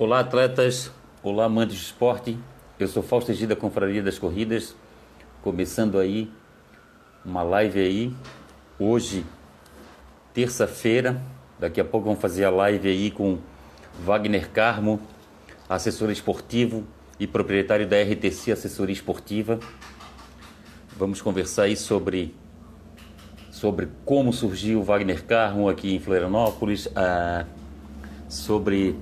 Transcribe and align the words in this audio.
Olá, 0.00 0.20
atletas. 0.20 0.90
Olá, 1.22 1.44
amantes 1.44 1.76
de 1.76 1.82
esporte. 1.82 2.38
Eu 2.78 2.88
sou 2.88 3.02
Fausto 3.02 3.32
Egida, 3.32 3.54
Confraria 3.54 4.02
das 4.02 4.18
Corridas. 4.18 4.74
Começando 5.42 5.98
aí 5.98 6.32
uma 7.22 7.42
live 7.42 7.78
aí. 7.78 8.14
Hoje, 8.78 9.26
terça-feira. 10.32 11.20
Daqui 11.58 11.82
a 11.82 11.84
pouco 11.84 12.06
vamos 12.06 12.18
fazer 12.18 12.46
a 12.46 12.50
live 12.50 12.88
aí 12.88 13.10
com 13.10 13.40
Wagner 14.02 14.48
Carmo, 14.48 14.98
assessor 15.68 16.10
esportivo 16.10 16.86
e 17.18 17.26
proprietário 17.26 17.86
da 17.86 18.00
RTC 18.02 18.52
Assessoria 18.52 18.94
Esportiva. 18.94 19.60
Vamos 20.96 21.20
conversar 21.20 21.64
aí 21.64 21.76
sobre 21.76 22.34
sobre 23.50 23.86
como 24.06 24.32
surgiu 24.32 24.80
o 24.80 24.82
Wagner 24.82 25.26
Carmo 25.26 25.68
aqui 25.68 25.94
em 25.94 26.00
Florianópolis, 26.00 26.88
ah, 26.96 27.44
sobre 28.30 28.98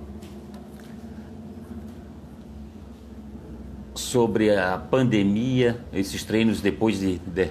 sobre 4.08 4.56
a 4.56 4.78
pandemia, 4.78 5.78
esses 5.92 6.24
treinos 6.24 6.60
depois 6.60 6.98
de, 6.98 7.18
de, 7.18 7.50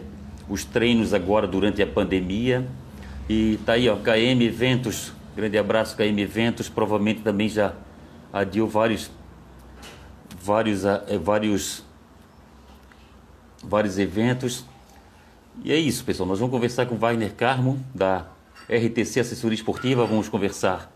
os 0.49 0.63
treinos 0.63 1.13
agora 1.13 1.47
durante 1.47 1.81
a 1.81 1.87
pandemia. 1.87 2.67
E 3.29 3.59
tá 3.65 3.73
aí, 3.73 3.87
ó, 3.87 3.95
KM 3.95 4.43
Eventos, 4.43 5.13
grande 5.35 5.57
abraço 5.57 5.95
KM 5.95 6.19
Eventos, 6.19 6.67
provavelmente 6.67 7.21
também 7.21 7.47
já 7.47 7.73
adiou 8.33 8.67
vários 8.67 9.11
vários 10.41 10.83
é, 10.83 11.17
vários 11.17 11.83
vários 13.63 13.99
eventos. 13.99 14.65
E 15.63 15.71
é 15.71 15.77
isso, 15.77 16.03
pessoal. 16.03 16.27
Nós 16.27 16.39
vamos 16.39 16.53
conversar 16.53 16.85
com 16.85 16.95
Wagner 16.95 17.33
Carmo 17.35 17.79
da 17.93 18.25
RTC 18.69 19.19
Assessoria 19.19 19.55
Esportiva, 19.55 20.05
vamos 20.05 20.27
conversar 20.27 20.91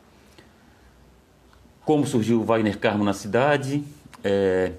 como 1.84 2.06
surgiu 2.06 2.42
o 2.42 2.44
Wagner 2.44 2.78
Carmo 2.78 3.04
na 3.04 3.14
cidade, 3.14 3.84
é, 4.24 4.72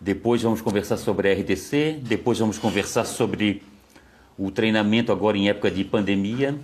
depois 0.00 0.42
vamos 0.42 0.60
conversar 0.60 0.96
sobre 0.96 1.30
a 1.30 1.34
RTC, 1.34 2.00
depois 2.02 2.38
vamos 2.38 2.58
conversar 2.58 3.04
sobre 3.04 3.62
o 4.38 4.50
treinamento 4.50 5.10
agora 5.10 5.36
em 5.36 5.48
época 5.48 5.70
de 5.70 5.84
pandemia 5.84 6.58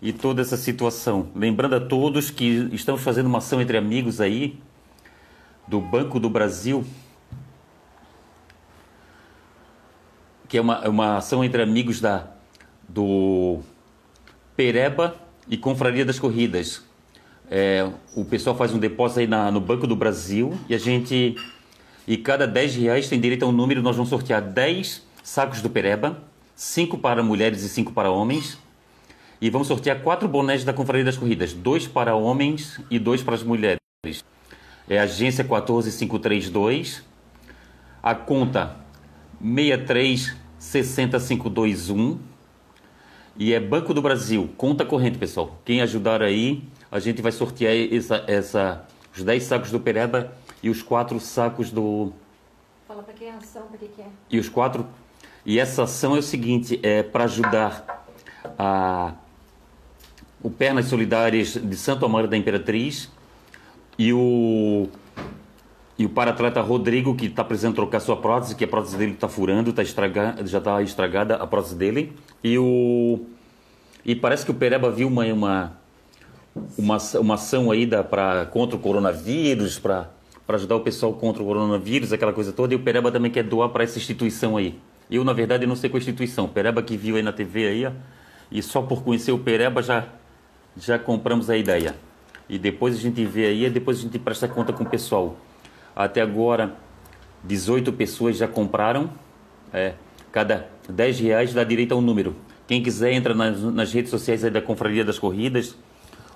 e 0.00 0.12
toda 0.12 0.40
essa 0.40 0.56
situação. 0.56 1.28
Lembrando 1.34 1.76
a 1.76 1.80
todos 1.80 2.30
que 2.30 2.68
estamos 2.72 3.02
fazendo 3.02 3.26
uma 3.26 3.38
ação 3.38 3.60
entre 3.60 3.76
amigos 3.76 4.20
aí 4.20 4.58
do 5.66 5.80
Banco 5.80 6.18
do 6.18 6.30
Brasil, 6.30 6.84
que 10.48 10.56
é 10.56 10.60
uma, 10.60 10.88
uma 10.88 11.16
ação 11.18 11.44
entre 11.44 11.60
amigos 11.60 12.00
da 12.00 12.28
do 12.88 13.60
Pereba 14.56 15.16
e 15.48 15.56
Confraria 15.56 16.04
das 16.04 16.18
Corridas. 16.18 16.84
É, 17.50 17.88
o 18.14 18.24
pessoal 18.24 18.56
faz 18.56 18.72
um 18.72 18.78
depósito 18.78 19.20
aí 19.20 19.26
na, 19.26 19.50
no 19.50 19.60
Banco 19.60 19.86
do 19.86 19.94
Brasil 19.94 20.58
e 20.68 20.74
a 20.74 20.78
gente 20.78 21.36
e 22.06 22.16
cada 22.16 22.46
10 22.46 22.76
reais 22.76 23.08
tem 23.08 23.20
direito 23.20 23.44
a 23.44 23.48
um 23.48 23.52
número. 23.52 23.82
Nós 23.82 23.96
vamos 23.96 24.10
sortear 24.10 24.40
10 24.40 25.02
sacos 25.22 25.60
do 25.60 25.68
Pereba, 25.68 26.22
5 26.54 26.98
para 26.98 27.20
mulheres 27.22 27.62
e 27.62 27.68
5 27.68 27.92
para 27.92 28.10
homens. 28.10 28.58
E 29.40 29.50
vamos 29.50 29.68
sortear 29.68 30.00
4 30.00 30.28
bonés 30.28 30.64
da 30.64 30.72
Confraria 30.72 31.04
das 31.04 31.16
Corridas, 31.16 31.52
2 31.52 31.88
para 31.88 32.14
homens 32.14 32.80
e 32.90 32.98
2 32.98 33.22
para 33.22 33.34
as 33.34 33.42
mulheres. 33.42 33.80
É 34.88 35.00
a 35.00 35.02
agência 35.02 35.44
14532, 35.44 37.02
a 38.02 38.14
conta 38.14 38.76
6360521 39.42 42.18
e 43.38 43.52
é 43.52 43.60
Banco 43.60 43.92
do 43.92 44.00
Brasil, 44.00 44.48
conta 44.56 44.86
corrente, 44.86 45.18
pessoal. 45.18 45.60
Quem 45.64 45.82
ajudar 45.82 46.22
aí, 46.22 46.62
a 46.90 46.98
gente 46.98 47.20
vai 47.20 47.32
sortear 47.32 47.74
essa, 47.74 48.24
essa, 48.26 48.86
os 49.14 49.22
10 49.22 49.42
sacos 49.42 49.70
do 49.70 49.78
Pereba 49.78 50.32
e 50.66 50.70
os 50.70 50.82
quatro 50.82 51.20
sacos 51.20 51.70
do. 51.70 52.12
Fala 52.88 53.00
para 53.00 53.14
quem 53.14 53.28
é 53.28 53.30
a 53.30 53.36
ação, 53.36 53.62
para 53.68 53.78
que, 53.78 53.86
que 53.86 54.02
é. 54.02 54.06
E 54.28 54.38
os 54.38 54.48
quatro. 54.48 54.84
E 55.44 55.60
essa 55.60 55.84
ação 55.84 56.16
é 56.16 56.18
o 56.18 56.22
seguinte: 56.22 56.80
é 56.82 57.04
para 57.04 57.24
ajudar 57.24 58.04
a 58.58 59.14
o 60.42 60.50
Pernas 60.50 60.86
Solidárias 60.86 61.54
de 61.54 61.76
Santo 61.76 62.04
Amaro 62.04 62.26
da 62.26 62.36
Imperatriz 62.36 63.08
e 63.96 64.12
o 64.12 64.88
e 65.98 66.04
o 66.04 66.08
paratleta 66.08 66.60
Rodrigo 66.60 67.14
que 67.14 67.26
está 67.26 67.44
precisando 67.44 67.76
trocar 67.76 68.00
sua 68.00 68.16
prótese, 68.16 68.54
que 68.54 68.64
a 68.64 68.68
prótese 68.68 68.98
dele 68.98 69.12
está 69.12 69.28
furando, 69.28 69.72
tá 69.72 69.82
estragada, 69.82 70.44
já 70.46 70.58
está 70.58 70.82
estragada 70.82 71.36
a 71.36 71.46
prótese 71.46 71.76
dele 71.76 72.12
e 72.42 72.58
o 72.58 73.20
e 74.04 74.16
parece 74.16 74.44
que 74.44 74.50
o 74.50 74.54
Pereba 74.54 74.90
viu 74.90 75.06
uma 75.06 75.24
uma 75.26 75.86
uma, 76.76 76.98
uma 77.20 77.34
ação 77.34 77.70
aí 77.70 77.86
da 77.86 78.02
para 78.02 78.46
contra 78.46 78.76
o 78.76 78.80
coronavírus 78.80 79.78
para 79.78 80.15
para 80.46 80.56
ajudar 80.56 80.76
o 80.76 80.80
pessoal 80.80 81.12
contra 81.12 81.42
o 81.42 81.46
coronavírus, 81.46 82.12
aquela 82.12 82.32
coisa 82.32 82.52
toda, 82.52 82.72
e 82.72 82.76
o 82.76 82.80
Pereba 82.80 83.10
também 83.10 83.30
quer 83.30 83.42
doar 83.42 83.68
para 83.70 83.82
essa 83.82 83.98
instituição 83.98 84.56
aí. 84.56 84.78
Eu, 85.10 85.24
na 85.24 85.32
verdade, 85.32 85.66
não 85.66 85.76
sei 85.76 85.90
qual 85.90 85.98
instituição. 85.98 86.44
O 86.44 86.48
Pereba 86.48 86.82
que 86.82 86.96
viu 86.96 87.16
aí 87.16 87.22
na 87.22 87.32
TV 87.32 87.66
aí, 87.66 87.86
ó, 87.86 87.92
e 88.50 88.62
só 88.62 88.80
por 88.82 89.02
conhecer 89.02 89.32
o 89.32 89.38
Pereba 89.38 89.82
já, 89.82 90.06
já 90.76 90.98
compramos 90.98 91.50
a 91.50 91.56
ideia. 91.56 91.96
E 92.48 92.58
depois 92.58 92.94
a 92.94 92.98
gente 92.98 93.24
vê 93.24 93.46
aí, 93.46 93.68
depois 93.68 93.98
a 93.98 94.02
gente 94.02 94.18
presta 94.18 94.46
conta 94.46 94.72
com 94.72 94.84
o 94.84 94.86
pessoal. 94.86 95.36
Até 95.94 96.20
agora, 96.20 96.76
18 97.42 97.92
pessoas 97.92 98.36
já 98.36 98.46
compraram. 98.46 99.10
É, 99.72 99.94
cada 100.30 100.68
10 100.88 101.20
reais 101.20 101.52
dá 101.52 101.64
direito 101.64 101.92
a 101.92 101.96
um 101.96 102.00
número. 102.00 102.36
Quem 102.68 102.82
quiser 102.82 103.12
entra 103.12 103.34
nas, 103.34 103.60
nas 103.62 103.92
redes 103.92 104.10
sociais 104.10 104.42
da 104.42 104.62
Confraria 104.62 105.04
das 105.04 105.18
Corridas 105.18 105.76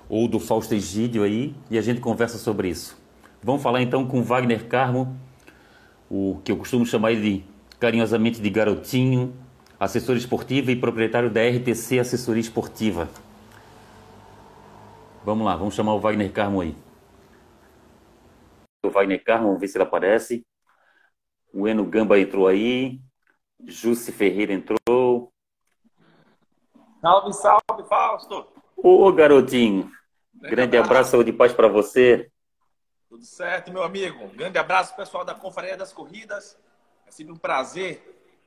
ou 0.09 0.27
do 0.27 0.39
Fausto 0.39 0.73
Egídio 0.73 1.23
aí 1.23 1.53
e 1.69 1.77
a 1.77 1.81
gente 1.81 2.01
conversa 2.01 2.37
sobre 2.37 2.69
isso. 2.69 3.00
Vamos 3.43 3.63
falar 3.63 3.81
então 3.81 4.07
com 4.07 4.21
Wagner 4.21 4.67
Carmo, 4.67 5.17
o 6.07 6.39
que 6.45 6.51
eu 6.51 6.57
costumo 6.57 6.85
chamar 6.85 7.15
de 7.15 7.43
carinhosamente 7.79 8.39
de 8.39 8.49
garotinho, 8.51 9.35
assessor 9.79 10.15
esportivo 10.15 10.69
e 10.69 10.75
proprietário 10.75 11.27
da 11.27 11.41
RTC 11.41 11.97
Assessoria 11.97 12.39
Esportiva. 12.39 13.09
Vamos 15.25 15.43
lá, 15.43 15.55
vamos 15.55 15.73
chamar 15.73 15.95
o 15.95 15.99
Wagner 15.99 16.31
Carmo 16.31 16.61
aí. 16.61 16.75
O 18.85 18.91
Wagner 18.91 19.23
Carmo, 19.23 19.47
vamos 19.47 19.61
ver 19.61 19.67
se 19.69 19.77
ele 19.77 19.85
aparece. 19.85 20.45
O 21.51 21.67
Eno 21.67 21.83
Gamba 21.85 22.19
entrou 22.19 22.47
aí. 22.47 23.01
Jussi 23.65 24.11
Ferreira 24.11 24.53
entrou. 24.53 25.31
Salve, 27.01 27.33
salve, 27.33 27.89
Fausto! 27.89 28.45
Ô, 28.77 29.11
garotinho. 29.11 29.91
Grande 30.35 30.77
abraço, 30.77 31.11
saúde 31.11 31.31
e 31.31 31.33
paz 31.33 31.51
para 31.51 31.67
você. 31.67 32.30
Tudo 33.11 33.25
certo, 33.25 33.73
meu 33.73 33.83
amigo. 33.83 34.23
Um 34.23 34.29
grande 34.29 34.57
abraço, 34.57 34.95
pessoal 34.95 35.25
da 35.25 35.35
Confraria 35.35 35.75
das 35.75 35.91
Corridas. 35.91 36.57
É 37.05 37.11
sempre 37.11 37.33
um 37.33 37.37
prazer 37.37 38.01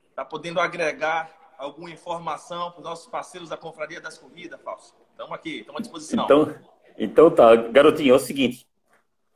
estar 0.09 0.25
podendo 0.25 0.59
agregar 0.59 1.53
alguma 1.55 1.91
informação 1.91 2.71
para 2.71 2.79
os 2.79 2.83
nossos 2.83 3.05
parceiros 3.05 3.49
da 3.49 3.57
Confraria 3.57 4.01
das 4.01 4.17
Corridas, 4.17 4.59
Fausto. 4.63 4.97
Estamos 5.11 5.33
aqui, 5.33 5.59
estamos 5.59 5.77
à 5.77 5.81
disposição. 5.83 6.25
Então, 6.25 6.55
então 6.97 7.29
tá, 7.29 7.55
garotinho, 7.55 8.13
é 8.13 8.15
o 8.15 8.19
seguinte. 8.19 8.67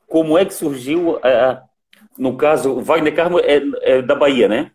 Como 0.08 0.36
é 0.36 0.44
que 0.46 0.54
surgiu, 0.56 1.20
é, 1.20 1.62
no 2.18 2.36
caso, 2.36 2.72
o 2.72 2.82
Wagner 2.82 3.16
Carmo 3.16 3.40
é, 3.40 3.62
é, 3.84 4.02
da 4.02 4.16
Bahia, 4.16 4.48
né? 4.48 4.72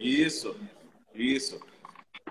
Isso, 0.00 0.56
isso. 1.12 1.60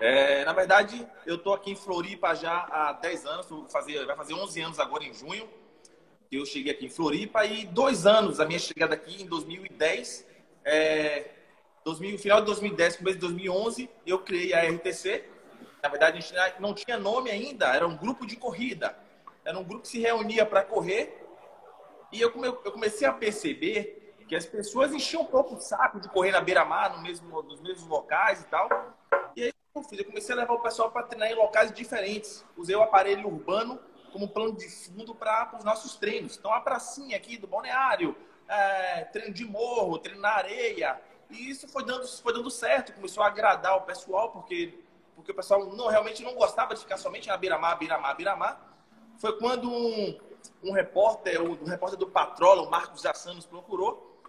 É, 0.00 0.44
na 0.44 0.52
verdade, 0.52 1.06
eu 1.24 1.36
estou 1.36 1.54
aqui 1.54 1.70
em 1.70 1.76
Floripa 1.76 2.34
já 2.34 2.58
há 2.72 2.92
10 2.94 3.24
anos, 3.24 3.46
fazer, 3.70 4.04
vai 4.04 4.16
fazer 4.16 4.34
11 4.34 4.62
anos 4.62 4.80
agora 4.80 5.04
em 5.04 5.14
junho 5.14 5.48
eu 6.30 6.44
cheguei 6.44 6.72
aqui 6.72 6.86
em 6.86 6.90
Floripa 6.90 7.44
e 7.44 7.64
dois 7.66 8.06
anos 8.06 8.38
a 8.38 8.44
minha 8.44 8.58
chegada 8.58 8.94
aqui 8.94 9.22
em 9.22 9.26
2010, 9.26 10.26
é, 10.64 11.30
2000, 11.84 12.18
final 12.18 12.40
de 12.40 12.46
2010, 12.46 12.96
começo 12.96 13.16
de 13.16 13.20
2011, 13.20 13.88
eu 14.06 14.18
criei 14.18 14.52
a 14.52 14.68
RTC. 14.68 15.24
Na 15.82 15.88
verdade, 15.88 16.18
a 16.18 16.20
gente 16.20 16.60
não 16.60 16.74
tinha 16.74 16.98
nome 16.98 17.30
ainda, 17.30 17.74
era 17.74 17.86
um 17.86 17.96
grupo 17.96 18.26
de 18.26 18.36
corrida. 18.36 18.94
Era 19.44 19.58
um 19.58 19.64
grupo 19.64 19.82
que 19.82 19.88
se 19.88 20.00
reunia 20.00 20.44
para 20.44 20.62
correr. 20.62 21.24
E 22.12 22.20
eu, 22.20 22.30
eu 22.44 22.72
comecei 22.72 23.06
a 23.06 23.12
perceber 23.12 24.14
que 24.28 24.36
as 24.36 24.44
pessoas 24.44 24.92
enchiam 24.92 25.22
um 25.22 25.26
pouco 25.26 25.54
o 25.54 25.60
saco 25.60 25.98
de 25.98 26.08
correr 26.08 26.32
na 26.32 26.40
beira-mar, 26.40 26.94
no 26.94 27.02
mesmo, 27.02 27.42
nos 27.42 27.60
mesmos 27.60 27.86
locais 27.86 28.42
e 28.42 28.44
tal. 28.46 28.68
E 29.34 29.44
aí 29.44 29.52
eu 29.74 30.04
comecei 30.04 30.34
a 30.34 30.38
levar 30.38 30.52
o 30.52 30.60
pessoal 30.60 30.90
para 30.90 31.04
treinar 31.04 31.30
em 31.30 31.34
locais 31.34 31.72
diferentes. 31.72 32.44
Usei 32.56 32.76
o 32.76 32.82
aparelho 32.82 33.26
urbano 33.26 33.80
como 34.12 34.28
plano 34.28 34.56
de 34.56 34.68
fundo 34.68 35.14
para 35.14 35.56
os 35.56 35.64
nossos 35.64 35.96
treinos. 35.96 36.36
Então, 36.36 36.52
a 36.52 36.60
pracinha 36.60 37.16
aqui 37.16 37.36
do 37.36 37.46
balneário, 37.46 38.16
é, 38.48 39.04
treino 39.04 39.32
de 39.32 39.44
morro, 39.44 39.98
treino 39.98 40.20
na 40.20 40.30
areia. 40.30 41.00
E 41.30 41.50
isso 41.50 41.68
foi 41.68 41.84
dando, 41.84 42.06
foi 42.06 42.32
dando 42.32 42.50
certo, 42.50 42.92
começou 42.92 43.22
a 43.22 43.26
agradar 43.26 43.76
o 43.76 43.82
pessoal, 43.82 44.30
porque, 44.30 44.78
porque 45.14 45.32
o 45.32 45.34
pessoal 45.34 45.66
não, 45.66 45.88
realmente 45.88 46.22
não 46.22 46.34
gostava 46.34 46.74
de 46.74 46.80
ficar 46.80 46.96
somente 46.96 47.28
na 47.28 47.36
beira-mar, 47.36 47.78
beira-mar, 47.78 48.16
beira-mar. 48.16 48.76
Foi 49.18 49.36
quando 49.38 49.70
um, 49.70 50.18
um 50.62 50.72
repórter, 50.72 51.42
um, 51.42 51.52
um 51.52 51.66
repórter 51.66 51.98
do 51.98 52.06
Patrola, 52.06 52.62
o 52.62 52.70
Marcos 52.70 53.02
Jassan, 53.02 53.34
nos 53.34 53.46
procurou. 53.46 54.22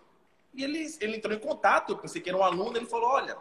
E 0.54 0.64
ele, 0.64 0.86
ele 1.00 1.18
entrou 1.18 1.34
em 1.34 1.40
contato, 1.40 1.92
eu 1.92 1.98
pensei 1.98 2.22
que 2.22 2.30
era 2.30 2.38
um 2.38 2.44
aluno, 2.44 2.76
ele 2.76 2.88
falou, 2.88 3.10
olha, 3.10 3.38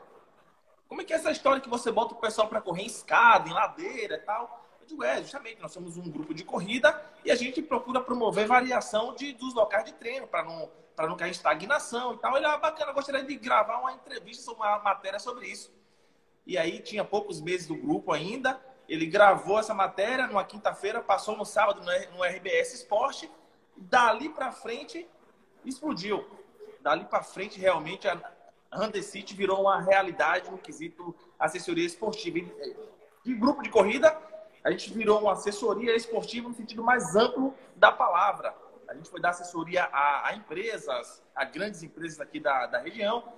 como 0.88 1.02
é 1.02 1.04
que 1.04 1.12
é 1.12 1.16
essa 1.16 1.30
história 1.30 1.60
que 1.60 1.68
você 1.68 1.90
bota 1.90 2.14
o 2.14 2.18
pessoal 2.18 2.48
para 2.48 2.60
correr 2.60 2.82
em 2.82 2.86
escada, 2.86 3.48
em 3.48 3.52
ladeira 3.52 4.16
e 4.16 4.20
tal? 4.20 4.67
Digo, 4.88 5.04
é, 5.04 5.20
justamente, 5.20 5.60
nós 5.60 5.72
somos 5.72 5.96
um 5.96 6.10
grupo 6.10 6.34
de 6.34 6.44
corrida 6.44 7.00
e 7.24 7.30
a 7.30 7.34
gente 7.36 7.62
procura 7.62 8.00
promover 8.00 8.46
variação 8.46 9.14
de, 9.14 9.32
dos 9.32 9.54
locais 9.54 9.84
de 9.84 9.92
treino, 9.92 10.26
para 10.26 10.42
não, 10.42 10.70
não 10.98 11.16
cair 11.16 11.28
em 11.28 11.32
estagnação 11.32 12.14
e 12.14 12.18
tal. 12.18 12.36
Ele, 12.36 12.46
ah, 12.46 12.56
bacana, 12.56 12.92
gostaria 12.92 13.22
de 13.22 13.36
gravar 13.36 13.78
uma 13.80 13.92
entrevista, 13.92 14.50
uma 14.52 14.78
matéria 14.78 15.18
sobre 15.18 15.46
isso. 15.46 15.72
E 16.46 16.56
aí 16.56 16.80
tinha 16.80 17.04
poucos 17.04 17.40
meses 17.40 17.66
do 17.66 17.76
grupo 17.76 18.10
ainda, 18.10 18.60
ele 18.88 19.04
gravou 19.04 19.58
essa 19.58 19.74
matéria 19.74 20.26
numa 20.26 20.44
quinta-feira, 20.44 21.02
passou 21.02 21.36
no 21.36 21.44
sábado 21.44 21.82
no 21.82 22.24
RBS 22.24 22.72
Esporte, 22.72 23.30
dali 23.76 24.30
para 24.30 24.50
frente 24.50 25.06
explodiu. 25.64 26.26
Dali 26.80 27.04
para 27.04 27.22
frente, 27.22 27.60
realmente, 27.60 28.08
a 28.08 28.18
Hunter 28.72 29.02
City 29.02 29.34
virou 29.34 29.60
uma 29.60 29.80
realidade 29.80 30.50
no 30.50 30.56
quesito 30.56 31.14
assessoria 31.38 31.84
esportiva. 31.84 32.38
De 33.22 33.34
grupo 33.34 33.62
de 33.62 33.68
corrida, 33.68 34.16
a 34.64 34.70
gente 34.70 34.92
virou 34.92 35.20
uma 35.20 35.32
assessoria 35.32 35.94
esportiva 35.94 36.48
no 36.48 36.54
sentido 36.54 36.82
mais 36.82 37.14
amplo 37.14 37.54
da 37.76 37.92
palavra. 37.92 38.54
A 38.88 38.94
gente 38.94 39.08
foi 39.08 39.20
dar 39.20 39.30
assessoria 39.30 39.84
a, 39.84 40.28
a 40.28 40.34
empresas, 40.34 41.22
a 41.34 41.44
grandes 41.44 41.82
empresas 41.82 42.20
aqui 42.20 42.40
da, 42.40 42.66
da 42.66 42.78
região. 42.78 43.32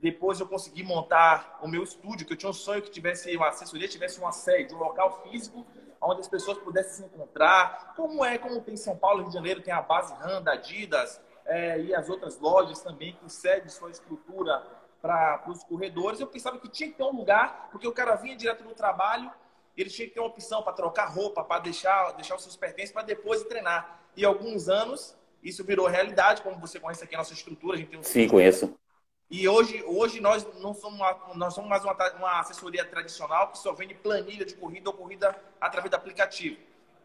Depois 0.00 0.40
eu 0.40 0.48
consegui 0.48 0.82
montar 0.82 1.58
o 1.62 1.68
meu 1.68 1.82
estúdio, 1.82 2.26
que 2.26 2.32
eu 2.32 2.36
tinha 2.36 2.50
um 2.50 2.54
sonho 2.54 2.82
que 2.82 2.90
tivesse 2.90 3.36
uma 3.36 3.48
assessoria, 3.48 3.86
tivesse 3.86 4.18
uma 4.18 4.32
sede, 4.32 4.74
um 4.74 4.78
local 4.78 5.22
físico 5.22 5.64
onde 6.06 6.20
as 6.20 6.28
pessoas 6.28 6.58
pudessem 6.58 6.92
se 6.92 7.04
encontrar. 7.04 7.94
Como 7.96 8.24
é, 8.24 8.38
como 8.38 8.60
tem 8.60 8.74
em 8.74 8.78
São 8.78 8.96
Paulo, 8.96 9.20
Rio 9.20 9.28
de 9.28 9.34
Janeiro, 9.34 9.60
tem 9.62 9.72
a 9.72 9.82
base 9.82 10.12
RAM 10.14 10.42
da 10.42 10.52
Adidas 10.52 11.20
é, 11.46 11.80
e 11.80 11.94
as 11.94 12.08
outras 12.08 12.38
lojas 12.38 12.80
também 12.80 13.14
que 13.14 13.30
cedem 13.30 13.68
sua 13.68 13.90
estrutura 13.90 14.62
para 15.00 15.44
os 15.48 15.62
corredores. 15.64 16.20
Eu 16.20 16.26
pensava 16.26 16.58
que 16.58 16.68
tinha 16.68 16.90
que 16.90 16.96
ter 16.96 17.04
um 17.04 17.16
lugar, 17.16 17.68
porque 17.70 17.86
o 17.86 17.92
cara 17.92 18.14
vinha 18.16 18.36
direto 18.36 18.64
do 18.64 18.74
trabalho, 18.74 19.30
ele 19.76 19.90
tinha 19.90 20.06
que 20.08 20.14
ter 20.14 20.20
uma 20.20 20.28
opção 20.28 20.62
para 20.62 20.72
trocar 20.72 21.06
roupa, 21.06 21.42
para 21.42 21.60
deixar, 21.60 22.12
deixar 22.12 22.36
os 22.36 22.42
seus 22.42 22.56
pertences 22.56 22.92
para 22.92 23.02
depois 23.02 23.42
treinar. 23.44 24.00
E 24.16 24.24
alguns 24.24 24.68
anos 24.68 25.16
isso 25.42 25.62
virou 25.62 25.86
realidade, 25.86 26.40
como 26.40 26.58
você 26.58 26.80
conhece 26.80 27.04
aqui 27.04 27.14
a 27.14 27.18
nossa 27.18 27.34
estrutura. 27.34 27.76
A 27.76 27.78
gente 27.78 27.90
tem 27.90 27.98
um 27.98 28.02
Sim, 28.02 28.28
conheço. 28.28 28.74
E 29.30 29.46
hoje, 29.46 29.82
hoje 29.86 30.20
nós 30.20 30.46
não 30.60 30.72
somos, 30.72 30.98
uma, 30.98 31.34
nós 31.34 31.54
somos 31.54 31.68
mais 31.68 31.84
uma, 31.84 31.92
uma 32.14 32.40
assessoria 32.40 32.84
tradicional 32.84 33.50
que 33.50 33.58
só 33.58 33.72
vende 33.72 33.94
planilha 33.94 34.44
de 34.44 34.54
corrida 34.54 34.88
ou 34.88 34.96
corrida 34.96 35.36
através 35.60 35.90
do 35.90 35.96
aplicativo. 35.96 36.56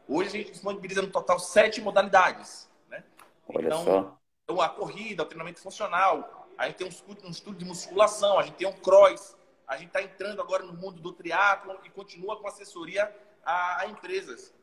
Hoje 0.07 0.29
a 0.29 0.31
gente 0.31 0.51
disponibiliza 0.51 1.01
no 1.01 1.09
total 1.09 1.37
sete 1.37 1.81
modalidades. 1.81 2.69
Né? 2.87 3.03
Olha 3.47 3.67
então, 3.67 3.83
só. 3.83 4.17
Então, 4.43 4.61
a 4.61 4.69
corrida, 4.69 5.23
o 5.23 5.25
treinamento 5.25 5.59
funcional, 5.59 6.47
a 6.57 6.65
gente 6.65 6.77
tem 6.77 6.87
um 6.87 6.89
estudo, 6.89 7.27
um 7.27 7.29
estudo 7.29 7.57
de 7.57 7.65
musculação, 7.65 8.39
a 8.39 8.43
gente 8.43 8.55
tem 8.55 8.67
um 8.67 8.73
cross, 8.73 9.35
a 9.69 9.77
gente 9.77 9.87
está 9.87 10.01
entrando 10.01 10.41
agora 10.41 10.63
no 10.63 10.73
mundo 10.73 10.99
do 10.99 11.13
triatlo 11.13 11.79
e 11.85 11.89
continua 11.89 12.35
com 12.37 12.47
assessoria 12.47 13.15
a, 13.45 13.83
a 13.83 13.87
empresas. 13.87 14.53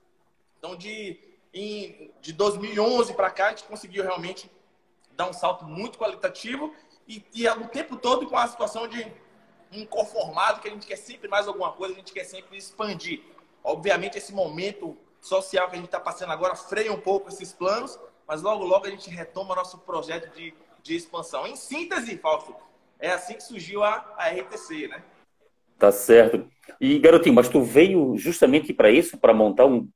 Então, 0.58 0.76
de, 0.76 1.18
em, 1.54 2.12
de 2.20 2.34
2011 2.34 3.14
para 3.14 3.30
cá, 3.30 3.46
a 3.46 3.50
gente 3.50 3.64
conseguiu 3.64 4.02
realmente 4.02 4.50
dar 5.12 5.30
um 5.30 5.32
salto 5.32 5.64
muito 5.64 5.98
qualitativo 5.98 6.74
e, 7.08 7.24
e 7.32 7.48
o 7.48 7.68
tempo 7.68 7.96
todo 7.96 8.26
com 8.26 8.36
a 8.36 8.46
situação 8.46 8.86
de 8.86 9.10
inconformado, 9.72 10.60
que 10.60 10.68
a 10.68 10.70
gente 10.70 10.86
quer 10.86 10.96
sempre 10.96 11.28
mais 11.28 11.48
alguma 11.48 11.72
coisa, 11.72 11.94
a 11.94 11.96
gente 11.96 12.12
quer 12.12 12.24
sempre 12.24 12.58
expandir. 12.58 13.22
Obviamente, 13.64 14.18
esse 14.18 14.32
momento 14.32 14.96
social 15.20 15.68
que 15.68 15.74
a 15.74 15.78
gente 15.78 15.86
está 15.86 16.00
passando 16.00 16.32
agora 16.32 16.54
freia 16.54 16.92
um 16.92 17.00
pouco 17.00 17.30
esses 17.30 17.52
planos, 17.52 17.98
mas 18.26 18.42
logo, 18.42 18.64
logo 18.64 18.86
a 18.86 18.90
gente 18.90 19.08
retoma 19.08 19.54
nosso 19.54 19.78
projeto 19.78 20.34
de 20.34 20.54
de 20.86 20.94
expansão. 20.94 21.46
Em 21.46 21.56
síntese, 21.56 22.16
Fausto, 22.16 22.54
é 22.98 23.10
assim 23.10 23.34
que 23.34 23.42
surgiu 23.42 23.82
a, 23.82 24.14
a 24.16 24.28
RTC, 24.28 24.88
né? 24.88 25.02
Tá 25.78 25.92
certo. 25.92 26.48
E, 26.80 26.98
garotinho, 26.98 27.34
mas 27.34 27.48
tu 27.48 27.62
veio 27.62 28.16
justamente 28.16 28.72
para 28.72 28.90
isso, 28.90 29.18
para 29.18 29.34
montar 29.34 29.66
um 29.66 29.88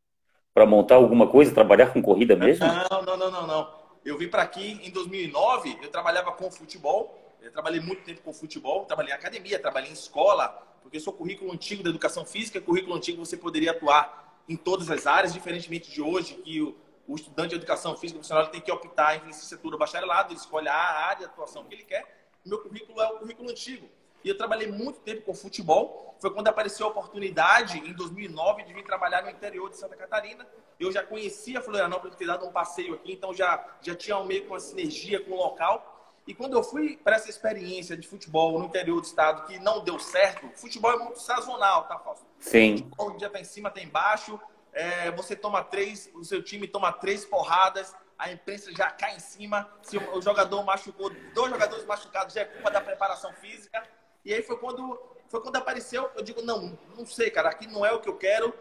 para 0.52 0.66
montar 0.66 0.96
alguma 0.96 1.28
coisa, 1.28 1.54
trabalhar 1.54 1.92
com 1.92 2.02
corrida 2.02 2.34
mesmo? 2.34 2.66
Não, 2.66 3.02
não, 3.02 3.16
não, 3.16 3.30
não, 3.30 3.46
não. 3.46 3.80
Eu 4.04 4.18
vim 4.18 4.28
para 4.28 4.42
aqui 4.42 4.80
em 4.82 4.90
2009, 4.90 5.78
eu 5.80 5.88
trabalhava 5.90 6.32
com 6.32 6.50
futebol, 6.50 7.36
eu 7.40 7.52
trabalhei 7.52 7.80
muito 7.80 8.02
tempo 8.02 8.20
com 8.22 8.32
futebol, 8.32 8.84
trabalhei 8.84 9.12
em 9.12 9.14
academia, 9.14 9.60
trabalhei 9.60 9.90
em 9.90 9.94
escola, 9.94 10.48
porque 10.82 10.96
eu 10.96 11.00
sou 11.00 11.12
currículo 11.12 11.52
antigo 11.52 11.84
da 11.84 11.90
educação 11.90 12.24
física, 12.24 12.60
currículo 12.60 12.96
antigo 12.96 13.24
você 13.24 13.36
poderia 13.36 13.70
atuar 13.70 14.42
em 14.48 14.56
todas 14.56 14.90
as 14.90 15.06
áreas, 15.06 15.32
diferentemente 15.32 15.90
de 15.90 16.02
hoje, 16.02 16.34
que 16.34 16.60
o, 16.60 16.76
o 17.06 17.14
estudante 17.14 17.50
de 17.50 17.56
educação 17.56 17.96
física 17.96 18.18
profissional 18.18 18.48
tem 18.48 18.60
que 18.60 18.72
optar 18.72 19.16
em 19.16 19.26
licenciatura 19.26 19.76
ou 19.76 19.78
bacharelado, 19.78 20.32
ele 20.32 20.40
escolhe 20.40 20.68
a 20.68 20.74
área 20.74 21.18
de 21.18 21.24
atuação 21.26 21.64
que 21.64 21.74
ele 21.74 21.84
quer. 21.84 22.19
Meu 22.44 22.58
currículo 22.58 23.00
é 23.00 23.08
o 23.08 23.18
currículo 23.18 23.50
antigo. 23.50 23.88
E 24.22 24.28
eu 24.28 24.36
trabalhei 24.36 24.70
muito 24.70 25.00
tempo 25.00 25.22
com 25.22 25.34
futebol. 25.34 26.14
Foi 26.20 26.30
quando 26.30 26.48
apareceu 26.48 26.86
a 26.86 26.90
oportunidade, 26.90 27.78
em 27.78 27.92
2009, 27.92 28.64
de 28.64 28.74
vir 28.74 28.84
trabalhar 28.84 29.22
no 29.22 29.30
interior 29.30 29.70
de 29.70 29.76
Santa 29.76 29.96
Catarina. 29.96 30.46
Eu 30.78 30.92
já 30.92 31.02
conhecia 31.02 31.60
Florianópolis, 31.60 32.16
ter 32.16 32.26
dado 32.26 32.46
um 32.46 32.52
passeio 32.52 32.94
aqui, 32.94 33.12
então 33.12 33.32
já, 33.32 33.64
já 33.80 33.94
tinha 33.94 34.18
um 34.18 34.24
meio 34.24 34.44
com 34.46 34.54
uma 34.54 34.60
sinergia 34.60 35.20
com 35.24 35.32
o 35.32 35.36
local. 35.36 36.14
E 36.26 36.34
quando 36.34 36.54
eu 36.54 36.62
fui 36.62 36.98
para 36.98 37.16
essa 37.16 37.30
experiência 37.30 37.96
de 37.96 38.06
futebol 38.06 38.58
no 38.58 38.66
interior 38.66 39.00
do 39.00 39.06
estado 39.06 39.46
que 39.46 39.58
não 39.58 39.82
deu 39.82 39.98
certo, 39.98 40.48
futebol 40.54 40.92
é 40.92 40.98
muito 40.98 41.18
sazonal, 41.18 41.84
tá, 41.84 41.98
Fausto? 41.98 42.26
Sim. 42.38 42.90
Um 42.98 43.16
dia 43.16 43.30
tá 43.30 43.40
em 43.40 43.44
cima, 43.44 43.70
tá 43.70 43.80
embaixo 43.80 44.38
é, 44.72 45.10
você 45.12 45.34
toma 45.34 45.62
três, 45.62 46.10
o 46.14 46.24
seu 46.24 46.42
time 46.42 46.66
toma 46.66 46.92
três 46.92 47.24
porradas, 47.24 47.94
a 48.20 48.30
imprensa 48.30 48.70
já 48.72 48.90
cai 48.90 49.16
em 49.16 49.18
cima. 49.18 49.66
Se 49.82 49.96
o 49.96 50.20
jogador 50.20 50.62
machucou, 50.62 51.10
dois 51.34 51.50
jogadores 51.50 51.84
machucados 51.86 52.34
já 52.34 52.42
é 52.42 52.44
culpa 52.44 52.70
da 52.70 52.80
preparação 52.80 53.32
física. 53.32 53.82
E 54.22 54.34
aí 54.34 54.42
foi 54.42 54.58
quando, 54.58 55.00
foi 55.28 55.40
quando 55.40 55.56
apareceu, 55.56 56.10
eu 56.14 56.22
digo, 56.22 56.42
não, 56.42 56.78
não 56.94 57.06
sei, 57.06 57.30
cara, 57.30 57.48
aqui 57.48 57.66
não 57.66 57.84
é 57.84 57.90
o 57.92 57.98
que 57.98 58.08
eu 58.08 58.16
quero. 58.16 58.52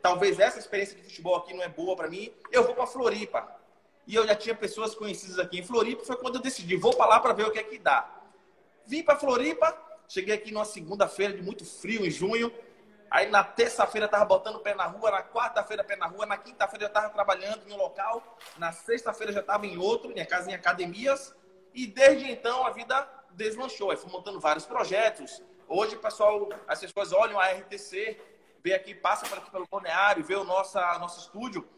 Talvez 0.00 0.38
essa 0.38 0.60
experiência 0.60 0.96
de 0.96 1.02
futebol 1.02 1.34
aqui 1.34 1.52
não 1.52 1.64
é 1.64 1.68
boa 1.68 1.96
para 1.96 2.08
mim. 2.08 2.32
Eu 2.52 2.62
vou 2.62 2.74
para 2.74 2.86
Floripa. 2.86 3.56
E 4.06 4.14
eu 4.14 4.24
já 4.24 4.36
tinha 4.36 4.54
pessoas 4.54 4.94
conhecidas 4.94 5.40
aqui 5.40 5.58
em 5.58 5.64
Floripa. 5.64 6.04
Foi 6.04 6.16
quando 6.16 6.36
eu 6.36 6.40
decidi, 6.40 6.76
vou 6.76 6.94
para 6.94 7.06
lá 7.06 7.20
para 7.20 7.32
ver 7.32 7.46
o 7.46 7.50
que 7.50 7.58
é 7.58 7.64
que 7.64 7.78
dá. 7.78 8.08
Vim 8.86 9.02
para 9.02 9.18
Floripa, 9.18 9.76
cheguei 10.08 10.34
aqui 10.34 10.52
numa 10.52 10.64
segunda-feira 10.64 11.34
de 11.34 11.42
muito 11.42 11.64
frio, 11.64 12.06
em 12.06 12.10
junho. 12.10 12.52
Aí 13.10 13.28
na 13.28 13.42
terça-feira 13.42 14.06
eu 14.06 14.10
tava 14.10 14.24
botando 14.24 14.60
pé 14.60 14.72
na 14.72 14.84
rua, 14.84 15.10
na 15.10 15.22
quarta-feira 15.22 15.82
pé 15.82 15.96
na 15.96 16.06
rua, 16.06 16.24
na 16.26 16.36
quinta-feira 16.36 16.84
eu 16.84 16.88
estava 16.88 17.08
trabalhando 17.10 17.68
em 17.68 17.72
um 17.72 17.76
local, 17.76 18.38
na 18.56 18.70
sexta-feira 18.70 19.32
já 19.32 19.40
estava 19.40 19.66
em 19.66 19.76
outro, 19.76 20.10
minha 20.10 20.24
casa 20.24 20.48
em 20.48 20.54
academias, 20.54 21.34
e 21.74 21.88
desde 21.88 22.30
então 22.30 22.64
a 22.64 22.70
vida 22.70 23.08
deslanchou. 23.32 23.90
Aí 23.90 23.96
fui 23.96 24.10
montando 24.12 24.38
vários 24.38 24.64
projetos. 24.64 25.42
Hoje, 25.66 25.96
pessoal, 25.96 26.48
as 26.68 26.80
pessoas 26.80 27.12
olham 27.12 27.38
a 27.38 27.48
RTC, 27.50 28.20
vê 28.62 28.74
aqui, 28.74 28.94
passa 28.94 29.26
por 29.26 29.38
aqui 29.38 29.50
pelo 29.50 29.66
balneário, 29.68 30.24
vê 30.24 30.36
o 30.36 30.44
nosso, 30.44 30.78
nosso 30.78 31.20
estúdio, 31.20 31.68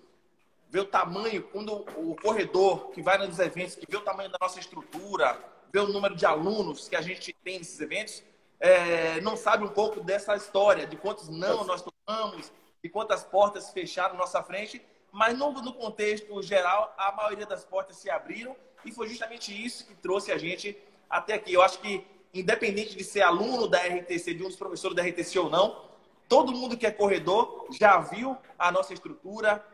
vê 0.69 0.81
o 0.81 0.85
tamanho, 0.85 1.43
quando 1.45 1.85
o 1.97 2.15
corredor 2.17 2.91
que 2.91 3.01
vai 3.01 3.17
nos 3.17 3.39
eventos, 3.39 3.75
que 3.75 3.87
vê 3.89 3.97
o 3.97 4.03
tamanho 4.03 4.31
da 4.31 4.39
nossa 4.39 4.61
estrutura, 4.61 5.39
vê 5.73 5.79
o 5.79 5.89
número 5.89 6.15
de 6.15 6.27
alunos 6.27 6.89
que 6.89 6.97
a 6.97 7.01
gente 7.01 7.33
tem 7.43 7.59
nesses 7.59 7.81
eventos, 7.81 8.23
é, 8.63 9.21
não 9.21 9.37
sabe 9.37 9.65
um 9.65 9.69
pouco 9.69 10.01
dessa 10.01 10.37
história, 10.37 10.87
de 10.87 10.97
quantos 10.97 11.29
não 11.29 11.65
nós 11.65 11.83
tomamos, 11.83 12.53
de 12.81 12.89
quantas 12.89 13.25
portas 13.25 13.71
fecharam 13.71 14.17
nossa 14.17 14.41
frente, 14.41 14.81
mas 15.11 15.37
no, 15.37 15.51
no 15.51 15.75
contexto 15.75 16.41
geral, 16.41 16.95
a 16.97 17.11
maioria 17.11 17.45
das 17.45 17.65
portas 17.65 17.97
se 17.97 18.09
abriram 18.09 18.55
e 18.85 18.93
foi 18.93 19.09
justamente 19.09 19.53
isso 19.53 19.85
que 19.85 19.97
trouxe 19.97 20.31
a 20.31 20.39
gente 20.39 20.79
até 21.11 21.35
aqui. 21.35 21.53
Eu 21.53 21.61
acho 21.61 21.81
que, 21.81 22.07
independente 22.33 22.97
de 22.97 23.03
ser 23.03 23.23
aluno 23.23 23.67
da 23.67 23.81
RTC, 23.81 24.33
de 24.33 24.45
um 24.45 24.47
dos 24.47 24.57
professores 24.57 24.97
da 24.97 25.03
RTC 25.03 25.41
ou 25.41 25.51
não, 25.51 25.83
todo 26.29 26.53
mundo 26.53 26.77
que 26.77 26.87
é 26.87 26.93
corredor 26.93 27.67
já 27.73 27.99
viu 27.99 28.39
a 28.57 28.71
nossa 28.71 28.95
estrutura, 28.95 29.65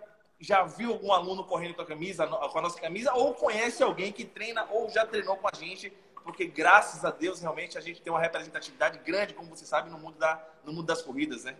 já 0.40 0.62
viu 0.62 0.92
algum 0.92 1.12
aluno 1.12 1.44
correndo 1.44 1.74
com 1.74 1.82
a 1.82 1.86
camisa, 1.86 2.26
com 2.26 2.58
a 2.58 2.62
nossa 2.62 2.80
camisa, 2.80 3.12
ou 3.12 3.34
conhece 3.34 3.82
alguém 3.82 4.10
que 4.10 4.24
treina 4.24 4.66
ou 4.70 4.88
já 4.88 5.04
treinou 5.04 5.36
com 5.36 5.46
a 5.46 5.54
gente 5.54 5.92
porque 6.28 6.44
graças 6.44 7.06
a 7.06 7.10
Deus 7.10 7.40
realmente 7.40 7.78
a 7.78 7.80
gente 7.80 8.02
tem 8.02 8.12
uma 8.12 8.20
representatividade 8.20 9.00
grande, 9.02 9.32
como 9.32 9.48
você 9.48 9.64
sabe, 9.64 9.88
no 9.88 9.98
mundo, 9.98 10.18
da, 10.18 10.38
no 10.62 10.74
mundo 10.74 10.84
das 10.84 11.00
corridas, 11.00 11.44
né? 11.44 11.54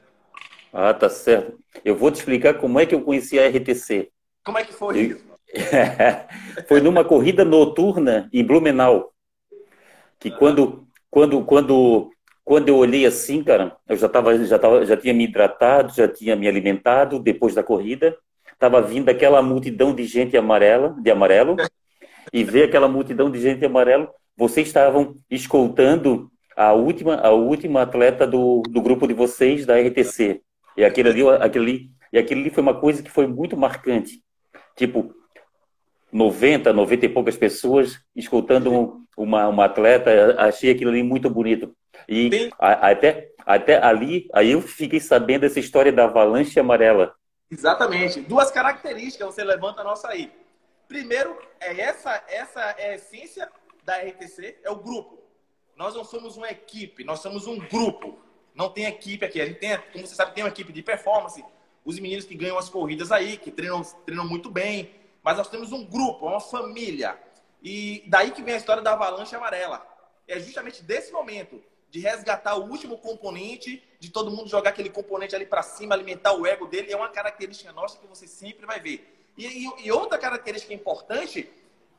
Ah, 0.71 0.93
tá 0.93 1.09
certo. 1.09 1.59
Eu 1.83 1.97
vou 1.97 2.11
te 2.11 2.17
explicar 2.17 2.53
como 2.53 2.79
é 2.79 2.85
que 2.85 2.95
eu 2.95 3.01
conheci 3.01 3.39
a 3.39 3.49
RTC. 3.49 4.13
Como 4.45 4.59
é 4.59 4.65
que 4.65 4.75
foi 4.75 4.99
isso? 5.01 5.25
foi 6.69 6.83
numa 6.83 7.03
corrida 7.03 7.47
noturna 7.47 8.29
em 8.31 8.45
Blumenau. 8.45 9.11
Que 10.21 10.31
quando, 10.31 10.87
quando, 11.11 11.43
quando, 11.47 12.11
quando 12.45 12.69
eu 12.69 12.77
olhei 12.77 13.07
assim, 13.07 13.43
cara, 13.43 13.75
eu 13.89 13.97
já, 13.97 14.07
tava, 14.07 14.37
já, 14.45 14.59
tava, 14.59 14.85
já 14.85 14.99
tinha 14.99 15.15
me 15.15 15.25
hidratado, 15.25 15.95
já 15.95 16.07
tinha 16.07 16.37
me 16.37 16.47
alimentado 16.47 17.19
depois 17.19 17.55
da 17.55 17.63
corrida. 17.63 18.15
Tava 18.59 18.83
vindo 18.83 19.09
aquela 19.09 19.41
multidão 19.41 19.95
de 19.95 20.05
gente 20.05 20.37
amarela, 20.37 20.95
de 21.01 21.11
amarelo, 21.11 21.57
e 22.31 22.45
ver 22.45 22.65
aquela 22.65 22.87
multidão 22.87 23.31
de 23.31 23.41
gente 23.41 23.65
amarelo, 23.65 24.11
vocês 24.39 24.69
estavam 24.69 25.17
escoltando 25.29 26.31
a 26.57 26.73
última, 26.73 27.17
a 27.17 27.33
última 27.33 27.83
atleta 27.83 28.25
do, 28.25 28.63
do 28.71 28.81
grupo 28.81 29.09
de 29.09 29.13
vocês 29.13 29.67
da 29.67 29.77
RTC. 29.77 30.41
E 30.77 30.85
aquele 30.85 31.09
ali, 31.09 31.29
aquele 31.41 31.65
ali, 31.65 31.91
e 32.13 32.19
aquele 32.19 32.43
ali 32.43 32.51
foi 32.51 32.63
uma 32.63 32.79
coisa 32.79 33.03
que 33.03 33.11
foi 33.11 33.27
muito 33.27 33.57
marcante. 33.57 34.23
Tipo, 34.77 35.13
90, 36.13 36.73
90 36.73 37.07
e 37.07 37.09
poucas 37.09 37.37
pessoas 37.37 37.99
escutando 38.15 39.05
uma, 39.17 39.49
uma 39.49 39.65
atleta. 39.65 40.37
Achei 40.39 40.71
aquilo 40.71 40.93
ali 40.93 41.03
muito 41.03 41.29
bonito. 41.29 41.75
E 42.09 42.49
a, 42.61 42.91
até, 42.91 43.31
até 43.45 43.85
ali, 43.85 44.29
aí 44.33 44.53
eu 44.53 44.63
fiquei 44.63 45.01
sabendo 45.01 45.41
dessa 45.41 45.59
história 45.59 45.91
da 45.91 46.05
avalanche 46.05 46.61
amarela. 46.61 47.13
Exatamente. 47.51 48.21
Duas 48.21 48.53
características 48.53 49.35
você 49.35 49.43
levanta 49.43 49.81
a 49.81 49.85
nossa 49.85 50.09
aí. 50.09 50.31
Primeiro, 50.87 51.37
é 51.61 51.81
essa, 51.81 52.23
essa 52.29 52.61
é 52.79 52.93
a 52.93 52.95
essência 52.95 53.49
da 53.89 53.97
RTC, 53.97 54.59
é 54.63 54.71
o 54.71 54.77
grupo. 54.77 55.19
Nós 55.75 55.95
não 55.95 56.05
somos 56.05 56.37
uma 56.37 56.51
equipe, 56.51 57.05
nós 57.05 57.21
somos 57.21 57.47
um 57.47 57.59
grupo. 57.59 58.19
Não 58.55 58.69
tem 58.69 58.85
equipe 58.85 59.25
aqui. 59.25 59.41
A 59.41 59.47
gente 59.47 59.61
tem, 59.61 59.79
como 59.93 60.07
você 60.07 60.15
sabe, 60.15 60.35
tem 60.35 60.45
uma 60.45 60.51
equipe 60.51 60.71
de 60.73 60.83
performance, 60.83 61.43
os 61.85 61.99
meninos 61.99 62.27
que 62.27 62.35
ganham 62.35 62.59
as 62.59 62.69
corridas 62.69 63.11
aí, 63.11 63.39
que 63.39 63.51
treinam, 63.51 63.83
treinam 64.05 64.29
muito 64.29 64.51
bem. 64.51 64.95
Mas 65.23 65.39
nós 65.39 65.49
temos 65.49 65.73
um 65.73 65.85
grupo, 65.87 66.27
uma 66.27 66.41
família. 66.41 67.19
E 67.63 68.05
daí 68.09 68.31
que 68.31 68.43
vem 68.43 68.55
a 68.55 68.59
história 68.59 68.83
da 68.83 68.93
avalanche 68.93 69.35
amarela. 69.35 69.87
É 70.27 70.39
justamente 70.39 70.83
desse 70.83 71.11
momento 71.11 71.63
de 71.91 72.01
resgatar 72.01 72.57
o 72.57 72.69
último 72.69 72.99
componente, 72.99 73.83
de 73.99 74.11
todo 74.11 74.31
mundo 74.31 74.51
jogar 74.51 74.71
aquele 74.71 74.91
componente 74.91 75.35
ali 75.35 75.47
para 75.47 75.63
cima, 75.63 75.95
alimentar 75.95 76.35
o 76.35 76.47
ego 76.47 76.67
dele, 76.67 76.93
é 76.93 76.97
uma 76.97 77.09
característica 77.09 77.73
nossa 77.73 77.99
que 77.99 78.07
você 78.07 78.27
sempre 78.27 78.67
vai 78.67 78.79
ver. 78.79 79.33
E, 79.39 79.47
e, 79.47 79.87
e, 79.87 79.93
outra 79.93 80.19
característica 80.19 80.75
importante, 80.75 81.49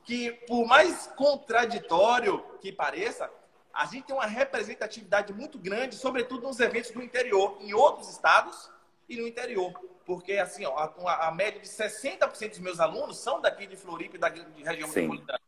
que 0.09 0.31
por 0.47 0.65
mais 0.65 1.05
contraditório 1.15 2.43
que 2.59 2.71
pareça, 2.71 3.29
a 3.71 3.85
gente 3.85 4.07
tem 4.07 4.15
uma 4.15 4.25
representatividade 4.25 5.31
muito 5.31 5.59
grande, 5.59 5.93
sobretudo 5.93 6.47
nos 6.47 6.59
eventos 6.59 6.89
do 6.89 7.03
interior, 7.03 7.59
em 7.61 7.75
outros 7.75 8.09
estados 8.09 8.71
e 9.07 9.15
no 9.17 9.27
interior. 9.27 9.71
Porque, 10.07 10.33
assim, 10.33 10.65
ó, 10.65 10.75
a, 10.75 11.27
a 11.27 11.31
média 11.31 11.61
de 11.61 11.67
60% 11.67 12.49
dos 12.49 12.57
meus 12.57 12.79
alunos 12.79 13.19
são 13.19 13.39
daqui 13.39 13.67
de 13.67 13.75
Floripa 13.75 14.15
e 14.15 14.19
da 14.19 14.29
de 14.29 14.63
região 14.63 14.87
metropolitana. 14.87 15.39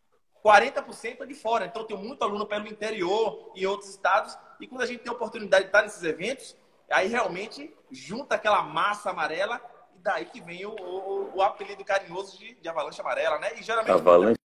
40% 0.45 1.21
é 1.21 1.25
de 1.25 1.33
fora. 1.33 1.65
Então, 1.65 1.83
tem 1.83 1.97
muito 1.97 2.21
aluno 2.23 2.45
pelo 2.45 2.67
interior 2.67 3.51
e 3.55 3.65
outros 3.65 3.89
estados. 3.89 4.37
E 4.59 4.67
quando 4.67 4.83
a 4.83 4.85
gente 4.85 4.99
tem 4.99 5.11
a 5.11 5.15
oportunidade 5.15 5.63
de 5.63 5.69
estar 5.69 5.81
nesses 5.81 6.03
eventos, 6.03 6.55
aí 6.87 7.07
realmente 7.07 7.75
junta 7.89 8.35
aquela 8.35 8.61
massa 8.61 9.09
amarela 9.09 9.59
e 9.95 9.99
daí 9.99 10.25
que 10.25 10.39
vem 10.39 10.67
o, 10.67 10.75
o, 10.75 11.37
o 11.37 11.41
apelido 11.41 11.83
carinhoso 11.83 12.37
de, 12.37 12.53
de, 12.53 12.69
avalanche 12.69 13.01
amarela, 13.01 13.39
né? 13.39 13.53
E 13.55 13.63
geralmente... 13.63 13.91
Avalanche. 13.91 14.40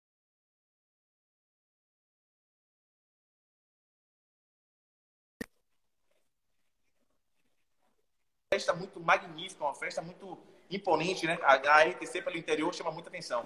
Festa 8.54 8.74
muito 8.74 9.00
magnífica, 9.00 9.64
uma 9.64 9.74
festa 9.74 10.02
muito 10.02 10.38
imponente, 10.70 11.26
né? 11.26 11.40
A, 11.42 11.54
a 11.54 11.84
RTC 11.84 12.22
pelo 12.22 12.38
interior 12.38 12.74
chama 12.74 12.92
muita 12.92 13.10
atenção. 13.10 13.46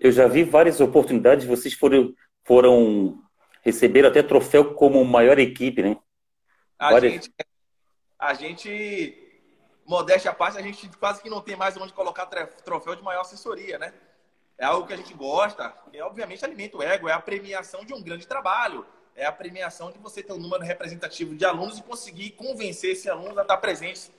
Eu 0.00 0.10
já 0.10 0.26
vi 0.26 0.42
várias 0.42 0.80
oportunidades, 0.80 1.46
vocês 1.46 1.74
foram, 1.74 2.14
foram 2.44 3.22
receber 3.62 4.06
até 4.06 4.22
troféu 4.22 4.74
como 4.74 5.04
maior 5.04 5.38
equipe, 5.38 5.82
né? 5.82 5.96
A 6.78 6.92
várias... 6.92 7.12
gente, 7.12 7.34
a 8.18 8.34
gente, 8.34 9.42
modéstia 9.86 10.30
à 10.30 10.34
parte, 10.34 10.58
a 10.58 10.62
gente 10.62 10.88
quase 10.98 11.22
que 11.22 11.30
não 11.30 11.40
tem 11.40 11.56
mais 11.56 11.76
onde 11.76 11.92
colocar 11.92 12.26
troféu 12.64 12.94
de 12.94 13.02
maior 13.02 13.20
assessoria, 13.20 13.78
né? 13.78 13.92
É 14.58 14.64
algo 14.64 14.86
que 14.86 14.94
a 14.94 14.96
gente 14.96 15.12
gosta, 15.12 15.74
e 15.92 16.00
obviamente 16.00 16.42
alimenta 16.42 16.78
o 16.78 16.82
ego, 16.82 17.08
é 17.08 17.12
a 17.12 17.20
premiação 17.20 17.84
de 17.84 17.92
um 17.92 18.02
grande 18.02 18.26
trabalho, 18.26 18.86
é 19.16 19.24
a 19.24 19.32
premiação 19.32 19.90
de 19.90 19.98
você 19.98 20.22
ter 20.22 20.32
um 20.32 20.38
número 20.38 20.62
representativo 20.62 21.34
de 21.34 21.44
alunos 21.44 21.78
e 21.78 21.82
conseguir 21.82 22.30
convencer 22.32 22.92
esse 22.92 23.08
aluno 23.08 23.38
a 23.38 23.42
estar 23.42 23.56
presente 23.56 24.10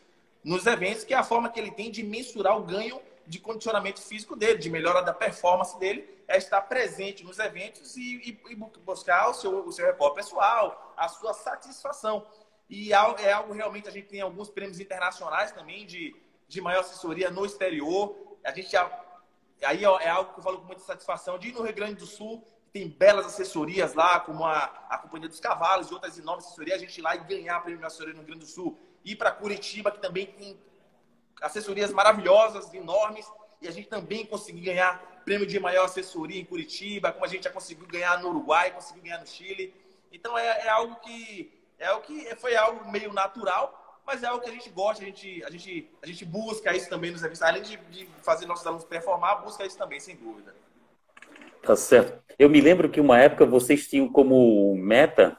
nos 0.44 0.66
eventos, 0.66 1.04
que 1.04 1.14
é 1.14 1.18
a 1.18 1.24
forma 1.24 1.50
que 1.50 1.60
ele 1.60 1.72
tem 1.72 1.92
de 1.92 2.04
mensurar 2.04 2.58
o 2.58 2.64
ganho 2.64 3.00
de 3.28 3.40
condicionamento 3.40 4.02
físico 4.02 4.36
dele, 4.36 4.58
de 4.58 4.70
melhora 4.70 5.02
da 5.02 5.14
performance 5.14 5.78
dele, 5.78 6.10
é 6.28 6.38
estar 6.38 6.62
presente 6.62 7.24
nos 7.24 7.38
eventos 7.38 7.96
e, 7.96 8.40
e, 8.48 8.52
e 8.52 8.56
buscar 8.56 9.30
o 9.30 9.34
seu, 9.34 9.66
o 9.66 9.72
seu 9.72 9.86
recorde 9.86 10.16
pessoal, 10.16 10.94
a 10.98 11.08
sua 11.08 11.34
satisfação. 11.34 12.26
E 12.70 12.92
é 12.92 13.32
algo 13.32 13.54
realmente, 13.54 13.88
a 13.88 13.92
gente 13.92 14.08
tem 14.08 14.22
alguns 14.22 14.50
prêmios 14.50 14.80
internacionais 14.80 15.52
também 15.52 15.86
de, 15.86 16.16
de 16.48 16.60
maior 16.60 16.80
assessoria 16.82 17.30
no 17.30 17.46
exterior. 17.46 18.16
A 18.44 18.52
gente 18.52 18.76
aí 19.62 19.84
é 19.84 20.10
algo 20.10 20.34
que 20.34 20.40
eu 20.40 20.44
falo 20.44 20.60
com 20.60 20.66
muita 20.66 20.82
satisfação 20.82 21.38
de 21.38 21.50
ir 21.50 21.54
no 21.54 21.62
Rio 21.62 21.74
Grande 21.74 21.96
do 21.96 22.06
Sul, 22.06 22.46
tem 22.78 22.88
belas 22.90 23.26
assessorias 23.26 23.96
lá, 23.96 24.20
como 24.20 24.46
a, 24.46 24.66
a 24.88 24.98
Companhia 25.00 25.28
dos 25.28 25.40
Cavalos 25.40 25.90
e 25.90 25.94
outras 25.94 26.20
enormes 26.20 26.46
assessorias, 26.46 26.78
a 26.78 26.80
gente 26.80 27.00
ir 27.00 27.02
lá 27.02 27.16
e 27.16 27.20
ganhar 27.20 27.60
prêmio 27.62 27.80
de 27.80 27.86
assessoria 27.86 28.14
no 28.14 28.20
Rio 28.20 28.28
Grande 28.28 28.46
do 28.46 28.52
Sul. 28.52 28.78
Ir 29.04 29.16
para 29.16 29.32
Curitiba, 29.32 29.90
que 29.90 30.00
também 30.00 30.28
tem 30.28 30.60
assessorias 31.42 31.92
maravilhosas, 31.92 32.72
enormes, 32.74 33.26
e 33.60 33.68
a 33.68 33.72
gente 33.72 33.88
também 33.88 34.26
conseguiu 34.28 34.64
ganhar 34.64 35.22
prêmio 35.26 35.48
de 35.48 35.60
maior 35.60 35.86
assessoria 35.86 36.40
em 36.40 36.46
Curitiba, 36.46 37.12
como 37.12 37.26
a 37.26 37.28
gente 37.28 37.46
já 37.46 37.50
conseguiu 37.50 37.88
ganhar 37.88 38.20
no 38.22 38.30
Uruguai, 38.30 38.72
conseguiu 38.72 39.02
ganhar 39.02 39.20
no 39.20 39.28
Chile. 39.28 39.74
Então 40.12 40.38
é, 40.38 40.68
é 40.68 40.70
algo 40.70 40.96
que 40.98 41.52
é 41.80 41.92
o 41.92 42.02
que 42.02 42.36
foi 42.36 42.56
algo 42.56 42.92
meio 42.92 43.12
natural, 43.12 44.02
mas 44.06 44.24
é 44.24 44.28
algo 44.28 44.44
que 44.44 44.50
a 44.50 44.54
gente 44.54 44.70
gosta, 44.70 45.04
a 45.04 45.06
gente, 45.06 45.44
a 45.44 45.50
gente, 45.50 45.92
a 46.02 46.08
gente 46.08 46.26
busca 46.26 46.76
isso 46.76 46.90
também 46.90 47.12
nos 47.12 47.22
eventos, 47.22 47.42
além 47.42 47.62
de, 47.62 47.78
de 47.78 48.06
fazer 48.24 48.46
nossos 48.46 48.66
alunos 48.66 48.86
performar, 48.86 49.42
busca 49.44 49.66
isso 49.66 49.78
também, 49.78 50.00
sem 50.00 50.16
dúvida. 50.16 50.56
Tá 51.68 51.76
certo. 51.76 52.24
Eu 52.40 52.50
me 52.50 52.62
lembro 52.62 52.90
que 52.90 53.02
uma 53.02 53.20
época 53.20 53.46
vocês 53.46 53.90
tinham 53.90 54.10
como 54.10 54.74
meta, 54.76 55.38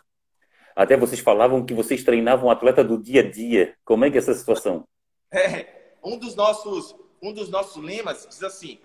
até 0.76 0.94
vocês 0.94 1.20
falavam 1.20 1.64
que 1.64 1.72
vocês 1.72 2.04
treinavam 2.04 2.48
um 2.48 2.50
atleta 2.50 2.84
do 2.84 3.02
dia 3.02 3.22
a 3.22 3.30
dia. 3.30 3.74
Como 3.82 4.04
é 4.04 4.10
que 4.10 4.18
é 4.18 4.20
essa 4.20 4.34
situação? 4.34 4.86
É, 5.32 5.94
um 6.04 6.18
dos 6.18 6.36
nossos, 6.36 6.94
um 7.22 7.32
dos 7.32 7.48
nossos 7.48 7.82
lemas 7.82 8.26
diz 8.28 8.42
assim: 8.42 8.78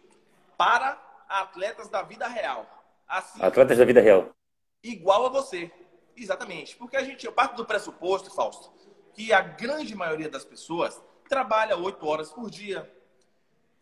para 0.57 0.97
atletas 1.27 1.89
da 1.89 2.01
vida 2.01 2.29
real. 2.29 2.65
Assim, 3.05 3.43
atletas 3.43 3.77
da 3.77 3.83
vida 3.83 4.00
real. 4.00 4.29
Igual 4.81 5.25
a 5.25 5.29
você. 5.29 5.69
Exatamente. 6.15 6.77
Porque 6.77 6.95
a 6.95 7.03
gente 7.03 7.29
parte 7.29 7.57
do 7.57 7.65
pressuposto, 7.65 8.33
Fausto, 8.33 8.71
que 9.13 9.33
a 9.33 9.41
grande 9.41 9.93
maioria 9.93 10.29
das 10.29 10.45
pessoas 10.45 11.03
trabalha 11.27 11.75
oito 11.75 12.07
horas 12.07 12.31
por 12.31 12.50
dia. 12.50 12.89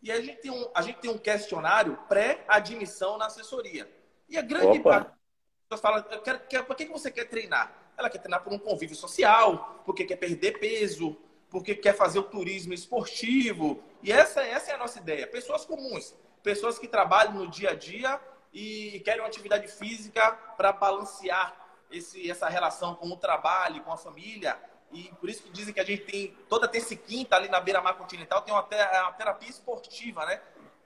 E 0.02 0.10
a 0.10 0.20
gente 0.20 0.38
tem 0.38 0.50
um, 0.50 0.68
a 0.74 0.82
gente 0.82 0.98
tem 0.98 1.10
um 1.10 1.18
questionário 1.18 1.96
pré-admissão 2.08 3.16
na 3.16 3.26
assessoria. 3.26 3.88
E 4.28 4.36
a 4.36 4.42
grande 4.42 4.80
Opa. 4.80 4.90
parte 4.90 5.06
das 5.06 5.80
pessoas 5.80 5.80
fala, 5.80 6.02
quero, 6.20 6.40
quero, 6.48 6.64
por 6.64 6.74
que 6.74 6.86
você 6.86 7.10
quer 7.10 7.26
treinar? 7.26 7.72
Ela 7.96 8.10
quer 8.10 8.18
treinar 8.18 8.42
por 8.42 8.52
um 8.52 8.58
convívio 8.58 8.96
social, 8.96 9.82
porque 9.84 10.04
quer 10.04 10.16
perder 10.16 10.58
peso, 10.58 11.16
porque 11.48 11.74
quer 11.74 11.94
fazer 11.94 12.18
o 12.18 12.24
turismo 12.24 12.72
esportivo. 12.72 13.82
E 14.02 14.10
essa, 14.10 14.42
essa 14.42 14.72
é 14.72 14.74
a 14.74 14.78
nossa 14.78 14.98
ideia. 14.98 15.26
Pessoas 15.26 15.64
comuns, 15.64 16.14
pessoas 16.42 16.78
que 16.78 16.88
trabalham 16.88 17.34
no 17.34 17.46
dia 17.46 17.70
a 17.70 17.74
dia 17.74 18.20
e 18.52 19.00
querem 19.04 19.20
uma 19.20 19.28
atividade 19.28 19.68
física 19.68 20.32
para 20.56 20.72
balancear 20.72 21.54
esse, 21.90 22.28
essa 22.28 22.48
relação 22.48 22.94
com 22.94 23.06
o 23.06 23.16
trabalho, 23.16 23.82
com 23.82 23.92
a 23.92 23.96
família. 23.96 24.58
E 24.92 25.10
por 25.14 25.28
isso 25.28 25.42
que 25.42 25.50
dizem 25.50 25.72
que 25.72 25.80
a 25.80 25.84
gente 25.84 26.04
tem, 26.04 26.36
toda 26.48 26.68
terça 26.68 26.94
e 26.94 26.96
quinta 26.96 27.36
ali 27.36 27.48
na 27.48 27.60
beira-mar 27.60 27.94
continental, 27.94 28.42
tem 28.42 28.52
uma, 28.52 28.62
uma 28.62 29.12
terapia 29.12 29.48
esportiva, 29.48 30.24
né? 30.26 30.40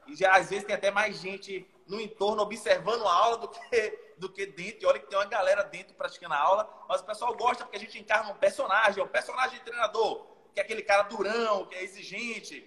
E 0.06 0.14
já, 0.14 0.32
às 0.32 0.48
vezes 0.48 0.64
tem 0.64 0.74
até 0.74 0.90
mais 0.90 1.20
gente 1.20 1.68
no 1.86 2.00
entorno 2.00 2.42
observando 2.42 3.06
a 3.06 3.12
aula 3.12 3.38
do 3.38 3.48
que, 3.48 3.98
do 4.16 4.28
que 4.28 4.46
dentro. 4.46 4.82
E 4.82 4.86
olha 4.86 5.00
que 5.00 5.06
tem 5.06 5.18
uma 5.18 5.24
galera 5.24 5.64
dentro 5.64 5.94
praticando 5.94 6.34
a 6.34 6.38
aula. 6.38 6.84
Mas 6.88 7.00
o 7.00 7.04
pessoal 7.04 7.34
gosta 7.36 7.64
porque 7.64 7.76
a 7.76 7.80
gente 7.80 7.98
encarna 7.98 8.30
um 8.30 8.36
personagem, 8.36 9.00
é 9.00 9.04
o 9.04 9.08
personagem 9.08 9.58
treinador 9.60 10.36
que 10.56 10.60
é 10.60 10.62
aquele 10.62 10.80
cara 10.80 11.02
durão, 11.02 11.66
que 11.66 11.74
é 11.74 11.84
exigente. 11.84 12.66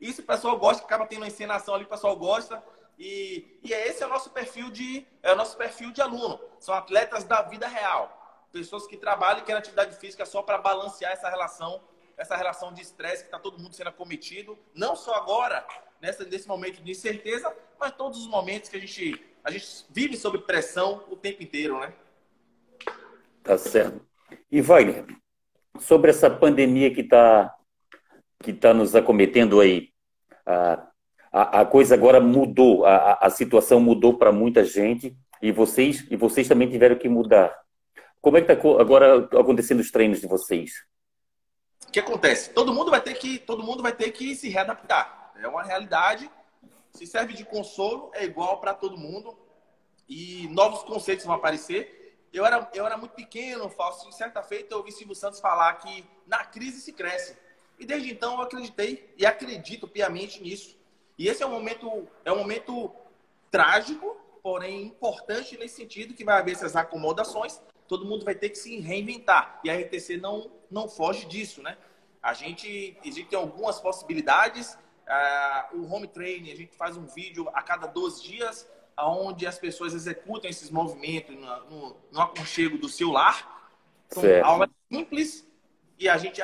Isso 0.00 0.22
o 0.22 0.24
pessoal 0.24 0.58
gosta, 0.58 0.82
acaba 0.82 1.06
tendo 1.06 1.20
uma 1.20 1.26
encenação 1.26 1.74
ali, 1.74 1.84
o 1.84 1.88
pessoal 1.88 2.16
gosta. 2.16 2.64
E, 2.98 3.58
e 3.62 3.74
esse 3.74 4.02
é 4.02 4.06
o 4.06 4.08
nosso 4.08 4.30
perfil 4.30 4.70
de 4.70 5.06
é 5.22 5.30
o 5.30 5.36
nosso 5.36 5.54
perfil 5.54 5.92
de 5.92 6.00
aluno. 6.00 6.40
São 6.58 6.74
atletas 6.74 7.24
da 7.24 7.42
vida 7.42 7.68
real. 7.68 8.23
Pessoas 8.54 8.86
que 8.86 8.96
trabalham 8.96 9.40
e 9.40 9.42
querem 9.42 9.58
atividade 9.58 9.96
física 9.96 10.24
só 10.24 10.40
para 10.40 10.58
balancear 10.58 11.10
essa 11.10 11.28
relação, 11.28 11.80
essa 12.16 12.36
relação 12.36 12.72
de 12.72 12.82
estresse 12.82 13.24
que 13.24 13.26
está 13.26 13.36
todo 13.36 13.58
mundo 13.58 13.74
sendo 13.74 13.88
acometido. 13.88 14.56
Não 14.72 14.94
só 14.94 15.12
agora, 15.16 15.66
nessa, 16.00 16.24
nesse 16.24 16.46
momento 16.46 16.80
de 16.80 16.92
incerteza, 16.92 17.52
mas 17.80 17.90
todos 17.96 18.16
os 18.20 18.28
momentos 18.28 18.70
que 18.70 18.76
a 18.76 18.80
gente, 18.80 19.20
a 19.42 19.50
gente 19.50 19.66
vive 19.90 20.16
sob 20.16 20.38
pressão 20.38 21.02
o 21.10 21.16
tempo 21.16 21.42
inteiro, 21.42 21.80
né? 21.80 21.92
Tá 23.42 23.58
certo. 23.58 24.00
E 24.48 24.60
Wagner, 24.60 25.04
sobre 25.80 26.12
essa 26.12 26.30
pandemia 26.30 26.94
que 26.94 27.00
está 27.00 27.52
que 28.40 28.52
tá 28.52 28.72
nos 28.72 28.94
acometendo 28.94 29.60
aí. 29.60 29.88
A, 30.46 30.86
a, 31.32 31.60
a 31.62 31.66
coisa 31.66 31.96
agora 31.96 32.20
mudou, 32.20 32.86
a, 32.86 33.14
a 33.14 33.30
situação 33.30 33.80
mudou 33.80 34.16
para 34.16 34.30
muita 34.30 34.62
gente 34.62 35.16
e 35.42 35.50
vocês, 35.50 36.06
e 36.08 36.14
vocês 36.14 36.46
também 36.46 36.70
tiveram 36.70 36.94
que 36.94 37.08
mudar. 37.08 37.63
Como 38.24 38.38
é 38.38 38.40
que 38.40 38.50
está 38.50 38.68
agora 38.80 39.28
acontecendo 39.38 39.80
os 39.80 39.90
treinos 39.90 40.18
de 40.18 40.26
vocês? 40.26 40.82
O 41.86 41.92
que 41.92 42.00
acontece? 42.00 42.50
Todo 42.50 42.72
mundo 42.72 42.90
vai 42.90 43.02
ter 43.02 43.12
que, 43.14 43.38
todo 43.38 43.62
mundo 43.62 43.82
vai 43.82 43.92
ter 43.92 44.10
que 44.12 44.34
se 44.34 44.48
readaptar. 44.48 45.34
É 45.36 45.46
uma 45.46 45.62
realidade. 45.62 46.30
Se 46.90 47.06
serve 47.06 47.34
de 47.34 47.44
consolo, 47.44 48.10
é 48.14 48.24
igual 48.24 48.62
para 48.62 48.72
todo 48.72 48.96
mundo. 48.96 49.36
E 50.08 50.48
novos 50.48 50.82
conceitos 50.84 51.26
vão 51.26 51.34
aparecer 51.34 52.00
eu 52.34 52.44
era, 52.44 52.68
eu 52.74 52.84
era 52.84 52.96
muito 52.96 53.12
pequeno, 53.12 53.68
falso. 53.68 54.08
De 54.08 54.16
certa 54.16 54.42
feita, 54.42 54.74
eu 54.74 54.78
ouvi 54.78 54.90
Silvio 54.90 55.14
Santos 55.14 55.38
falar 55.38 55.72
que 55.74 56.04
na 56.26 56.44
crise 56.44 56.80
se 56.80 56.92
cresce. 56.92 57.36
E 57.78 57.86
desde 57.86 58.10
então 58.10 58.34
eu 58.34 58.40
acreditei 58.40 59.14
e 59.16 59.24
acredito 59.24 59.86
piamente 59.86 60.42
nisso. 60.42 60.76
E 61.16 61.28
esse 61.28 61.42
é 61.44 61.46
um 61.46 61.50
momento, 61.50 62.08
é 62.24 62.32
um 62.32 62.38
momento 62.38 62.90
trágico, 63.50 64.16
porém 64.42 64.82
importante 64.82 65.56
nesse 65.56 65.76
sentido 65.76 66.14
que 66.14 66.24
vai 66.24 66.40
haver 66.40 66.54
essas 66.54 66.74
acomodações, 66.74 67.60
todo 67.86 68.04
mundo 68.04 68.24
vai 68.24 68.34
ter 68.34 68.50
que 68.50 68.56
se 68.56 68.78
reinventar. 68.80 69.60
E 69.64 69.70
a 69.70 69.78
RTC 69.78 70.16
não, 70.16 70.50
não 70.70 70.88
foge 70.88 71.26
disso, 71.26 71.62
né? 71.62 71.76
A 72.22 72.32
gente, 72.32 72.96
existem 73.04 73.38
algumas 73.38 73.78
possibilidades. 73.80 74.76
Uh, 75.06 75.78
o 75.78 75.92
home 75.92 76.06
training, 76.06 76.50
a 76.50 76.56
gente 76.56 76.74
faz 76.74 76.96
um 76.96 77.06
vídeo 77.06 77.48
a 77.52 77.62
cada 77.62 77.86
12 77.86 78.22
dias, 78.22 78.66
onde 78.98 79.46
as 79.46 79.58
pessoas 79.58 79.92
executam 79.92 80.48
esses 80.48 80.70
movimentos 80.70 81.36
no, 81.36 81.64
no, 81.70 81.96
no 82.10 82.20
aconchego 82.20 82.78
do 82.78 82.88
seu 82.88 83.10
lar. 83.10 83.70
São 84.08 84.22
certo. 84.22 84.44
aulas 84.44 84.70
simples 84.90 85.46
e 85.98 86.08
a 86.08 86.16
gente 86.16 86.40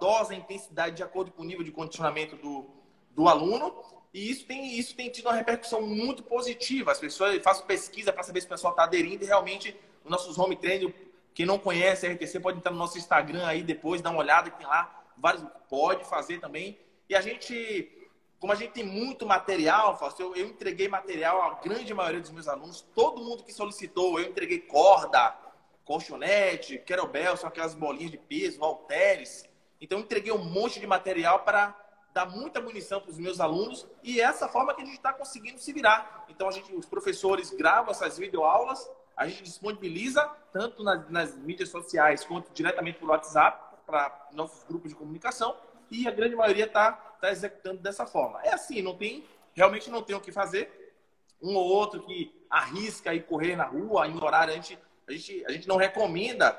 dosa 0.00 0.32
a 0.32 0.36
intensidade 0.36 0.96
de 0.96 1.02
acordo 1.02 1.30
com 1.32 1.42
o 1.42 1.44
nível 1.44 1.64
de 1.64 1.70
condicionamento 1.70 2.36
do, 2.36 2.66
do 3.10 3.28
aluno. 3.28 3.74
E 4.12 4.30
isso 4.30 4.46
tem, 4.46 4.78
isso 4.78 4.94
tem 4.94 5.10
tido 5.10 5.26
uma 5.26 5.34
repercussão 5.34 5.82
muito 5.82 6.22
positiva. 6.22 6.92
As 6.92 6.98
pessoas 6.98 7.42
fazem 7.42 7.66
pesquisa 7.66 8.12
para 8.12 8.22
saber 8.22 8.40
se 8.40 8.46
o 8.46 8.50
pessoal 8.50 8.72
está 8.72 8.84
aderindo 8.84 9.24
e 9.24 9.26
realmente 9.26 9.76
os 10.06 10.10
nossos 10.10 10.38
home 10.38 10.56
training, 10.56 10.94
quem 11.34 11.44
não 11.44 11.58
conhece 11.58 12.06
a 12.06 12.12
RTC 12.12 12.40
pode 12.40 12.58
entrar 12.58 12.70
no 12.70 12.78
nosso 12.78 12.96
Instagram 12.96 13.44
aí 13.44 13.62
depois, 13.62 14.00
dar 14.00 14.10
uma 14.10 14.20
olhada, 14.20 14.50
que 14.50 14.56
tem 14.56 14.66
lá 14.66 15.04
vários, 15.16 15.44
pode 15.68 16.04
fazer 16.04 16.38
também. 16.38 16.78
E 17.08 17.14
a 17.14 17.20
gente, 17.20 18.08
como 18.38 18.52
a 18.52 18.56
gente 18.56 18.72
tem 18.72 18.84
muito 18.84 19.26
material, 19.26 19.98
eu, 20.18 20.36
eu 20.36 20.46
entreguei 20.46 20.88
material 20.88 21.42
à 21.42 21.54
grande 21.54 21.92
maioria 21.92 22.20
dos 22.20 22.30
meus 22.30 22.46
alunos, 22.46 22.80
todo 22.94 23.22
mundo 23.22 23.42
que 23.42 23.52
solicitou, 23.52 24.18
eu 24.20 24.28
entreguei 24.28 24.60
corda, 24.60 25.36
colchonete, 25.84 26.78
querobel, 26.78 27.36
são 27.36 27.48
aquelas 27.48 27.74
bolinhas 27.74 28.12
de 28.12 28.18
peso, 28.18 28.62
halteres. 28.62 29.44
Então, 29.80 29.98
entreguei 29.98 30.32
um 30.32 30.44
monte 30.44 30.78
de 30.78 30.86
material 30.86 31.40
para 31.40 31.76
dar 32.14 32.26
muita 32.26 32.62
munição 32.62 33.00
para 33.00 33.10
os 33.10 33.18
meus 33.18 33.40
alunos 33.40 33.86
e 34.02 34.22
é 34.22 34.24
essa 34.24 34.48
forma 34.48 34.72
que 34.74 34.80
a 34.80 34.84
gente 34.86 34.96
está 34.96 35.12
conseguindo 35.12 35.58
se 35.58 35.70
virar. 35.72 36.24
Então, 36.30 36.48
a 36.48 36.50
gente, 36.50 36.74
os 36.74 36.86
professores 36.86 37.50
gravam 37.50 37.90
essas 37.90 38.16
videoaulas, 38.16 38.90
a 39.16 39.26
gente 39.26 39.42
disponibiliza 39.42 40.22
tanto 40.52 40.84
nas, 40.84 41.08
nas 41.08 41.36
mídias 41.36 41.70
sociais 41.70 42.24
quanto 42.24 42.52
diretamente 42.52 42.98
pelo 42.98 43.10
WhatsApp 43.12 43.76
para 43.86 44.28
nossos 44.32 44.62
grupos 44.64 44.90
de 44.90 44.96
comunicação 44.96 45.56
e 45.90 46.06
a 46.06 46.10
grande 46.10 46.36
maioria 46.36 46.66
está 46.66 46.92
tá 46.92 47.30
executando 47.30 47.80
dessa 47.80 48.06
forma. 48.06 48.42
É 48.42 48.52
assim, 48.52 48.82
não 48.82 48.96
tem, 48.96 49.24
realmente 49.54 49.90
não 49.90 50.02
tem 50.02 50.14
o 50.14 50.20
que 50.20 50.32
fazer. 50.32 50.94
Um 51.40 51.54
ou 51.54 51.66
outro 51.66 52.02
que 52.02 52.44
arrisca 52.50 53.14
e 53.14 53.22
correr 53.22 53.56
na 53.56 53.64
rua 53.64 54.06
em 54.06 54.16
horário, 54.22 54.52
a 54.52 54.56
gente, 54.56 54.78
a 55.08 55.12
gente, 55.12 55.44
a 55.46 55.52
gente 55.52 55.68
não 55.68 55.76
recomenda 55.76 56.52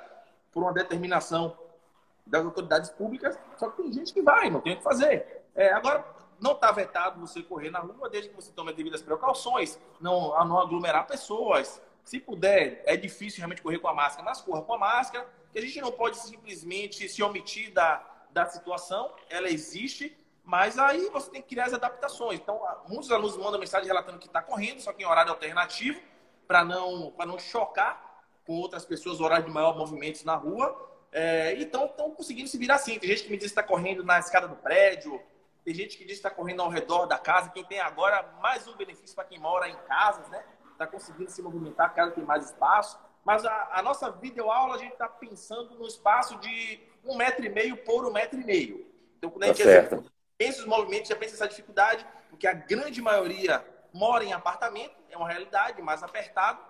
por 0.52 0.64
uma 0.64 0.74
determinação 0.74 1.58
das 2.26 2.44
autoridades 2.44 2.90
públicas, 2.90 3.38
só 3.58 3.70
que 3.70 3.82
tem 3.82 3.92
gente 3.94 4.14
que 4.14 4.22
vai, 4.22 4.50
não 4.50 4.62
tem 4.62 4.74
o 4.74 4.78
que 4.78 4.84
fazer. 4.84 5.46
É, 5.56 5.72
agora, 5.74 6.06
não 6.40 6.52
está 6.52 6.72
vetado 6.72 7.20
você 7.20 7.42
correr 7.42 7.70
na 7.70 7.80
rua 7.80 8.10
desde 8.10 8.30
que 8.30 8.36
você 8.36 8.52
tome 8.52 8.70
as 8.70 8.76
devidas 8.76 9.02
precauções, 9.02 9.80
não, 10.00 10.30
não 10.46 10.60
aglomerar 10.60 11.08
pessoas. 11.08 11.82
Se 12.08 12.22
puder, 12.22 12.82
é 12.86 12.96
difícil 12.96 13.40
realmente 13.40 13.62
correr 13.62 13.80
com 13.80 13.90
a 13.90 13.94
máscara, 13.94 14.24
mas 14.24 14.40
corra 14.40 14.62
com 14.62 14.76
a 14.76 14.78
máscara, 14.78 15.28
que 15.52 15.60
a 15.60 15.62
gente 15.62 15.82
não 15.82 15.92
pode 15.92 16.18
simplesmente 16.18 17.10
se 17.10 17.22
omitir 17.22 17.74
da, 17.74 18.02
da 18.30 18.46
situação, 18.46 19.14
ela 19.30 19.50
existe, 19.50 20.18
mas 20.42 20.80
aí 20.80 21.10
você 21.10 21.30
tem 21.30 21.42
que 21.42 21.50
criar 21.50 21.66
as 21.66 21.74
adaptações. 21.74 22.40
Então, 22.40 22.62
muitos 22.88 23.12
alunos 23.12 23.36
mandam 23.36 23.60
mensagem 23.60 23.86
relatando 23.86 24.20
que 24.20 24.28
está 24.28 24.42
correndo, 24.42 24.80
só 24.80 24.94
que 24.94 25.04
em 25.04 25.06
horário 25.06 25.34
alternativo, 25.34 26.00
para 26.48 26.64
não, 26.64 27.14
não 27.26 27.38
chocar 27.38 28.24
com 28.46 28.54
outras 28.54 28.86
pessoas, 28.86 29.20
horário 29.20 29.44
de 29.44 29.52
maior 29.52 29.78
movimento 29.78 30.24
na 30.24 30.36
rua. 30.36 30.90
É, 31.12 31.56
então, 31.60 31.88
estão 31.88 32.10
conseguindo 32.12 32.48
se 32.48 32.58
virar 32.58 32.76
assim. 32.76 32.98
Tem 33.00 33.10
gente 33.10 33.24
que 33.26 33.30
me 33.30 33.36
diz 33.36 33.48
que 33.48 33.60
está 33.60 33.64
correndo 33.64 34.02
na 34.06 34.18
escada 34.18 34.48
do 34.48 34.56
prédio, 34.56 35.22
tem 35.66 35.74
gente 35.74 35.98
que 35.98 36.06
diz 36.06 36.22
que 36.22 36.26
está 36.26 36.30
correndo 36.30 36.62
ao 36.62 36.70
redor 36.70 37.06
da 37.06 37.18
casa. 37.18 37.50
Quem 37.50 37.66
tem 37.66 37.82
agora 37.82 38.24
mais 38.42 38.66
um 38.66 38.78
benefício 38.78 39.14
para 39.14 39.26
quem 39.26 39.38
mora 39.38 39.68
em 39.68 39.76
casas, 39.80 40.30
né? 40.30 40.42
Está 40.78 40.86
conseguindo 40.86 41.32
se 41.32 41.42
movimentar, 41.42 41.92
cada 41.96 42.12
tem 42.12 42.24
mais 42.24 42.46
espaço. 42.46 43.00
Mas 43.26 43.44
a, 43.44 43.70
a 43.74 43.82
nossa 43.82 44.12
videoaula, 44.12 44.76
a 44.76 44.78
gente 44.78 44.94
está 44.94 45.08
pensando 45.08 45.74
no 45.74 45.88
espaço 45.88 46.38
de 46.38 46.80
um 47.04 47.18
metro 47.18 47.44
e 47.44 47.50
meio 47.50 47.76
por 47.78 48.06
um 48.06 48.14
metro 48.14 48.40
e 48.40 48.46
meio. 48.46 48.86
Então, 49.18 49.32
quando 49.32 49.46
a 49.46 49.48
gente 49.48 49.64
tá 49.64 49.98
pensa 50.38 50.60
os 50.60 50.68
movimentos, 50.68 51.10
já 51.10 51.16
pensa 51.16 51.34
essa 51.34 51.48
dificuldade, 51.48 52.06
porque 52.30 52.46
a 52.46 52.54
grande 52.54 53.02
maioria 53.02 53.66
mora 53.92 54.24
em 54.24 54.34
apartamento, 54.34 54.94
é 55.10 55.18
uma 55.18 55.28
realidade, 55.28 55.82
mais 55.82 56.04
apertado. 56.04 56.62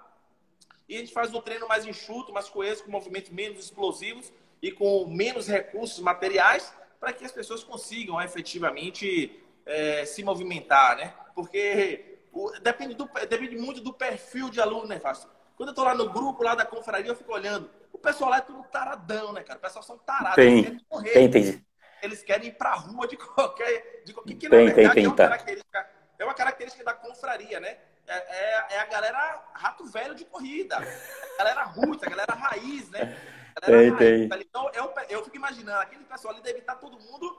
E 0.87 0.95
a 0.95 0.99
gente 0.99 1.11
faz 1.11 1.33
um 1.33 1.41
treino 1.41 1.67
mais 1.67 1.85
enxuto, 1.85 2.31
mais 2.31 2.47
coeso, 2.47 2.85
com 2.85 2.91
movimentos 2.91 3.29
menos 3.29 3.59
explosivos 3.59 4.31
e 4.61 4.71
com 4.71 5.05
menos 5.05 5.47
recursos 5.47 5.99
materiais, 5.99 6.73
para 6.97 7.11
que 7.11 7.25
as 7.25 7.31
pessoas 7.33 7.61
consigam 7.61 8.21
efetivamente 8.21 9.43
é, 9.65 10.05
se 10.05 10.23
movimentar, 10.23 10.95
né? 10.95 11.13
Porque 11.35 12.16
o, 12.31 12.51
depende, 12.61 12.93
do, 12.93 13.09
depende 13.27 13.55
muito 13.55 13.81
do 13.81 13.93
perfil 13.93 14.49
de 14.49 14.61
aluno, 14.61 14.87
né, 14.87 14.99
Fácil? 14.99 15.29
Quando 15.55 15.69
eu 15.69 15.75
tô 15.75 15.83
lá 15.83 15.95
no 15.95 16.09
grupo 16.09 16.43
lá 16.43 16.53
da 16.53 16.65
confraria, 16.65 17.09
eu 17.09 17.15
fico 17.15 17.33
olhando. 17.33 17.69
O 17.91 17.97
pessoal 17.97 18.29
lá 18.29 18.37
é 18.37 18.41
tudo 18.41 18.63
taradão, 18.65 19.33
né, 19.33 19.41
cara? 19.41 19.57
O 19.57 19.61
pessoal 19.61 19.83
são 19.83 19.97
tarados. 19.97 20.35
Tem, 20.35 20.59
eles 20.59 20.65
querem 20.65 20.85
correr. 20.87 21.11
Tem, 21.11 21.31
tem. 21.31 21.65
Eles 22.03 22.23
querem 22.23 22.49
ir 22.49 22.51
pra 22.51 22.75
rua 22.75 23.07
de 23.07 23.17
qualquer. 23.17 24.03
De 24.05 24.13
qualquer 24.13 24.35
que, 24.35 24.47
tem, 24.47 24.65
verdade, 24.67 24.93
tem, 24.93 25.05
é, 25.05 25.07
uma 25.07 25.15
tá. 25.15 25.23
característica, 25.23 25.89
é 26.19 26.23
uma 26.23 26.33
característica 26.33 26.83
da 26.83 26.93
confraria, 26.93 27.59
né? 27.59 27.77
É, 28.05 28.15
é, 28.15 28.67
é, 28.75 28.79
a 28.79 28.85
galera 28.85 29.43
rato 29.53 29.83
velho 29.85 30.13
de 30.13 30.25
corrida. 30.25 30.77
A 30.77 31.37
galera 31.37 31.63
ruta, 31.63 32.05
a 32.05 32.09
galera 32.09 32.33
raiz, 32.33 32.89
né? 32.91 33.17
Tem, 33.65 33.89
raiz, 33.89 33.97
tem. 33.97 34.29
Tá 34.29 34.37
então, 34.37 34.71
eu, 34.75 34.93
eu 35.09 35.23
fico 35.23 35.35
imaginando, 35.35 35.81
aquele 35.81 36.03
pessoal 36.03 36.35
ali 36.35 36.43
deve 36.43 36.59
estar 36.59 36.75
todo 36.75 36.99
mundo 36.99 37.35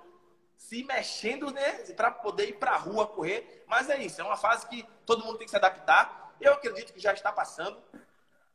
se 0.69 0.85
mexendo, 0.85 1.51
né? 1.51 1.73
Para 1.97 2.11
poder 2.11 2.51
ir 2.51 2.53
pra 2.55 2.77
rua 2.77 3.07
correr. 3.07 3.65
Mas 3.67 3.89
é 3.89 4.03
isso, 4.03 4.21
é 4.21 4.25
uma 4.25 4.37
fase 4.37 4.69
que 4.69 4.85
todo 5.07 5.25
mundo 5.25 5.39
tem 5.39 5.47
que 5.47 5.51
se 5.51 5.57
adaptar. 5.57 6.35
Eu 6.39 6.53
acredito 6.53 6.93
que 6.93 7.01
já 7.01 7.13
está 7.15 7.33
passando. 7.33 7.79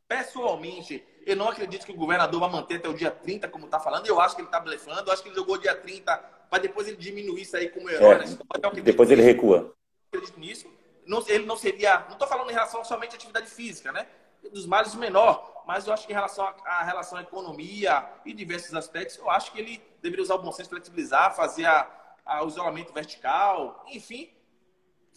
Pessoalmente, 0.06 1.04
eu 1.26 1.34
não 1.34 1.48
acredito 1.48 1.84
que 1.84 1.90
o 1.90 1.96
governador 1.96 2.38
vai 2.38 2.50
manter 2.50 2.76
até 2.76 2.88
o 2.88 2.94
dia 2.94 3.10
30, 3.10 3.48
como 3.48 3.64
está 3.64 3.80
falando. 3.80 4.06
Eu 4.06 4.20
acho 4.20 4.36
que 4.36 4.42
ele 4.42 4.48
está 4.48 4.60
blefando. 4.60 5.08
Eu 5.08 5.12
acho 5.12 5.22
que 5.22 5.28
ele 5.28 5.34
jogou 5.34 5.58
dia 5.58 5.74
30 5.74 6.16
para 6.48 6.62
depois 6.62 6.86
ele 6.86 6.96
diminuir 6.96 7.42
isso 7.42 7.56
aí 7.56 7.68
como 7.68 7.90
herói. 7.90 8.24
É, 8.24 8.80
depois 8.80 9.10
ele 9.10 9.22
recua. 9.22 9.74
Eu 10.12 10.20
acredito 10.20 10.38
nisso. 10.38 10.70
Não, 11.04 11.22
ele 11.26 11.46
não 11.46 11.56
seria. 11.56 12.00
Não 12.00 12.12
estou 12.12 12.28
falando 12.28 12.48
em 12.48 12.54
relação 12.54 12.84
somente 12.84 13.12
à 13.12 13.16
atividade 13.16 13.50
física, 13.50 13.90
né? 13.90 14.06
Dos 14.52 14.66
males 14.66 14.94
o 14.94 14.98
menor. 14.98 15.64
Mas 15.66 15.86
eu 15.86 15.92
acho 15.92 16.06
que 16.06 16.12
em 16.12 16.14
relação 16.14 16.46
à 16.64 16.84
relação 16.84 17.18
à 17.18 17.22
economia 17.22 18.08
e 18.24 18.32
diversos 18.32 18.74
aspectos, 18.74 19.16
eu 19.16 19.28
acho 19.30 19.50
que 19.50 19.58
ele 19.58 19.82
deveria 20.00 20.22
usar 20.22 20.34
o 20.34 20.42
bom 20.42 20.52
senso, 20.52 20.68
flexibilizar, 20.68 21.34
fazer 21.34 21.64
a, 21.64 21.90
a, 22.24 22.44
o 22.44 22.48
isolamento 22.48 22.92
vertical, 22.92 23.84
enfim, 23.88 24.30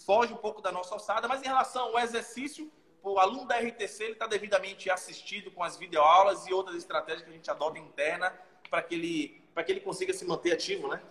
foge 0.06 0.34
um 0.34 0.38
pouco 0.38 0.62
da 0.62 0.72
nossa 0.72 0.93
alçada. 0.93 1.28
Mas 1.28 1.41
em 1.41 1.48
relação 1.48 1.84
ao 1.84 2.00
exercício, 2.00 2.72
o 3.04 3.20
aluno 3.20 3.46
da 3.46 3.58
RTC 3.58 4.12
está 4.12 4.28
devidamente 4.28 4.89
assistido 4.89 5.52
com 5.52 5.63
as 5.63 5.78
videoaulas 5.78 6.46
e 6.48 6.54
outras 6.54 6.76
estratégias 6.76 7.24
que 7.24 7.30
a 7.30 7.34
gente 7.34 7.50
adota 7.50 7.80
interna 7.80 8.34
para 8.70 8.82
que 8.82 8.96
ele 8.96 9.48
para 9.54 9.63
que 9.63 9.72
ele 9.72 9.80
consiga 9.80 10.13
se 10.13 10.24
manter 10.24 10.52
ativo, 10.52 10.88
né? 10.88 11.02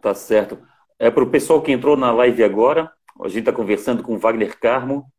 Tá 0.00 0.14
certo. 0.14 0.64
É 0.96 1.10
para 1.10 1.24
o 1.24 1.30
pessoal 1.30 1.60
que 1.60 1.72
entrou 1.72 1.96
na 1.96 2.12
live 2.12 2.44
agora, 2.44 2.92
a 3.20 3.26
gente 3.26 3.40
está 3.40 3.52
conversando 3.52 4.00
com 4.00 4.16
Wagner 4.16 4.56
Carmo, 4.60 5.10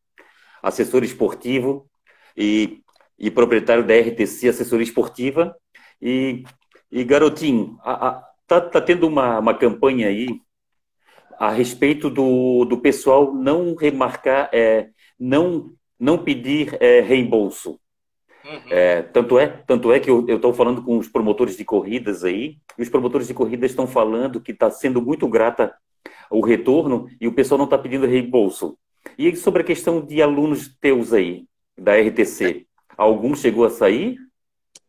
assessor 0.64 1.04
esportivo 1.04 1.90
e, 2.36 2.82
e 3.20 3.30
proprietário 3.30 3.86
da 3.86 3.94
RTC 3.94 4.48
Assessoria 4.48 4.86
Esportiva. 4.86 5.54
E, 6.02 6.46
e 6.90 7.04
garotinho, 7.04 7.78
a, 7.84 8.26
tá, 8.52 8.60
tá 8.60 8.82
tendo 8.82 9.08
uma, 9.08 9.40
uma 9.40 9.54
campanha 9.54 10.10
aí 10.10 10.42
a 11.40 11.50
respeito 11.50 12.10
do, 12.10 12.66
do 12.66 12.78
pessoal 12.78 13.34
não 13.34 13.76
remarcar, 13.76 14.50
é, 14.52 14.90
não 15.18 15.72
não 15.98 16.18
pedir 16.18 16.76
é, 16.82 17.00
reembolso. 17.00 17.80
Uhum. 18.44 18.62
É, 18.72 19.04
tanto, 19.04 19.38
é, 19.38 19.46
tanto 19.46 19.94
é 19.94 20.00
que 20.00 20.10
eu 20.10 20.26
estou 20.28 20.52
falando 20.52 20.84
com 20.84 20.98
os 20.98 21.08
promotores 21.08 21.56
de 21.56 21.64
corridas 21.64 22.24
aí, 22.24 22.58
e 22.76 22.82
os 22.82 22.90
promotores 22.90 23.28
de 23.28 23.36
corridas 23.36 23.70
estão 23.70 23.86
falando 23.86 24.42
que 24.42 24.52
está 24.52 24.72
sendo 24.72 25.00
muito 25.00 25.28
grata 25.28 25.72
o 26.32 26.44
retorno 26.44 27.08
e 27.22 27.28
o 27.28 27.34
pessoal 27.34 27.60
não 27.60 27.66
está 27.66 27.78
pedindo 27.78 28.08
reembolso. 28.08 28.76
E 29.16 29.36
sobre 29.36 29.62
a 29.62 29.66
questão 29.66 30.04
de 30.04 30.24
alunos 30.24 30.76
teus 30.82 31.14
aí, 31.14 31.46
da 31.78 31.96
RTC, 31.96 32.66
algum 32.98 33.36
chegou 33.36 33.64
a 33.64 33.70
sair? 33.70 34.18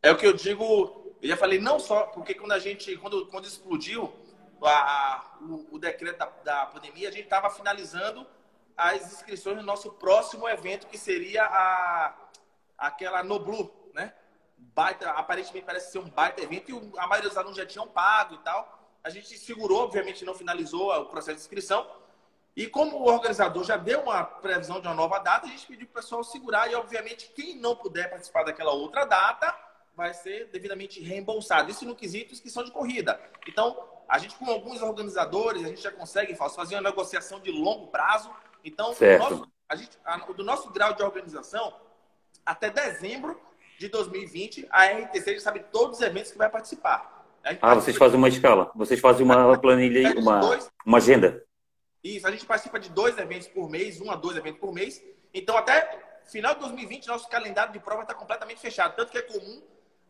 É 0.02 0.10
o 0.10 0.16
que 0.16 0.26
eu 0.26 0.32
digo, 0.32 1.01
eu 1.22 1.28
já 1.28 1.36
falei, 1.36 1.60
não 1.60 1.78
só, 1.78 2.06
porque 2.06 2.34
quando 2.34 2.50
a 2.50 2.58
gente, 2.58 2.96
quando, 2.96 3.26
quando 3.26 3.46
explodiu 3.46 4.12
a, 4.60 5.36
o, 5.40 5.76
o 5.76 5.78
decreto 5.78 6.18
da, 6.18 6.26
da 6.42 6.66
pandemia, 6.66 7.08
a 7.08 7.12
gente 7.12 7.24
estava 7.24 7.48
finalizando 7.48 8.26
as 8.76 9.12
inscrições 9.12 9.56
no 9.56 9.62
nosso 9.62 9.92
próximo 9.92 10.48
evento, 10.48 10.88
que 10.88 10.98
seria 10.98 11.44
a, 11.44 12.14
aquela 12.76 13.22
no 13.22 13.38
Blue, 13.38 13.72
né? 13.94 14.12
Baita, 14.58 15.10
aparentemente 15.10 15.64
parece 15.64 15.92
ser 15.92 15.98
um 15.98 16.10
baita 16.10 16.42
evento 16.42 16.70
e 16.70 16.98
a 16.98 17.06
maioria 17.06 17.28
dos 17.28 17.38
alunos 17.38 17.56
já 17.56 17.66
tinham 17.66 17.86
pago 17.86 18.34
e 18.34 18.38
tal. 18.38 18.80
A 19.04 19.10
gente 19.10 19.38
segurou, 19.38 19.82
obviamente 19.82 20.24
não 20.24 20.34
finalizou 20.34 20.92
o 20.92 21.06
processo 21.06 21.36
de 21.36 21.42
inscrição. 21.42 21.88
E 22.56 22.66
como 22.66 22.96
o 22.96 23.04
organizador 23.04 23.64
já 23.64 23.76
deu 23.76 24.00
uma 24.00 24.24
previsão 24.24 24.80
de 24.80 24.86
uma 24.86 24.94
nova 24.94 25.18
data, 25.18 25.46
a 25.46 25.50
gente 25.50 25.66
pediu 25.66 25.86
para 25.86 26.00
o 26.00 26.02
pessoal 26.02 26.24
segurar 26.24 26.70
e, 26.70 26.74
obviamente, 26.74 27.32
quem 27.34 27.56
não 27.56 27.74
puder 27.74 28.10
participar 28.10 28.42
daquela 28.42 28.72
outra 28.72 29.04
data 29.04 29.56
vai 29.96 30.14
ser 30.14 30.48
devidamente 30.48 31.00
reembolsado. 31.00 31.70
Isso 31.70 31.84
no 31.84 31.94
quesito 31.94 32.32
inscrição 32.32 32.64
de 32.64 32.70
corrida. 32.70 33.20
Então, 33.46 33.76
a 34.08 34.18
gente, 34.18 34.34
com 34.36 34.50
alguns 34.50 34.82
organizadores, 34.82 35.64
a 35.64 35.68
gente 35.68 35.82
já 35.82 35.90
consegue 35.90 36.34
fazer 36.34 36.74
uma 36.76 36.82
negociação 36.82 37.40
de 37.40 37.50
longo 37.50 37.88
prazo 37.88 38.30
então, 38.64 38.94
nosso, 39.18 39.52
a 39.68 39.76
gente, 39.76 39.98
a, 40.04 40.16
do 40.18 40.44
nosso 40.44 40.70
grau 40.70 40.94
de 40.94 41.02
organização, 41.02 41.74
até 42.44 42.70
dezembro 42.70 43.40
de 43.78 43.88
2020, 43.88 44.68
a 44.70 44.86
RTC 44.86 45.34
já 45.34 45.40
sabe 45.40 45.64
todos 45.72 45.98
os 45.98 46.04
eventos 46.04 46.30
que 46.30 46.38
vai 46.38 46.48
participar. 46.48 47.26
Ah, 47.60 47.74
vocês 47.74 47.96
fazem 47.96 48.16
uma 48.16 48.28
escala, 48.28 48.70
vocês 48.74 49.00
fazem 49.00 49.24
uma 49.24 49.58
planilha, 49.58 50.14
uma, 50.16 50.40
uma 50.86 50.98
agenda. 50.98 51.44
Isso, 52.02 52.26
a 52.26 52.30
gente 52.30 52.46
participa 52.46 52.78
de 52.78 52.88
dois 52.90 53.18
eventos 53.18 53.48
por 53.48 53.68
mês, 53.68 54.00
um 54.00 54.10
a 54.10 54.16
dois 54.16 54.36
eventos 54.36 54.60
por 54.60 54.72
mês. 54.72 55.02
Então, 55.34 55.56
até 55.56 56.20
final 56.26 56.54
de 56.54 56.60
2020, 56.60 57.08
nosso 57.08 57.28
calendário 57.28 57.72
de 57.72 57.80
prova 57.80 58.02
está 58.02 58.14
completamente 58.14 58.60
fechado. 58.60 58.94
Tanto 58.94 59.10
que 59.10 59.18
é 59.18 59.22
comum 59.22 59.60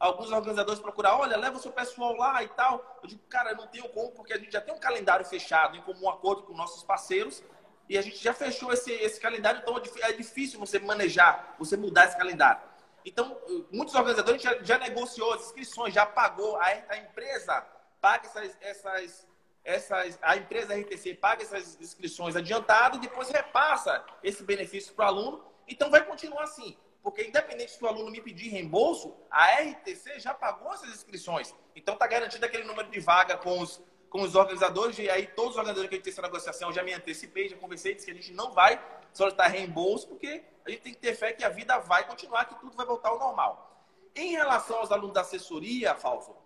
alguns 0.03 0.33
organizadores 0.33 0.81
procurar, 0.81 1.17
olha, 1.17 1.37
leva 1.37 1.57
o 1.57 1.61
seu 1.61 1.71
pessoal 1.71 2.17
lá 2.17 2.43
e 2.43 2.49
tal. 2.49 2.99
Eu 3.03 3.09
digo, 3.09 3.23
cara, 3.29 3.55
não 3.55 3.69
tenho 3.69 3.89
como, 3.91 4.11
porque 4.11 4.33
a 4.33 4.39
gente 4.39 4.51
já 4.51 4.61
tem 4.61 4.75
um 4.75 4.79
calendário 4.79 5.25
fechado, 5.25 5.77
em 5.77 5.83
comum 5.83 6.11
acordo 6.11 6.43
com 6.43 6.53
nossos 6.55 6.83
parceiros, 6.83 7.43
e 7.89 7.97
a 7.97 8.03
gente 8.03 8.17
já 8.17 8.35
fechou 8.35 8.73
esse, 8.73 8.91
esse 8.91 9.21
calendário, 9.21 9.61
então 9.61 9.79
é, 9.79 10.11
é 10.11 10.13
difícil 10.13 10.59
você 10.59 10.81
manejar, 10.81 11.55
você 11.57 11.77
mudar 11.77 12.07
esse 12.07 12.17
calendário. 12.17 12.61
Então, 13.05 13.39
muitos 13.71 13.95
organizadores 13.95 14.43
já, 14.43 14.61
já 14.63 14.77
negociou 14.77 15.35
as 15.35 15.43
inscrições, 15.43 15.95
já 15.95 16.05
pagou, 16.05 16.57
a, 16.57 16.67
a 16.89 16.97
empresa 16.97 17.65
paga 18.01 18.27
essas, 18.27 18.57
essas, 18.61 19.29
essas, 19.65 20.19
a 20.21 20.37
empresa 20.37 20.75
RTC 20.75 21.15
paga 21.15 21.45
essas 21.45 21.81
inscrições 21.81 22.35
adiantado 22.35 22.97
e 22.97 23.01
depois 23.01 23.29
repassa 23.29 24.05
esse 24.23 24.43
benefício 24.43 24.95
para 24.95 25.05
o 25.05 25.09
aluno. 25.09 25.45
Então, 25.69 25.91
vai 25.91 26.05
continuar 26.05 26.43
assim. 26.43 26.77
Porque, 27.03 27.25
independente 27.25 27.73
se 27.73 27.83
o 27.83 27.89
aluno 27.89 28.11
me 28.11 28.21
pedir 28.21 28.49
reembolso, 28.51 29.15
a 29.31 29.61
RTC 29.61 30.21
já 30.21 30.33
pagou 30.33 30.73
essas 30.73 30.91
inscrições. 30.91 31.55
Então, 31.75 31.95
está 31.95 32.07
garantido 32.07 32.47
aquele 32.47 32.65
número 32.65 32.89
de 32.89 33.01
vaga 33.01 33.37
com 33.37 33.59
os, 33.59 33.83
com 34.09 34.23
os 34.23 34.37
organizadores. 34.37 34.99
E 34.99 35.11
aí, 35.11 35.27
todos 35.27 35.53
os 35.53 35.57
organizadores 35.57 35.89
que 35.89 35.95
a 35.95 35.99
gente 35.99 36.05
tem 36.05 36.13
essa 36.13 36.23
negociação, 36.23 36.73
já 36.73 36.83
me 36.83 36.93
antecipei, 36.93 37.49
já 37.49 37.57
conversei, 37.57 37.95
disse 37.95 38.07
que 38.07 38.13
a 38.13 38.15
gente 38.15 38.33
não 38.33 38.53
vai 38.53 38.81
solicitar 39.13 39.51
reembolso, 39.51 40.07
porque 40.07 40.45
a 40.65 40.71
gente 40.71 40.83
tem 40.83 40.95
que 40.95 41.01
ter 41.01 41.15
fé 41.15 41.33
que 41.33 41.45
a 41.45 41.49
vida 41.49 41.79
vai 41.81 42.07
continuar, 42.07 42.45
que 42.45 42.55
tudo 42.61 42.77
vai 42.77 42.87
voltar 42.87 43.09
ao 43.09 43.19
normal. 43.19 43.69
Em 44.15 44.33
relação 44.33 44.77
aos 44.77 44.93
alunos 44.93 45.15
da 45.15 45.23
assessoria, 45.23 45.95
Falso, 45.97 46.37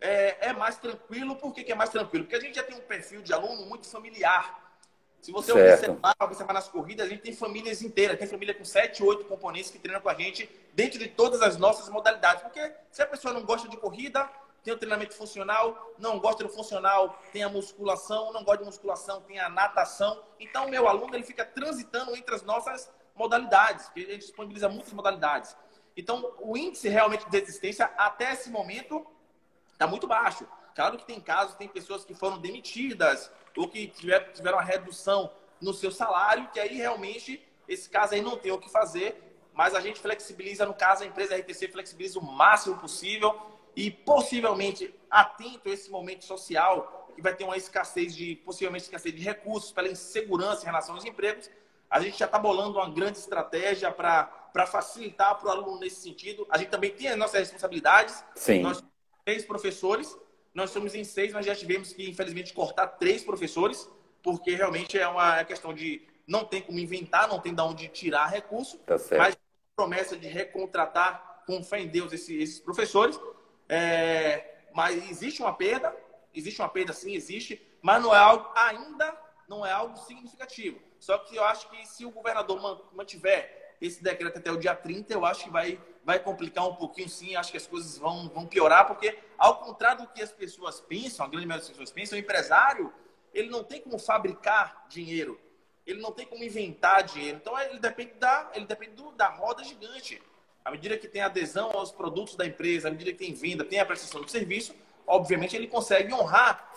é, 0.00 0.48
é 0.48 0.52
mais 0.52 0.76
tranquilo. 0.78 1.36
Por 1.36 1.54
que, 1.54 1.62
que 1.62 1.72
é 1.72 1.74
mais 1.74 1.90
tranquilo? 1.90 2.24
Porque 2.24 2.36
a 2.36 2.40
gente 2.40 2.56
já 2.56 2.64
tem 2.64 2.76
um 2.76 2.80
perfil 2.80 3.22
de 3.22 3.32
aluno 3.32 3.66
muito 3.66 3.88
familiar. 3.88 4.61
Se 5.22 5.30
você 5.30 5.52
certo. 5.52 5.92
observar, 5.92 6.16
observar 6.20 6.52
nas 6.52 6.66
corridas, 6.66 7.06
a 7.06 7.08
gente 7.08 7.22
tem 7.22 7.32
famílias 7.32 7.80
inteiras, 7.80 8.18
tem 8.18 8.26
família 8.26 8.52
com 8.52 8.64
7, 8.64 9.04
8 9.04 9.24
componentes 9.26 9.70
que 9.70 9.78
treinam 9.78 10.02
com 10.02 10.08
a 10.08 10.14
gente 10.14 10.50
dentro 10.74 10.98
de 10.98 11.06
todas 11.06 11.40
as 11.40 11.56
nossas 11.56 11.88
modalidades. 11.88 12.42
Porque 12.42 12.74
se 12.90 13.00
a 13.00 13.06
pessoa 13.06 13.32
não 13.32 13.44
gosta 13.44 13.68
de 13.68 13.76
corrida, 13.76 14.28
tem 14.64 14.74
o 14.74 14.76
treinamento 14.76 15.14
funcional, 15.14 15.94
não 15.96 16.18
gosta 16.18 16.42
do 16.42 16.50
funcional, 16.50 17.22
tem 17.32 17.44
a 17.44 17.48
musculação, 17.48 18.32
não 18.32 18.42
gosta 18.42 18.58
de 18.58 18.64
musculação, 18.64 19.20
tem 19.20 19.38
a 19.38 19.48
natação. 19.48 20.20
Então, 20.40 20.66
o 20.66 20.68
meu 20.68 20.88
aluno 20.88 21.14
ele 21.14 21.22
fica 21.22 21.44
transitando 21.44 22.16
entre 22.16 22.34
as 22.34 22.42
nossas 22.42 22.90
modalidades, 23.14 23.86
porque 23.86 24.00
a 24.00 24.14
gente 24.14 24.22
disponibiliza 24.22 24.68
muitas 24.68 24.92
modalidades. 24.92 25.56
Então, 25.96 26.34
o 26.40 26.56
índice 26.56 26.88
realmente 26.88 27.24
de 27.26 27.30
desistência, 27.30 27.86
até 27.96 28.32
esse 28.32 28.50
momento, 28.50 29.06
está 29.72 29.86
muito 29.86 30.08
baixo. 30.08 30.48
Claro 30.74 30.98
que 30.98 31.04
tem 31.04 31.20
casos, 31.20 31.54
tem 31.54 31.68
pessoas 31.68 32.04
que 32.04 32.14
foram 32.14 32.38
demitidas, 32.38 33.30
ou 33.56 33.68
que 33.68 33.88
tiver, 33.88 34.32
tiveram 34.32 34.58
uma 34.58 34.64
redução 34.64 35.30
no 35.60 35.72
seu 35.72 35.90
salário, 35.90 36.48
que 36.52 36.58
aí 36.58 36.76
realmente 36.76 37.42
esse 37.68 37.88
caso 37.88 38.14
aí 38.14 38.20
não 38.20 38.36
tem 38.36 38.50
o 38.52 38.58
que 38.58 38.70
fazer, 38.70 39.22
mas 39.54 39.74
a 39.74 39.80
gente 39.80 40.00
flexibiliza, 40.00 40.66
no 40.66 40.74
caso 40.74 41.04
a 41.04 41.06
empresa 41.06 41.36
RTC 41.36 41.68
flexibiliza 41.68 42.18
o 42.18 42.22
máximo 42.22 42.76
possível 42.78 43.38
e 43.76 43.90
possivelmente 43.90 44.94
atento 45.10 45.68
a 45.68 45.72
esse 45.72 45.90
momento 45.90 46.24
social 46.24 47.10
que 47.14 47.22
vai 47.22 47.34
ter 47.34 47.44
uma 47.44 47.56
escassez 47.56 48.14
de, 48.14 48.36
possivelmente 48.36 48.84
escassez 48.84 49.14
de 49.14 49.22
recursos, 49.22 49.70
pela 49.72 49.88
insegurança 49.88 50.62
em 50.62 50.66
relação 50.66 50.94
aos 50.94 51.04
empregos, 51.04 51.50
a 51.90 52.00
gente 52.00 52.18
já 52.18 52.24
está 52.24 52.38
bolando 52.38 52.78
uma 52.78 52.88
grande 52.88 53.18
estratégia 53.18 53.92
para 53.92 54.66
facilitar 54.66 55.38
para 55.38 55.48
o 55.48 55.50
aluno 55.50 55.78
nesse 55.78 56.00
sentido. 56.00 56.46
A 56.48 56.56
gente 56.56 56.70
também 56.70 56.90
tem 56.90 57.08
as 57.08 57.18
nossas 57.18 57.40
responsabilidades. 57.40 58.24
Sim. 58.34 58.62
Nós 58.62 58.82
três 59.26 59.44
professores 59.44 60.16
nós 60.54 60.70
somos 60.70 60.94
em 60.94 61.04
seis, 61.04 61.32
mas 61.32 61.46
já 61.46 61.54
tivemos 61.54 61.92
que, 61.92 62.08
infelizmente, 62.08 62.52
cortar 62.52 62.86
três 62.86 63.24
professores, 63.24 63.88
porque 64.22 64.54
realmente 64.54 64.98
é 64.98 65.08
uma 65.08 65.38
é 65.38 65.44
questão 65.44 65.72
de 65.72 66.02
não 66.26 66.44
tem 66.44 66.62
como 66.62 66.78
inventar, 66.78 67.28
não 67.28 67.40
tem 67.40 67.54
de 67.54 67.60
onde 67.60 67.88
tirar 67.88 68.26
recurso, 68.26 68.78
tá 68.78 68.96
mas 69.16 69.36
promessa 69.74 70.16
de 70.16 70.28
recontratar 70.28 71.42
com 71.46 71.62
fé 71.62 71.80
em 71.80 71.88
Deus 71.88 72.12
esses, 72.12 72.40
esses 72.40 72.60
professores. 72.60 73.18
É, 73.68 74.66
mas 74.74 75.10
existe 75.10 75.42
uma 75.42 75.52
perda, 75.52 75.94
existe 76.34 76.60
uma 76.60 76.68
perda 76.68 76.92
sim, 76.92 77.14
existe, 77.14 77.60
mas 77.80 78.02
não 78.02 78.14
é 78.14 78.18
algo, 78.18 78.50
ainda 78.54 79.16
não 79.48 79.64
é 79.66 79.72
algo 79.72 79.96
significativo. 79.98 80.80
Só 80.98 81.18
que 81.18 81.36
eu 81.36 81.44
acho 81.44 81.68
que 81.70 81.86
se 81.86 82.04
o 82.04 82.10
governador 82.10 82.88
mantiver 82.92 83.76
esse 83.80 84.02
decreto 84.02 84.38
até 84.38 84.52
o 84.52 84.56
dia 84.56 84.74
30, 84.74 85.12
eu 85.12 85.24
acho 85.24 85.44
que 85.44 85.50
vai 85.50 85.80
vai 86.04 86.18
complicar 86.18 86.66
um 86.66 86.74
pouquinho, 86.74 87.08
sim. 87.08 87.36
Acho 87.36 87.50
que 87.50 87.56
as 87.56 87.66
coisas 87.66 87.98
vão, 87.98 88.28
vão 88.28 88.46
piorar, 88.46 88.86
porque, 88.86 89.18
ao 89.38 89.58
contrário 89.58 90.02
do 90.02 90.08
que 90.08 90.22
as 90.22 90.32
pessoas 90.32 90.80
pensam, 90.80 91.24
a 91.24 91.28
grande 91.28 91.46
maioria 91.46 91.66
das 91.66 91.70
pessoas 91.70 91.90
pensam, 91.90 92.16
o 92.16 92.20
empresário 92.20 92.92
ele 93.32 93.48
não 93.48 93.64
tem 93.64 93.80
como 93.80 93.98
fabricar 93.98 94.84
dinheiro, 94.88 95.40
ele 95.86 96.00
não 96.00 96.12
tem 96.12 96.26
como 96.26 96.44
inventar 96.44 97.02
dinheiro. 97.02 97.38
Então, 97.38 97.58
ele 97.58 97.78
depende 97.78 98.12
da, 98.14 98.50
ele 98.54 98.66
depende 98.66 98.92
do, 98.92 99.10
da 99.12 99.28
roda 99.28 99.64
gigante. 99.64 100.20
À 100.64 100.70
medida 100.70 100.96
que 100.96 101.08
tem 101.08 101.22
adesão 101.22 101.72
aos 101.72 101.90
produtos 101.90 102.36
da 102.36 102.46
empresa, 102.46 102.88
à 102.88 102.90
medida 102.90 103.10
que 103.10 103.18
tem 103.18 103.34
venda, 103.34 103.64
tem 103.64 103.80
a 103.80 103.86
prestação 103.86 104.20
do 104.20 104.30
serviço, 104.30 104.74
obviamente 105.06 105.56
ele 105.56 105.66
consegue 105.66 106.12
honrar 106.12 106.70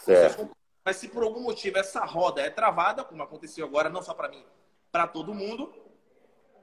Mas 0.83 0.97
se 0.97 1.07
por 1.07 1.23
algum 1.23 1.41
motivo 1.41 1.77
essa 1.77 2.03
roda 2.03 2.41
é 2.41 2.49
travada, 2.49 3.03
como 3.03 3.21
aconteceu 3.21 3.65
agora, 3.65 3.89
não 3.89 4.01
só 4.01 4.13
para 4.13 4.29
mim, 4.29 4.43
para 4.91 5.07
todo 5.07 5.33
mundo, 5.33 5.73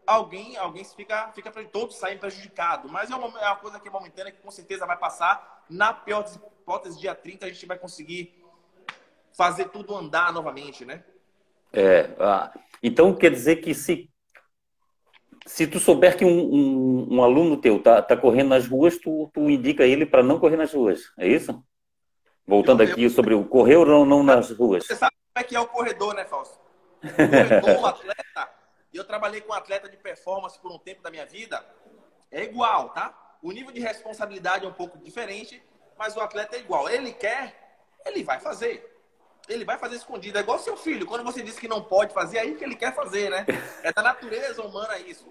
alguém, 0.07 0.57
alguém 0.57 0.85
fica, 0.85 1.31
fica 1.33 1.51
todos 1.65 1.97
saem 1.97 2.19
prejudicados. 2.19 2.91
Mas 2.91 3.11
é 3.11 3.17
uma, 3.17 3.39
é 3.41 3.47
uma 3.47 3.57
coisa 3.57 3.79
que 3.81 3.89
é 3.89 3.91
momentânea, 3.91 4.33
que 4.33 4.43
com 4.43 4.51
certeza 4.51 4.87
vai 4.87 4.97
passar. 4.97 5.65
Na 5.69 5.93
pior 5.93 6.23
das 6.23 6.37
hipóteses, 6.37 7.01
dia 7.01 7.15
30, 7.15 7.47
a 7.47 7.49
gente 7.49 7.67
vai 7.67 7.79
conseguir 7.79 8.43
fazer 9.33 9.67
tudo 9.67 9.97
andar 9.97 10.33
novamente, 10.33 10.85
né? 10.85 11.03
É, 11.73 12.11
ah, 12.19 12.53
então 12.83 13.15
quer 13.15 13.31
dizer 13.31 13.57
que 13.57 13.75
se 13.75 14.11
se 15.47 15.67
tu 15.67 15.81
souber 15.81 16.17
que 16.17 16.25
um, 16.25 16.29
um, 16.29 17.17
um 17.17 17.23
aluno 17.23 17.57
teu 17.57 17.83
tá, 17.83 18.01
tá 18.01 18.17
correndo 18.17 18.51
nas 18.51 18.69
ruas, 18.69 18.97
tu, 18.99 19.29
tu 19.35 19.51
indica 19.51 19.85
ele 19.85 20.07
para 20.07 20.23
não 20.23 20.39
correr 20.39 20.57
nas 20.57 20.73
ruas, 20.73 21.13
é 21.19 21.27
isso? 21.27 21.65
Voltando 22.47 22.83
aqui 22.83 23.09
sobre 23.11 23.35
o 23.35 23.45
correr 23.45 23.77
ou 23.77 23.87
não, 23.87 24.05
não 24.05 24.23
nas 24.23 24.51
ruas. 24.51 24.87
Você 24.87 24.95
sabe 24.95 25.15
como 25.33 25.45
é 25.45 25.49
que 25.49 25.57
é 25.57 25.61
o 25.61 25.67
corredor, 25.67 26.15
né, 26.15 26.25
Fausto? 26.25 26.59
O 27.03 27.09
corredor, 27.09 27.83
o 27.83 27.87
atleta, 27.87 28.52
e 28.93 28.97
eu 28.97 29.05
trabalhei 29.05 29.41
com 29.41 29.53
atleta 29.53 29.89
de 29.89 29.97
performance 29.97 30.59
por 30.59 30.71
um 30.71 30.79
tempo 30.79 31.03
da 31.03 31.11
minha 31.11 31.25
vida, 31.25 31.65
é 32.31 32.43
igual, 32.43 32.91
tá? 32.91 33.37
O 33.43 33.51
nível 33.51 33.73
de 33.73 33.81
responsabilidade 33.81 34.65
é 34.65 34.69
um 34.69 34.73
pouco 34.73 34.99
diferente, 34.99 35.63
mas 35.99 36.17
o 36.17 36.21
atleta 36.21 36.57
é 36.57 36.61
igual. 36.61 36.89
Ele 36.89 37.13
quer, 37.13 37.77
ele 38.05 38.23
vai 38.23 38.39
fazer. 38.39 38.89
Ele 39.49 39.65
vai 39.65 39.77
fazer 39.79 39.97
escondido. 39.97 40.39
É 40.39 40.41
igual 40.41 40.59
seu 40.59 40.77
filho. 40.77 41.07
Quando 41.07 41.25
você 41.25 41.43
diz 41.43 41.59
que 41.59 41.67
não 41.67 41.83
pode 41.83 42.15
fazer, 42.15 42.39
é 42.39 42.41
aí 42.43 42.55
que 42.55 42.63
ele 42.63 42.77
quer 42.77 42.95
fazer, 42.95 43.31
né? 43.31 43.45
É 43.83 43.93
da 43.93 44.03
natureza 44.03 44.63
humana 44.63 44.99
isso. 44.99 45.27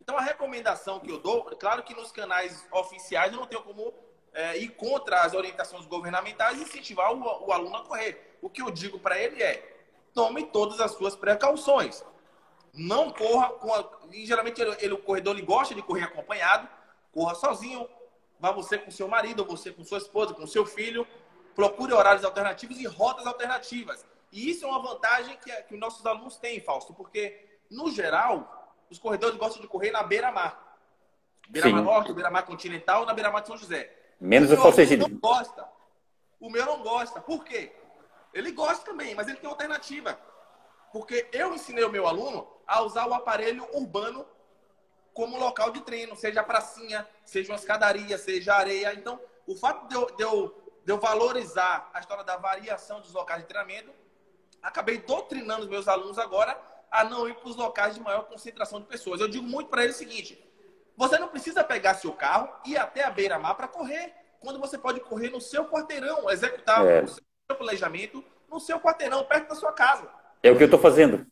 Então, 0.00 0.16
a 0.16 0.22
recomendação 0.22 1.00
que 1.00 1.10
eu 1.10 1.18
dou, 1.18 1.44
claro 1.56 1.82
que 1.82 1.94
nos 1.94 2.12
canais 2.12 2.64
oficiais 2.70 3.32
eu 3.32 3.40
não 3.40 3.46
tenho 3.46 3.62
como 3.62 3.92
é, 4.32 4.56
ir 4.56 4.68
contra 4.70 5.22
as 5.22 5.34
orientações 5.34 5.84
governamentais 5.86 6.58
e 6.58 6.62
incentivar 6.62 7.12
o, 7.12 7.46
o 7.46 7.52
aluno 7.52 7.76
a 7.76 7.84
correr. 7.84 8.38
O 8.40 8.48
que 8.48 8.62
eu 8.62 8.70
digo 8.70 8.98
para 8.98 9.18
ele 9.18 9.42
é: 9.42 9.76
tome 10.14 10.44
todas 10.44 10.80
as 10.80 10.92
suas 10.92 11.16
precauções. 11.16 12.04
Não 12.78 13.10
corra 13.10 13.50
com 13.50 13.74
a... 13.74 13.84
E 14.12 14.24
geralmente 14.24 14.60
ele, 14.60 14.76
ele, 14.80 14.94
o 14.94 14.98
corredor 14.98 15.36
ele 15.36 15.44
gosta 15.44 15.74
de 15.74 15.82
correr 15.82 16.04
acompanhado. 16.04 16.68
Corra 17.12 17.34
sozinho. 17.34 17.88
Vá 18.38 18.52
você 18.52 18.78
com 18.78 18.90
seu 18.90 19.08
marido, 19.08 19.40
ou 19.40 19.46
você 19.46 19.72
com 19.72 19.84
sua 19.84 19.98
esposa, 19.98 20.32
com 20.32 20.46
seu 20.46 20.64
filho. 20.64 21.06
Procure 21.54 21.92
horários 21.92 22.24
alternativos 22.24 22.78
e 22.78 22.86
rotas 22.86 23.26
alternativas. 23.26 24.06
E 24.30 24.48
isso 24.50 24.64
é 24.64 24.68
uma 24.68 24.80
vantagem 24.80 25.36
que, 25.38 25.50
que 25.62 25.74
os 25.74 25.80
nossos 25.80 26.06
alunos 26.06 26.36
têm, 26.36 26.60
Fausto, 26.60 26.94
porque, 26.94 27.58
no 27.70 27.90
geral, 27.90 28.76
os 28.88 28.98
corredores 28.98 29.36
gostam 29.36 29.60
de 29.60 29.66
correr 29.66 29.90
na 29.90 30.02
beira-mar. 30.02 30.78
Beira-mar 31.48 31.82
Norte, 31.82 32.12
beira-mar 32.12 32.44
continental, 32.44 33.04
na 33.06 33.14
beira-mar 33.14 33.40
de 33.40 33.48
São 33.48 33.56
José. 33.56 33.92
Menos 34.20 34.50
o, 34.50 34.54
o 34.54 34.96
não 34.96 35.18
gosta. 35.18 35.68
O 36.38 36.50
meu 36.50 36.64
não 36.64 36.82
gosta. 36.82 37.20
Por 37.20 37.44
quê? 37.44 37.72
Ele 38.32 38.52
gosta 38.52 38.84
também, 38.84 39.14
mas 39.14 39.26
ele 39.26 39.38
tem 39.38 39.48
alternativa. 39.48 40.18
Porque 40.92 41.28
eu 41.32 41.54
ensinei 41.54 41.84
o 41.84 41.90
meu 41.90 42.06
aluno 42.06 42.48
a 42.66 42.82
usar 42.82 43.06
o 43.06 43.14
aparelho 43.14 43.66
urbano 43.72 44.26
como 45.12 45.38
local 45.38 45.70
de 45.70 45.80
treino, 45.80 46.14
seja 46.14 46.40
a 46.40 46.44
pracinha, 46.44 47.06
seja 47.24 47.52
uma 47.52 47.58
escadaria, 47.58 48.16
seja 48.16 48.54
areia. 48.54 48.94
Então, 48.94 49.20
o 49.46 49.56
fato 49.56 49.88
de 49.88 49.94
eu, 49.94 50.06
de, 50.16 50.22
eu, 50.22 50.54
de 50.84 50.92
eu 50.92 50.98
valorizar 50.98 51.90
a 51.92 52.00
história 52.00 52.22
da 52.22 52.36
variação 52.36 53.00
dos 53.00 53.12
locais 53.12 53.42
de 53.42 53.48
treinamento, 53.48 53.90
acabei 54.62 54.98
doutrinando 54.98 55.62
os 55.62 55.68
meus 55.68 55.88
alunos 55.88 56.18
agora 56.18 56.56
a 56.90 57.04
não 57.04 57.28
ir 57.28 57.34
para 57.34 57.48
os 57.48 57.56
locais 57.56 57.94
de 57.94 58.00
maior 58.00 58.26
concentração 58.26 58.80
de 58.80 58.86
pessoas. 58.86 59.20
Eu 59.20 59.28
digo 59.28 59.44
muito 59.44 59.68
para 59.68 59.82
eles 59.82 59.96
o 59.96 59.98
seguinte: 59.98 60.42
você 60.96 61.18
não 61.18 61.28
precisa 61.28 61.64
pegar 61.64 61.94
seu 61.94 62.12
carro 62.12 62.48
e 62.64 62.72
ir 62.72 62.76
até 62.76 63.04
a 63.04 63.10
beira-mar 63.10 63.54
para 63.54 63.68
correr, 63.68 64.14
quando 64.40 64.58
você 64.58 64.78
pode 64.78 65.00
correr 65.00 65.30
no 65.30 65.40
seu 65.40 65.66
quarteirão, 65.66 66.30
executar 66.30 66.86
é. 66.86 67.02
o 67.02 67.08
seu 67.08 67.56
planejamento 67.56 68.24
no 68.48 68.60
seu 68.60 68.80
quarteirão, 68.80 69.24
perto 69.24 69.48
da 69.48 69.54
sua 69.54 69.72
casa. 69.72 70.08
É 70.42 70.50
o 70.50 70.56
que 70.56 70.62
eu 70.62 70.66
estou 70.66 70.80
fazendo. 70.80 71.26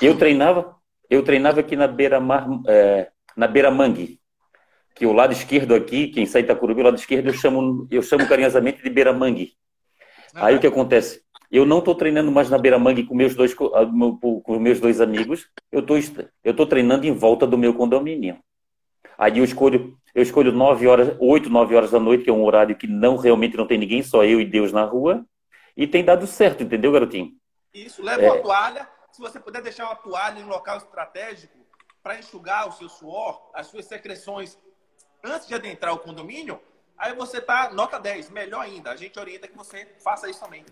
Eu 0.00 0.16
treinava 0.16 0.76
Eu 1.10 1.22
treinava 1.22 1.60
aqui 1.60 1.74
na 1.74 1.86
beira-mar, 1.86 2.46
é, 2.66 3.08
na 3.36 3.46
beira-mangue, 3.46 4.20
que 4.94 5.06
o 5.06 5.12
lado 5.12 5.32
esquerdo 5.32 5.74
aqui, 5.74 6.08
quem 6.08 6.26
sai 6.26 6.42
Itacurubi, 6.42 6.80
o 6.80 6.84
lado 6.84 6.96
esquerdo 6.96 7.28
eu 7.28 7.32
chamo, 7.32 7.88
eu 7.90 8.02
chamo 8.02 8.28
carinhosamente 8.28 8.82
de 8.82 8.90
beira-mangue. 8.90 9.52
Aí 10.34 10.56
o 10.56 10.60
que 10.60 10.66
acontece? 10.66 11.22
Eu 11.50 11.64
não 11.64 11.78
estou 11.78 11.94
treinando 11.94 12.30
mais 12.30 12.50
na 12.50 12.58
beira-mangue 12.58 13.04
com 13.04 13.14
meus 13.14 13.34
dois 13.34 13.54
com 13.54 14.58
meus 14.60 14.80
dois 14.80 15.00
amigos. 15.00 15.48
Eu 15.72 15.82
tô 15.82 15.94
tô 16.54 16.66
treinando 16.66 17.06
em 17.06 17.12
volta 17.12 17.46
do 17.46 17.56
meu 17.56 17.72
condomínio. 17.72 18.38
Aí 19.16 19.38
eu 19.38 19.44
escolho 19.44 19.98
eu 20.14 20.22
escolho 20.22 20.50
9 20.50 20.86
horas, 20.86 21.16
8, 21.20 21.48
9 21.48 21.76
horas 21.76 21.90
da 21.92 22.00
noite, 22.00 22.24
que 22.24 22.30
é 22.30 22.32
um 22.32 22.44
horário 22.44 22.74
que 22.76 22.88
não 22.88 23.16
realmente 23.16 23.56
não 23.56 23.66
tem 23.66 23.78
ninguém, 23.78 24.02
só 24.02 24.24
eu 24.24 24.40
e 24.40 24.44
Deus 24.44 24.72
na 24.72 24.84
rua, 24.84 25.24
e 25.76 25.86
tem 25.86 26.04
dado 26.04 26.26
certo, 26.26 26.64
entendeu, 26.64 26.90
garotinho? 26.90 27.37
Isso, 27.72 28.02
leva 28.02 28.22
é. 28.22 28.30
uma 28.30 28.42
toalha, 28.42 28.88
se 29.12 29.20
você 29.20 29.38
puder 29.38 29.62
deixar 29.62 29.86
uma 29.86 29.96
toalha 29.96 30.40
em 30.40 30.44
um 30.44 30.48
local 30.48 30.78
estratégico 30.78 31.56
para 32.02 32.18
enxugar 32.18 32.68
o 32.68 32.72
seu 32.72 32.88
suor, 32.88 33.50
as 33.54 33.66
suas 33.66 33.84
secreções 33.84 34.58
antes 35.24 35.46
de 35.46 35.54
adentrar 35.54 35.92
o 35.92 35.98
condomínio, 35.98 36.60
aí 36.96 37.14
você 37.14 37.40
tá 37.40 37.70
nota 37.72 37.98
10, 37.98 38.30
melhor 38.30 38.62
ainda. 38.62 38.90
A 38.90 38.96
gente 38.96 39.18
orienta 39.18 39.48
que 39.48 39.56
você 39.56 39.86
faça 40.02 40.28
isso 40.28 40.40
também. 40.40 40.64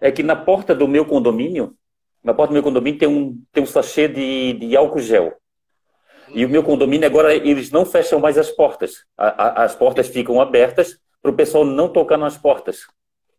É 0.00 0.10
que 0.10 0.22
na 0.22 0.36
porta 0.36 0.74
do 0.74 0.88
meu 0.88 1.04
condomínio, 1.04 1.76
na 2.22 2.34
porta 2.34 2.50
do 2.50 2.54
meu 2.54 2.62
condomínio 2.62 2.98
tem 2.98 3.08
um, 3.08 3.42
tem 3.52 3.62
um 3.62 3.66
sachê 3.66 4.08
de, 4.08 4.54
de 4.54 4.76
álcool 4.76 5.00
gel. 5.00 5.36
E 6.32 6.44
o 6.44 6.48
meu 6.48 6.62
condomínio 6.62 7.06
agora 7.06 7.34
eles 7.34 7.70
não 7.70 7.84
fecham 7.84 8.20
mais 8.20 8.38
as 8.38 8.50
portas. 8.50 9.04
A, 9.16 9.28
a, 9.28 9.64
as 9.64 9.74
portas 9.74 10.08
ficam 10.08 10.40
abertas 10.40 10.98
para 11.20 11.30
o 11.30 11.34
pessoal 11.34 11.64
não 11.64 11.88
tocar 11.88 12.16
nas 12.16 12.38
portas. 12.38 12.86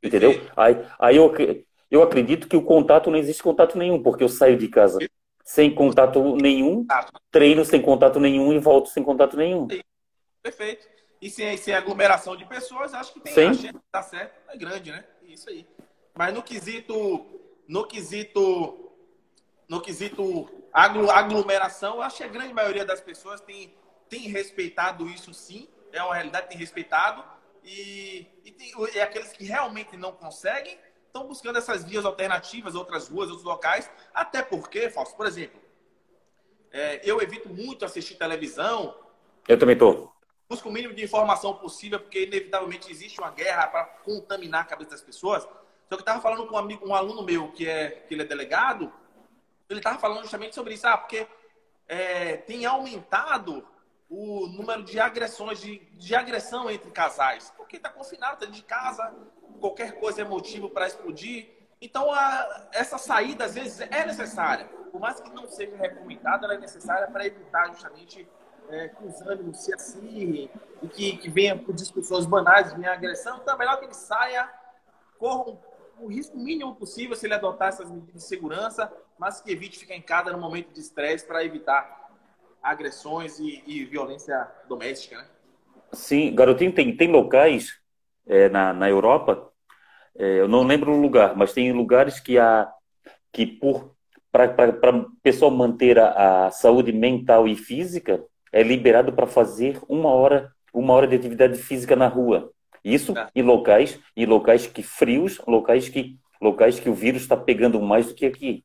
Entendeu? 0.04 0.42
Aí, 0.56 0.86
aí 1.00 1.16
eu, 1.16 1.32
eu 1.92 2.02
acredito 2.02 2.48
que 2.48 2.56
o 2.56 2.64
contato 2.64 3.12
não 3.12 3.20
existe 3.20 3.44
contato 3.44 3.78
nenhum, 3.78 4.02
porque 4.02 4.24
eu 4.24 4.30
saio 4.30 4.58
de 4.58 4.70
casa 4.70 4.98
sem 5.44 5.76
contato 5.76 6.38
nenhum, 6.38 6.88
treino 7.30 7.66
sem 7.66 7.82
contato 7.82 8.18
nenhum 8.18 8.54
e 8.54 8.60
volto 8.60 8.88
sem 8.88 9.04
contato 9.04 9.36
nenhum. 9.36 9.68
Perfeito. 10.42 10.88
E 11.22 11.30
sem, 11.30 11.56
sem 11.58 11.74
aglomeração 11.74 12.36
de 12.38 12.46
pessoas, 12.46 12.94
acho 12.94 13.14
que 13.14 13.20
tem 13.20 13.34
Sim. 13.34 13.42
a 13.42 13.54
chance 13.54 13.74
de 13.74 13.80
dar 13.94 14.04
certo, 14.04 14.34
é 14.48 14.58
grande, 14.58 14.92
né? 14.92 15.04
Isso 15.24 15.50
aí. 15.50 15.68
Mas 16.16 16.34
no 16.34 16.42
quesito, 16.42 17.42
no 17.68 17.86
quesito, 17.86 18.92
no 19.68 19.82
quesito 19.82 20.50
aglomeração, 20.74 21.96
eu 21.96 22.02
acho 22.02 22.18
que 22.18 22.24
a 22.24 22.28
grande 22.28 22.54
maioria 22.54 22.86
das 22.86 23.02
pessoas 23.02 23.42
tem, 23.42 23.76
tem 24.10 24.30
respeitado 24.30 25.08
isso 25.10 25.34
sim, 25.34 25.68
é 25.92 26.02
uma 26.02 26.16
realidade, 26.16 26.48
tem 26.48 26.58
respeitado. 26.58 27.24
E, 27.64 28.26
e, 28.44 28.52
tem, 28.52 28.74
e 28.96 29.00
aqueles 29.00 29.32
que 29.34 29.44
realmente 29.44 29.96
não 29.96 30.14
conseguem 30.14 30.78
estão 31.12 31.28
buscando 31.28 31.58
essas 31.58 31.84
vias 31.84 32.06
alternativas, 32.06 32.74
outras 32.74 33.10
ruas, 33.10 33.30
outros 33.30 33.46
locais. 33.46 33.92
Até 34.14 34.42
porque, 34.42 34.90
Fausto, 34.90 35.16
por 35.16 35.28
exemplo, 35.28 35.60
é, 36.72 37.02
eu 37.04 37.22
evito 37.22 37.50
muito 37.50 37.86
assistir 37.86 38.16
televisão. 38.16 38.96
Eu 39.48 39.60
também 39.60 39.74
estou. 39.74 40.14
Busco 40.50 40.70
o 40.70 40.72
mínimo 40.72 40.94
de 40.94 41.04
informação 41.04 41.54
possível, 41.56 42.00
porque 42.00 42.24
inevitavelmente 42.24 42.90
existe 42.90 43.20
uma 43.20 43.30
guerra 43.30 43.68
para 43.68 43.84
contaminar 43.86 44.62
a 44.62 44.66
cabeça 44.66 44.92
das 44.92 45.02
pessoas. 45.02 45.44
Só 45.44 45.50
que 45.90 45.96
eu 45.96 46.00
estava 46.00 46.22
falando 46.22 46.48
com 46.48 46.56
um, 46.56 46.58
amigo, 46.58 46.88
um 46.88 46.96
aluno 46.96 47.24
meu 47.24 47.52
que, 47.52 47.68
é, 47.68 47.90
que 48.08 48.14
ele 48.14 48.24
é 48.24 48.26
delegado, 48.26 48.92
ele 49.70 49.80
estava 49.80 50.00
falando 50.00 50.22
justamente 50.22 50.56
sobre 50.56 50.74
isso. 50.74 50.88
Ah, 50.88 50.98
porque 50.98 51.28
é, 51.88 52.38
tem 52.38 52.66
aumentado 52.66 53.68
o 54.12 54.46
número 54.48 54.84
de 54.84 55.00
agressões, 55.00 55.62
de, 55.62 55.80
de 55.94 56.14
agressão 56.14 56.70
entre 56.70 56.92
casais. 56.92 57.52
Porque 57.56 57.78
está 57.78 57.90
confinado, 57.90 58.34
está 58.34 58.46
de 58.46 58.62
casa, 58.62 59.16
qualquer 59.62 59.94
coisa 59.94 60.22
é 60.22 60.26
motivo 60.26 60.70
para 60.70 60.86
explodir. 60.86 61.50
Então, 61.82 62.12
a, 62.12 62.68
essa 62.74 62.98
saída, 62.98 63.46
às 63.46 63.56
vezes, 63.56 63.80
é 63.80 64.06
necessária. 64.06 64.66
Por 64.92 65.00
mais 65.00 65.22
que 65.22 65.30
não 65.34 65.48
seja 65.48 65.78
recomendada, 65.78 66.46
ela 66.46 66.56
é 66.56 66.58
necessária 66.58 67.08
para 67.08 67.26
evitar 67.26 67.68
justamente 67.70 68.28
é, 68.70 68.90
que 68.90 69.06
os 69.06 69.22
ânimos 69.22 69.64
se 69.64 69.74
acirrem 69.74 70.52
e 70.84 70.88
que, 70.90 71.16
que 71.16 71.30
venha 71.30 71.58
por 71.58 71.74
discussões 71.74 72.26
banais, 72.26 72.74
venha 72.74 72.92
agressão. 72.92 73.40
Então, 73.42 73.56
é 73.56 73.58
melhor 73.58 73.80
que 73.80 73.86
ele 73.86 73.94
saia, 73.94 74.52
corra 75.18 75.58
o 75.98 76.08
risco 76.08 76.38
mínimo 76.38 76.76
possível 76.76 77.16
se 77.16 77.28
ele 77.28 77.36
adotar 77.36 77.70
essas 77.70 77.90
medidas 77.90 78.16
de 78.16 78.28
segurança, 78.28 78.92
mas 79.18 79.40
que 79.40 79.52
evite 79.52 79.80
ficar 79.80 79.96
em 79.96 80.02
casa 80.02 80.32
no 80.32 80.38
momento 80.38 80.74
de 80.74 80.82
estresse 80.82 81.26
para 81.26 81.46
evitar 81.46 82.01
agressões 82.62 83.40
e, 83.40 83.64
e, 83.66 83.86
violência 83.86 84.48
doméstica, 84.68 85.18
né? 85.18 85.26
Sim, 85.94 86.34
garotinho, 86.34 86.72
tem, 86.72 86.96
tem 86.96 87.12
locais 87.12 87.80
é, 88.26 88.48
na, 88.50 88.72
na 88.72 88.90
Europa, 88.90 89.52
é, 90.18 90.40
eu 90.40 90.48
não 90.48 90.64
lembro 90.64 90.92
o 90.92 91.02
lugar, 91.02 91.36
mas 91.36 91.54
tem 91.54 91.72
lugares 91.72 92.20
que 92.20 92.38
há 92.38 92.72
que 93.32 93.46
por 93.46 93.96
para 94.32 94.96
o 94.96 95.12
pessoal 95.22 95.52
manter 95.52 96.00
a, 96.00 96.46
a, 96.46 96.52
saúde 96.52 96.94
mental 96.94 97.50
e 97.50 97.56
física 97.56 98.24
é 98.52 98.64
liberado 98.64 99.12
para 99.12 99.28
fazer 99.28 99.78
uma 99.90 100.10
hora 100.10 100.54
uma 100.74 100.94
hora 100.94 101.06
de 101.06 101.16
atividade 101.16 101.58
física 101.58 101.98
na 101.98 102.08
rua. 102.08 102.50
Isso 102.84 103.18
é. 103.18 103.28
em 103.36 103.42
locais 103.42 104.00
em 104.16 104.26
locais 104.26 104.68
que 104.68 104.82
frios, 104.82 105.42
locais 105.46 105.90
que 105.90 106.18
locais 106.42 106.80
que 106.80 106.90
o 106.90 106.94
vírus 106.94 107.24
está 107.24 107.36
pegando 107.36 107.82
mais 107.82 108.08
do 108.08 108.16
que 108.16 108.26
aqui. 108.26 108.64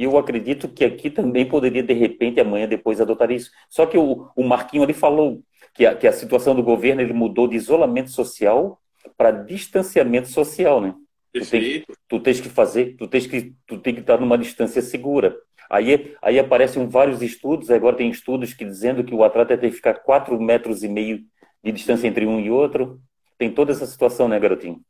E 0.00 0.04
eu 0.04 0.16
acredito 0.16 0.66
que 0.66 0.82
aqui 0.82 1.10
também 1.10 1.46
poderia, 1.46 1.82
de 1.82 1.92
repente, 1.92 2.40
amanhã 2.40 2.66
depois 2.66 3.02
adotar 3.02 3.30
isso. 3.30 3.50
Só 3.68 3.84
que 3.84 3.98
o, 3.98 4.30
o 4.34 4.42
Marquinho 4.42 4.82
ali 4.82 4.94
falou 4.94 5.42
que 5.74 5.84
a, 5.84 5.94
que 5.94 6.06
a 6.06 6.12
situação 6.12 6.54
do 6.54 6.62
governo 6.62 7.02
ele 7.02 7.12
mudou 7.12 7.46
de 7.46 7.56
isolamento 7.56 8.08
social 8.08 8.80
para 9.14 9.30
distanciamento 9.30 10.28
social, 10.28 10.80
né? 10.80 10.94
Tu, 11.34 11.50
tem, 11.50 11.84
tu 12.08 12.18
tens 12.18 12.40
que 12.40 12.48
fazer, 12.48 12.96
tu 12.96 13.06
tens 13.06 13.26
que, 13.26 13.54
tu 13.66 13.76
tem 13.76 13.94
que 13.94 14.00
estar 14.00 14.18
numa 14.18 14.38
distância 14.38 14.80
segura. 14.80 15.36
Aí, 15.68 16.16
aí 16.22 16.38
aparecem 16.38 16.88
vários 16.88 17.20
estudos, 17.20 17.70
agora 17.70 17.94
tem 17.94 18.08
estudos 18.08 18.54
que 18.54 18.64
dizendo 18.64 19.04
que 19.04 19.14
o 19.14 19.22
atleta 19.22 19.58
tem 19.58 19.68
que 19.68 19.76
ficar 19.76 19.96
quatro 19.96 20.40
metros 20.40 20.82
e 20.82 20.88
meio 20.88 21.20
de 21.62 21.72
distância 21.72 22.08
entre 22.08 22.24
um 22.24 22.40
e 22.40 22.50
outro. 22.50 22.98
Tem 23.36 23.52
toda 23.52 23.70
essa 23.70 23.84
situação, 23.84 24.28
né, 24.28 24.40
garotinho? 24.40 24.80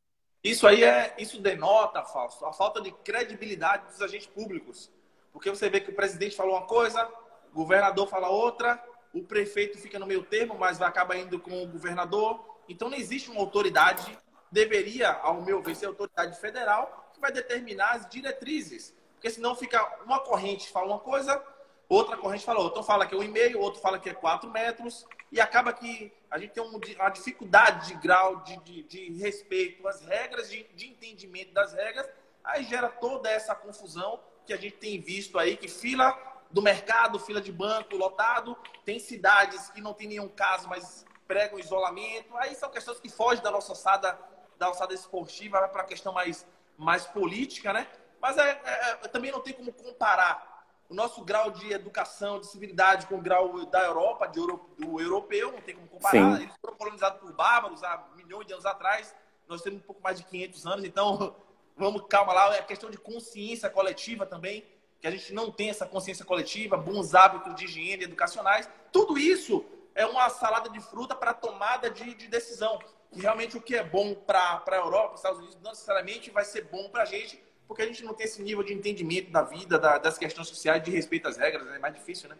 Isso 0.44 0.68
aí 0.68 0.84
é, 0.84 1.16
isso 1.18 1.42
denota, 1.42 2.04
Fausto, 2.04 2.46
a 2.46 2.52
falta 2.52 2.80
de 2.80 2.92
credibilidade 2.92 3.88
dos 3.88 4.00
agentes 4.00 4.28
públicos. 4.28 4.88
Porque 5.32 5.50
você 5.50 5.68
vê 5.68 5.80
que 5.80 5.90
o 5.90 5.94
presidente 5.94 6.36
falou 6.36 6.56
uma 6.56 6.66
coisa, 6.66 7.08
o 7.52 7.54
governador 7.54 8.08
fala 8.08 8.28
outra, 8.28 8.82
o 9.12 9.22
prefeito 9.22 9.78
fica 9.78 9.98
no 9.98 10.06
meio 10.06 10.22
termo, 10.22 10.56
mas 10.58 10.80
acaba 10.80 11.16
indo 11.16 11.38
com 11.38 11.62
o 11.62 11.66
governador. 11.66 12.44
Então 12.68 12.88
não 12.88 12.96
existe 12.96 13.30
uma 13.30 13.40
autoridade, 13.40 14.16
deveria, 14.50 15.10
ao 15.10 15.42
meu 15.42 15.62
ver, 15.62 15.74
ser 15.74 15.86
autoridade 15.86 16.38
federal, 16.40 17.10
que 17.12 17.20
vai 17.20 17.32
determinar 17.32 17.92
as 17.92 18.08
diretrizes. 18.08 18.94
Porque 19.14 19.30
senão 19.30 19.54
fica 19.54 19.84
uma 20.04 20.20
corrente 20.20 20.70
fala 20.70 20.86
uma 20.86 20.98
coisa, 20.98 21.42
outra 21.88 22.16
corrente 22.16 22.44
fala 22.44 22.60
outra. 22.60 22.80
Então 22.80 22.82
fala 22.82 23.06
que 23.06 23.14
é 23.14 23.18
um 23.18 23.22
e 23.22 23.28
meio, 23.28 23.60
outro 23.60 23.80
fala 23.80 23.98
que 23.98 24.08
é 24.08 24.14
quatro 24.14 24.48
metros, 24.50 25.06
e 25.32 25.40
acaba 25.40 25.72
que 25.72 26.12
a 26.30 26.38
gente 26.38 26.52
tem 26.52 26.62
uma 26.62 27.10
dificuldade 27.10 27.88
de 27.88 27.94
grau 27.94 28.36
de, 28.42 28.56
de, 28.58 28.82
de 28.84 29.12
respeito 29.20 29.86
às 29.86 30.00
regras, 30.04 30.48
de, 30.50 30.62
de 30.74 30.88
entendimento 30.88 31.52
das 31.52 31.72
regras, 31.72 32.08
aí 32.42 32.64
gera 32.64 32.88
toda 32.88 33.28
essa 33.28 33.54
confusão 33.54 34.20
que 34.46 34.52
a 34.52 34.56
gente 34.56 34.76
tem 34.76 35.00
visto 35.00 35.38
aí, 35.38 35.56
que 35.56 35.68
fila 35.68 36.16
do 36.50 36.60
mercado, 36.60 37.18
fila 37.18 37.40
de 37.40 37.52
banco 37.52 37.96
lotado, 37.96 38.56
tem 38.84 38.98
cidades 38.98 39.70
que 39.70 39.80
não 39.80 39.94
tem 39.94 40.08
nenhum 40.08 40.28
caso, 40.28 40.68
mas 40.68 41.04
pregam 41.26 41.58
isolamento. 41.58 42.36
Aí 42.36 42.54
são 42.54 42.70
questões 42.70 42.98
que 42.98 43.08
fogem 43.08 43.42
da 43.42 43.50
nossa 43.50 43.72
alçada, 43.72 44.18
da 44.58 44.66
alçada 44.66 44.92
esportiva, 44.92 45.60
vai 45.60 45.68
para 45.68 45.82
a 45.82 45.86
questão 45.86 46.12
mais, 46.12 46.46
mais 46.76 47.06
política, 47.06 47.72
né? 47.72 47.86
Mas 48.20 48.36
é, 48.36 48.50
é, 48.50 48.90
é, 48.90 48.94
também 49.08 49.30
não 49.30 49.40
tem 49.40 49.52
como 49.52 49.72
comparar 49.72 50.50
o 50.88 50.94
nosso 50.94 51.24
grau 51.24 51.52
de 51.52 51.72
educação, 51.72 52.40
de 52.40 52.46
civilidade 52.46 53.06
com 53.06 53.14
o 53.14 53.22
grau 53.22 53.64
da 53.66 53.84
Europa, 53.84 54.26
de 54.26 54.40
Euro, 54.40 54.68
do 54.76 55.00
europeu, 55.00 55.52
não 55.52 55.60
tem 55.60 55.76
como 55.76 55.86
comparar. 55.86 56.36
Sim. 56.36 56.42
Eles 56.42 56.54
foram 56.60 56.76
colonizados 56.76 57.20
por 57.20 57.32
bárbaros 57.32 57.84
há 57.84 58.08
milhões 58.16 58.46
de 58.46 58.52
anos 58.52 58.66
atrás, 58.66 59.14
nós 59.48 59.62
temos 59.62 59.80
um 59.80 59.82
pouco 59.82 60.02
mais 60.02 60.18
de 60.18 60.24
500 60.24 60.66
anos, 60.66 60.84
então 60.84 61.36
vamos, 61.80 62.02
calma 62.08 62.34
lá, 62.34 62.54
é 62.54 62.62
questão 62.62 62.90
de 62.90 62.98
consciência 62.98 63.70
coletiva 63.70 64.26
também, 64.26 64.62
que 65.00 65.06
a 65.06 65.10
gente 65.10 65.32
não 65.32 65.50
tem 65.50 65.70
essa 65.70 65.86
consciência 65.86 66.26
coletiva, 66.26 66.76
bons 66.76 67.14
hábitos 67.14 67.54
de 67.56 67.64
higiene 67.64 68.04
educacionais. 68.04 68.68
Tudo 68.92 69.16
isso 69.16 69.64
é 69.94 70.04
uma 70.04 70.28
salada 70.28 70.68
de 70.68 70.78
fruta 70.78 71.14
para 71.14 71.32
tomada 71.32 71.88
de, 71.88 72.14
de, 72.14 72.28
decisão. 72.28 72.78
Que 73.10 73.22
realmente 73.22 73.56
o 73.56 73.62
que 73.62 73.74
é 73.74 73.82
bom 73.82 74.14
para 74.14 74.62
a 74.64 74.76
Europa, 74.76 75.14
os 75.14 75.20
Estados 75.20 75.38
Unidos, 75.38 75.56
não 75.62 75.70
necessariamente 75.70 76.30
vai 76.30 76.44
ser 76.44 76.64
bom 76.70 76.90
para 76.90 77.02
a 77.02 77.06
gente, 77.06 77.42
porque 77.66 77.80
a 77.82 77.86
gente 77.86 78.04
não 78.04 78.12
tem 78.12 78.26
esse 78.26 78.42
nível 78.42 78.62
de 78.62 78.74
entendimento 78.74 79.32
da 79.32 79.42
vida, 79.42 79.78
da, 79.78 79.96
das 79.96 80.18
questões 80.18 80.48
sociais, 80.48 80.82
de 80.82 80.90
respeito 80.90 81.28
às 81.28 81.38
regras, 81.38 81.66
é 81.74 81.78
mais 81.78 81.94
difícil, 81.94 82.28
né? 82.28 82.36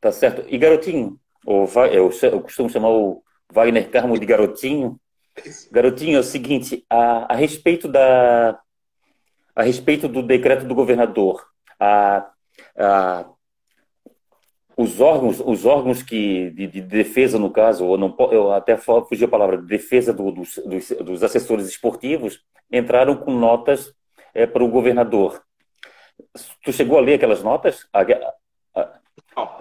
Tá 0.00 0.10
certo. 0.10 0.44
E 0.48 0.58
garotinho, 0.58 1.18
eu 1.46 2.42
costumo 2.42 2.68
chamar 2.68 2.90
o 2.90 3.22
Wagner 3.52 3.88
Carmo 3.88 4.18
de 4.18 4.26
garotinho, 4.26 5.00
Garotinho, 5.70 6.16
é 6.16 6.20
o 6.20 6.24
seguinte, 6.24 6.84
a, 6.88 7.32
a 7.32 7.36
respeito 7.36 7.88
da 7.88 8.58
a 9.54 9.62
respeito 9.62 10.06
do 10.06 10.22
decreto 10.22 10.66
do 10.66 10.74
governador, 10.74 11.46
a, 11.80 12.30
a, 12.76 13.24
os 14.76 15.00
órgãos, 15.00 15.40
os 15.40 15.64
órgãos 15.64 16.02
que 16.02 16.50
de, 16.50 16.66
de, 16.66 16.82
defesa 16.82 17.38
no 17.38 17.50
caso, 17.50 17.86
ou 17.86 17.96
não 17.96 18.14
eu 18.30 18.52
até 18.52 18.76
fugi 18.76 19.24
a 19.24 19.28
palavra, 19.28 19.56
defesa 19.56 20.12
do, 20.12 20.30
dos, 20.30 20.56
dos, 20.56 20.88
dos, 20.88 21.22
assessores 21.22 21.66
esportivos 21.66 22.44
entraram 22.70 23.16
com 23.16 23.32
notas 23.32 23.94
é, 24.34 24.46
para 24.46 24.62
o 24.62 24.68
governador. 24.68 25.42
Tu 26.62 26.72
chegou 26.72 26.98
a 26.98 27.00
ler 27.00 27.14
aquelas 27.14 27.42
notas? 27.42 27.88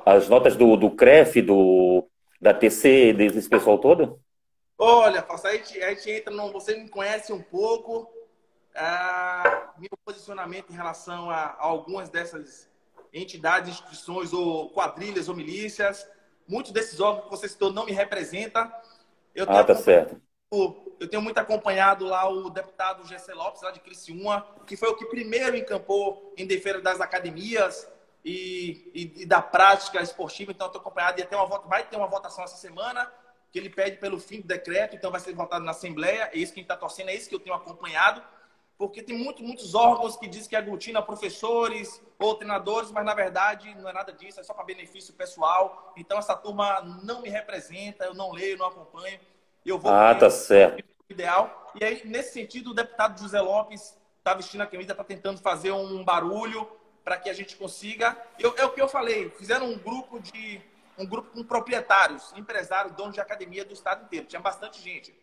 As 0.05 0.27
notas 0.27 0.57
do, 0.57 0.75
do 0.75 0.91
CREF, 0.91 1.41
do, 1.41 2.05
da 2.41 2.53
TC, 2.53 3.13
desse 3.13 3.47
pessoal 3.47 3.77
todo? 3.77 4.19
Olha, 4.77 5.25
a 5.27 5.51
gente, 5.53 5.81
a 5.81 5.89
gente 5.93 6.11
entra 6.11 6.33
no. 6.33 6.51
Você 6.51 6.75
me 6.75 6.89
conhece 6.89 7.31
um 7.31 7.41
pouco. 7.41 8.11
Ah, 8.75 9.73
meu 9.77 9.89
posicionamento 10.03 10.69
em 10.69 10.75
relação 10.75 11.29
a, 11.29 11.35
a, 11.35 11.63
algumas 11.63 12.09
dessas 12.09 12.69
entidades, 13.13 13.69
instituições 13.69 14.33
ou 14.33 14.69
quadrilhas 14.71 15.29
ou 15.29 15.35
milícias. 15.35 16.05
Muitos 16.45 16.73
desses 16.73 16.99
órgãos 16.99 17.23
que 17.23 17.29
você 17.29 17.47
citou 17.47 17.71
não 17.71 17.85
me 17.85 17.93
representam. 17.93 18.69
Eu 19.33 19.45
ah, 19.47 19.63
tá 19.63 19.75
certo. 19.75 20.21
Eu 20.51 21.09
tenho 21.09 21.21
muito 21.21 21.37
acompanhado 21.37 22.05
lá 22.05 22.29
o 22.29 22.49
deputado 22.49 23.07
Gessé 23.07 23.33
Lopes, 23.33 23.61
lá 23.61 23.71
de 23.71 23.79
Criciúma, 23.79 24.45
que 24.67 24.77
foi 24.77 24.89
o 24.89 24.95
que 24.95 25.05
primeiro 25.05 25.55
encampou 25.55 26.33
em 26.37 26.45
defesa 26.45 26.81
das 26.81 27.01
academias 27.01 27.89
e, 28.23 28.91
e, 28.93 29.21
e 29.23 29.25
da 29.25 29.41
prática 29.41 30.01
esportiva. 30.01 30.51
Então, 30.51 30.67
estou 30.67 30.81
acompanhado. 30.81 31.19
E 31.19 31.35
uma, 31.35 31.59
vai 31.61 31.87
ter 31.87 31.95
uma 31.95 32.07
votação 32.07 32.43
essa 32.43 32.57
semana 32.57 33.09
que 33.55 33.59
ele 33.59 33.69
pede 33.69 33.95
pelo 33.95 34.19
fim 34.19 34.41
do 34.41 34.47
decreto, 34.47 34.97
então 34.97 35.09
vai 35.09 35.21
ser 35.21 35.33
votado 35.33 35.63
na 35.63 35.71
Assembleia. 35.71 36.29
É 36.33 36.37
isso 36.37 36.51
que 36.51 36.59
a 36.59 36.61
gente 36.61 36.71
está 36.71 36.75
torcendo, 36.75 37.07
é 37.07 37.15
isso 37.15 37.29
que 37.29 37.35
eu 37.35 37.39
tenho 37.39 37.55
acompanhado 37.55 38.21
porque 38.77 39.01
tem 39.01 39.17
muito, 39.17 39.41
muitos 39.41 39.73
órgãos 39.73 40.17
que 40.17 40.27
dizem 40.27 40.49
que 40.49 40.55
aglutina 40.57 41.01
professores 41.01 42.01
ou 42.19 42.35
treinadores, 42.35 42.91
mas 42.91 43.05
na 43.05 43.13
verdade 43.13 43.73
não 43.75 43.87
é 43.89 43.93
nada 43.93 44.11
disso, 44.11 44.41
é 44.41 44.43
só 44.43 44.53
para 44.53 44.65
benefício 44.65 45.13
pessoal. 45.13 45.93
Então 45.95 46.17
essa 46.17 46.35
turma 46.35 46.81
não 47.01 47.21
me 47.21 47.29
representa, 47.29 48.03
eu 48.03 48.13
não 48.13 48.33
leio, 48.33 48.57
não 48.57 48.65
acompanho. 48.65 49.17
Eu 49.65 49.79
vou 49.79 49.89
ah, 49.89 50.13
tá 50.13 50.29
certo. 50.29 50.83
Ideal. 51.09 51.71
E 51.79 51.85
aí, 51.85 52.01
nesse 52.05 52.33
sentido, 52.33 52.71
o 52.71 52.73
deputado 52.73 53.17
José 53.17 53.39
Lopes 53.39 53.97
está 54.17 54.33
vestindo 54.33 54.61
a 54.61 54.67
camisa, 54.67 54.91
está 54.91 55.03
tentando 55.05 55.39
fazer 55.39 55.71
um 55.71 56.03
barulho 56.03 56.69
para 57.01 57.15
que 57.17 57.29
a 57.29 57.33
gente 57.33 57.55
consiga. 57.55 58.17
Eu, 58.37 58.53
é 58.57 58.65
o 58.65 58.71
que 58.71 58.81
eu 58.81 58.89
falei, 58.89 59.29
fizeram 59.29 59.67
um 59.67 59.77
grupo 59.77 60.19
de 60.19 60.61
um 60.97 61.05
grupo 61.05 61.31
com 61.31 61.43
proprietários, 61.43 62.33
empresários, 62.35 62.95
donos 62.95 63.13
de 63.13 63.21
academia 63.21 63.65
do 63.65 63.73
estado 63.73 64.03
inteiro. 64.05 64.25
Tinha 64.25 64.41
bastante 64.41 64.81
gente. 64.81 65.13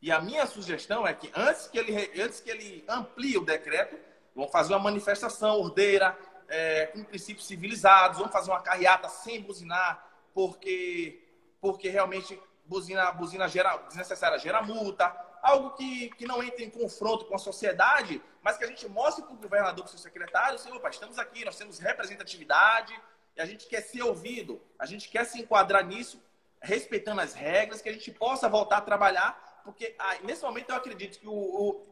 E 0.00 0.12
a 0.12 0.20
minha 0.20 0.46
sugestão 0.46 1.06
é 1.06 1.14
que 1.14 1.30
antes 1.34 1.66
que 1.68 1.78
ele, 1.78 2.22
antes 2.22 2.40
que 2.40 2.50
ele 2.50 2.84
amplie 2.88 3.38
o 3.38 3.44
decreto, 3.44 3.98
vão 4.34 4.48
fazer 4.48 4.74
uma 4.74 4.80
manifestação 4.80 5.58
ordeira, 5.58 6.16
é, 6.48 6.86
com 6.86 7.02
princípios 7.04 7.46
civilizados, 7.46 8.18
vão 8.18 8.28
fazer 8.28 8.50
uma 8.50 8.60
carreata 8.60 9.08
sem 9.08 9.40
buzinar, 9.40 10.04
porque, 10.34 11.24
porque 11.60 11.88
realmente 11.88 12.40
buzina, 12.66 13.10
buzina 13.12 13.48
gera, 13.48 13.76
desnecessária 13.78 14.38
gera 14.38 14.62
multa, 14.62 15.14
algo 15.42 15.70
que, 15.70 16.10
que 16.10 16.26
não 16.26 16.42
entre 16.42 16.64
em 16.64 16.70
confronto 16.70 17.24
com 17.24 17.34
a 17.34 17.38
sociedade, 17.38 18.22
mas 18.42 18.56
que 18.56 18.64
a 18.64 18.66
gente 18.66 18.86
mostre 18.88 19.24
para 19.24 19.32
o 19.32 19.36
governador, 19.36 19.84
para 19.84 19.86
o 19.86 19.88
seu 19.88 19.98
secretário, 19.98 20.56
assim, 20.56 20.70
opa, 20.72 20.90
estamos 20.90 21.18
aqui, 21.18 21.44
nós 21.44 21.56
temos 21.56 21.78
representatividade, 21.78 23.00
e 23.36 23.40
a 23.40 23.46
gente 23.46 23.66
quer 23.66 23.82
ser 23.82 24.02
ouvido, 24.02 24.60
a 24.78 24.86
gente 24.86 25.08
quer 25.08 25.24
se 25.24 25.40
enquadrar 25.40 25.86
nisso, 25.86 26.22
respeitando 26.60 27.20
as 27.20 27.34
regras, 27.34 27.82
que 27.82 27.88
a 27.88 27.92
gente 27.92 28.10
possa 28.10 28.48
voltar 28.48 28.78
a 28.78 28.80
trabalhar 28.80 29.46
porque 29.66 29.96
ah, 29.98 30.14
nesse 30.22 30.44
momento 30.44 30.70
eu 30.70 30.76
acredito 30.76 31.18
que 31.18 31.26
o, 31.26 31.32
o, 31.32 31.82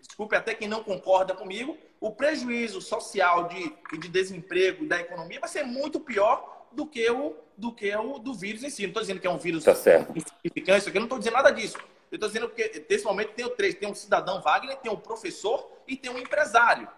desculpe 0.00 0.34
até 0.34 0.54
quem 0.54 0.66
não 0.66 0.82
concorda 0.82 1.32
comigo, 1.32 1.78
o 2.00 2.10
prejuízo 2.10 2.80
social 2.80 3.46
de, 3.46 3.72
de 3.96 4.08
desemprego 4.08 4.84
da 4.86 4.98
economia 4.98 5.38
vai 5.38 5.48
ser 5.48 5.62
muito 5.62 6.00
pior 6.00 6.66
do 6.72 6.84
que 6.84 7.08
o 7.08 7.36
do 7.56 7.70
que 7.70 7.94
o 7.94 8.18
do 8.18 8.34
vírus 8.34 8.64
em 8.64 8.70
si. 8.70 8.82
Não 8.82 8.88
estou 8.88 9.02
dizendo 9.02 9.20
que 9.20 9.26
é 9.26 9.30
um 9.30 9.38
vírus 9.38 9.62
tá 9.62 9.70
insignificante, 9.72 10.78
isso 10.80 10.88
aqui, 10.88 10.98
não 10.98 11.04
estou 11.06 11.18
dizendo 11.18 11.34
nada 11.34 11.50
disso. 11.52 11.78
Eu 12.10 12.16
estou 12.16 12.28
dizendo 12.28 12.48
que 12.48 12.84
nesse 12.90 13.04
momento 13.04 13.34
tem 13.34 13.44
o 13.44 13.50
três, 13.50 13.76
tem 13.76 13.88
um 13.88 13.94
cidadão 13.94 14.42
Wagner, 14.42 14.76
tem 14.78 14.90
um 14.90 14.96
professor 14.96 15.70
e 15.86 15.96
tem 15.96 16.10
um 16.10 16.18
empresário. 16.18 16.88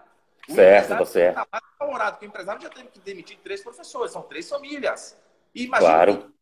O 0.49 0.55
certo, 0.55 0.89
tá 0.89 1.05
certo. 1.05 1.41
Está 1.41 1.49
mais 1.51 1.65
porque 2.13 2.27
o 2.27 2.29
empresário 2.29 2.63
já 2.63 2.71
teve 2.71 2.89
que 2.89 3.01
demitir 3.01 3.39
três 3.39 3.63
professores, 3.63 4.13
são 4.13 4.23
três 4.23 4.49
famílias. 4.49 5.17
E 5.55 5.65
imagina 5.65 5.93
claro. 5.93 6.35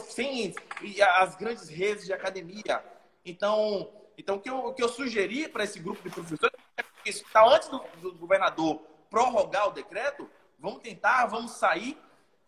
sem, 0.00 0.54
sem 0.80 1.02
as 1.02 1.36
grandes 1.36 1.68
redes 1.68 2.04
de 2.04 2.12
academia, 2.12 2.84
então, 3.24 3.90
então 4.16 4.36
o, 4.36 4.40
que 4.40 4.50
eu, 4.50 4.58
o 4.58 4.74
que 4.74 4.82
eu 4.82 4.88
sugeri 4.88 5.48
para 5.48 5.64
esse 5.64 5.78
grupo 5.78 6.02
de 6.02 6.10
professores 6.10 6.54
é 6.76 6.82
que 6.82 7.10
está 7.10 7.44
antes 7.46 7.68
do, 7.68 7.78
do 8.00 8.12
governador 8.14 8.82
prorrogar 9.10 9.68
o 9.68 9.72
decreto, 9.72 10.28
vamos 10.58 10.80
tentar, 10.80 11.26
vamos 11.26 11.52
sair, 11.52 11.98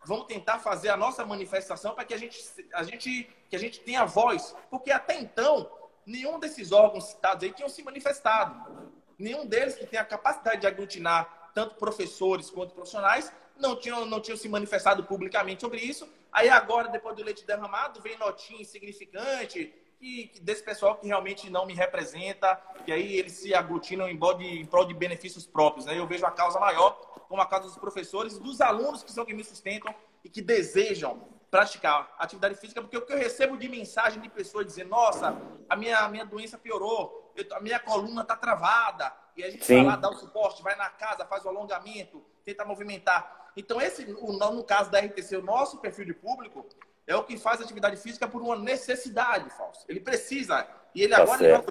vamos 0.05 0.25
tentar 0.25 0.59
fazer 0.59 0.89
a 0.89 0.97
nossa 0.97 1.25
manifestação 1.25 1.93
para 1.93 2.05
que 2.05 2.13
a 2.13 2.17
gente, 2.17 2.39
a 2.73 2.83
gente, 2.83 3.29
que 3.49 3.55
a 3.55 3.59
gente 3.59 3.79
tenha 3.79 4.05
voz. 4.05 4.55
Porque 4.69 4.91
até 4.91 5.19
então, 5.19 5.69
nenhum 6.05 6.39
desses 6.39 6.71
órgãos 6.71 7.05
citados 7.05 7.43
aí 7.43 7.51
tinham 7.51 7.69
se 7.69 7.83
manifestado. 7.83 8.91
Nenhum 9.21 9.45
deles 9.45 9.75
que 9.75 9.85
tem 9.85 9.99
a 9.99 10.05
capacidade 10.05 10.61
de 10.61 10.67
aglutinar 10.67 11.51
tanto 11.53 11.75
professores 11.75 12.49
quanto 12.49 12.73
profissionais 12.73 13.31
não 13.55 13.75
tinham, 13.75 14.05
não 14.05 14.19
tinham 14.19 14.37
se 14.37 14.49
manifestado 14.49 15.03
publicamente 15.03 15.61
sobre 15.61 15.79
isso. 15.79 16.09
Aí 16.31 16.49
agora, 16.49 16.87
depois 16.87 17.15
do 17.15 17.23
leite 17.23 17.45
derramado, 17.45 18.01
vem 18.01 18.17
notinha 18.17 18.61
insignificante, 18.61 19.73
que, 19.99 20.31
desse 20.41 20.63
pessoal 20.63 20.95
que 20.95 21.05
realmente 21.05 21.49
não 21.49 21.67
me 21.67 21.75
representa, 21.75 22.55
que 22.83 22.91
aí 22.91 23.17
eles 23.17 23.33
se 23.33 23.53
aglutinam 23.53 24.09
em, 24.09 24.17
prol 24.17 24.33
de, 24.33 24.45
em 24.45 24.65
prol 24.65 24.85
de 24.85 24.93
benefícios 24.95 25.45
próprios. 25.45 25.85
Né? 25.85 25.99
Eu 25.99 26.07
vejo 26.07 26.25
a 26.25 26.31
causa 26.31 26.59
maior 26.59 26.93
como 27.29 27.41
a 27.41 27.45
causa 27.45 27.67
dos 27.67 27.77
professores 27.77 28.37
e 28.37 28.39
dos 28.39 28.59
alunos 28.59 29.03
que 29.03 29.11
são 29.11 29.23
que 29.23 29.33
me 29.33 29.43
sustentam 29.43 29.93
e 30.23 30.29
que 30.29 30.41
desejam 30.41 31.27
praticar 31.51 32.15
atividade 32.17 32.55
física, 32.55 32.81
porque 32.81 32.97
o 32.97 33.05
que 33.05 33.11
eu 33.11 33.17
recebo 33.17 33.57
de 33.57 33.67
mensagem 33.67 34.21
de 34.21 34.29
pessoas 34.29 34.65
dizendo, 34.65 34.89
nossa, 34.89 35.37
a 35.69 35.75
minha, 35.75 35.99
a 35.99 36.07
minha 36.07 36.25
doença 36.25 36.57
piorou, 36.57 37.33
eu, 37.35 37.45
a 37.55 37.59
minha 37.59 37.77
coluna 37.77 38.21
está 38.21 38.37
travada, 38.37 39.13
e 39.35 39.43
a 39.43 39.49
gente 39.49 39.65
Sim. 39.65 39.75
vai 39.75 39.85
lá, 39.85 39.95
dá 39.97 40.09
o 40.09 40.13
suporte, 40.13 40.63
vai 40.63 40.75
na 40.77 40.89
casa, 40.89 41.25
faz 41.25 41.43
o 41.43 41.49
alongamento, 41.49 42.25
tenta 42.45 42.63
movimentar. 42.63 43.51
Então, 43.55 43.81
esse, 43.81 44.05
no 44.05 44.63
caso 44.63 44.89
da 44.89 44.99
RTC, 44.99 45.35
o 45.35 45.41
nosso 45.41 45.77
perfil 45.79 46.05
de 46.05 46.13
público, 46.13 46.65
é 47.05 47.15
o 47.15 47.23
que 47.23 47.37
faz 47.37 47.61
atividade 47.61 47.97
física 47.97 48.27
por 48.27 48.41
uma 48.41 48.55
necessidade, 48.55 49.49
Fausto. 49.49 49.83
Ele 49.89 49.99
precisa. 49.99 50.65
E 50.95 51.01
ele 51.01 51.13
tá 51.13 51.21
agora 51.21 51.43
ele 51.43 51.53
vai 51.53 51.65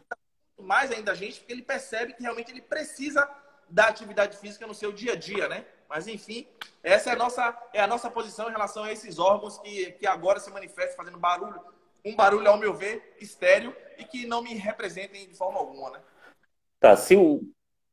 mais 0.58 0.92
ainda 0.92 1.12
a 1.12 1.14
gente, 1.14 1.38
porque 1.38 1.54
ele 1.54 1.62
percebe 1.62 2.12
que 2.12 2.22
realmente 2.22 2.50
ele 2.50 2.60
precisa 2.60 3.26
da 3.70 3.86
atividade 3.86 4.36
física 4.36 4.66
no 4.66 4.74
seu 4.74 4.92
dia 4.92 5.12
a 5.12 5.16
dia, 5.16 5.48
né? 5.48 5.64
Mas 5.88 6.06
enfim, 6.06 6.46
essa 6.82 7.10
é 7.10 7.12
a 7.12 7.16
nossa, 7.16 7.56
é 7.72 7.80
a 7.80 7.86
nossa 7.86 8.10
posição 8.10 8.48
em 8.48 8.52
relação 8.52 8.84
a 8.84 8.92
esses 8.92 9.18
órgãos 9.18 9.58
que, 9.58 9.92
que 9.92 10.06
agora 10.06 10.38
se 10.40 10.50
manifestam 10.50 10.96
fazendo 10.96 11.18
barulho, 11.18 11.60
um 12.04 12.14
barulho, 12.16 12.48
ao 12.48 12.58
meu 12.58 12.72
ver, 12.72 13.16
estéreo 13.20 13.74
e 13.98 14.04
que 14.04 14.26
não 14.26 14.42
me 14.42 14.54
representem 14.54 15.28
de 15.28 15.34
forma 15.34 15.58
alguma, 15.58 15.90
né? 15.90 16.00
Tá, 16.78 16.96
se 16.96 17.14
o, 17.14 17.42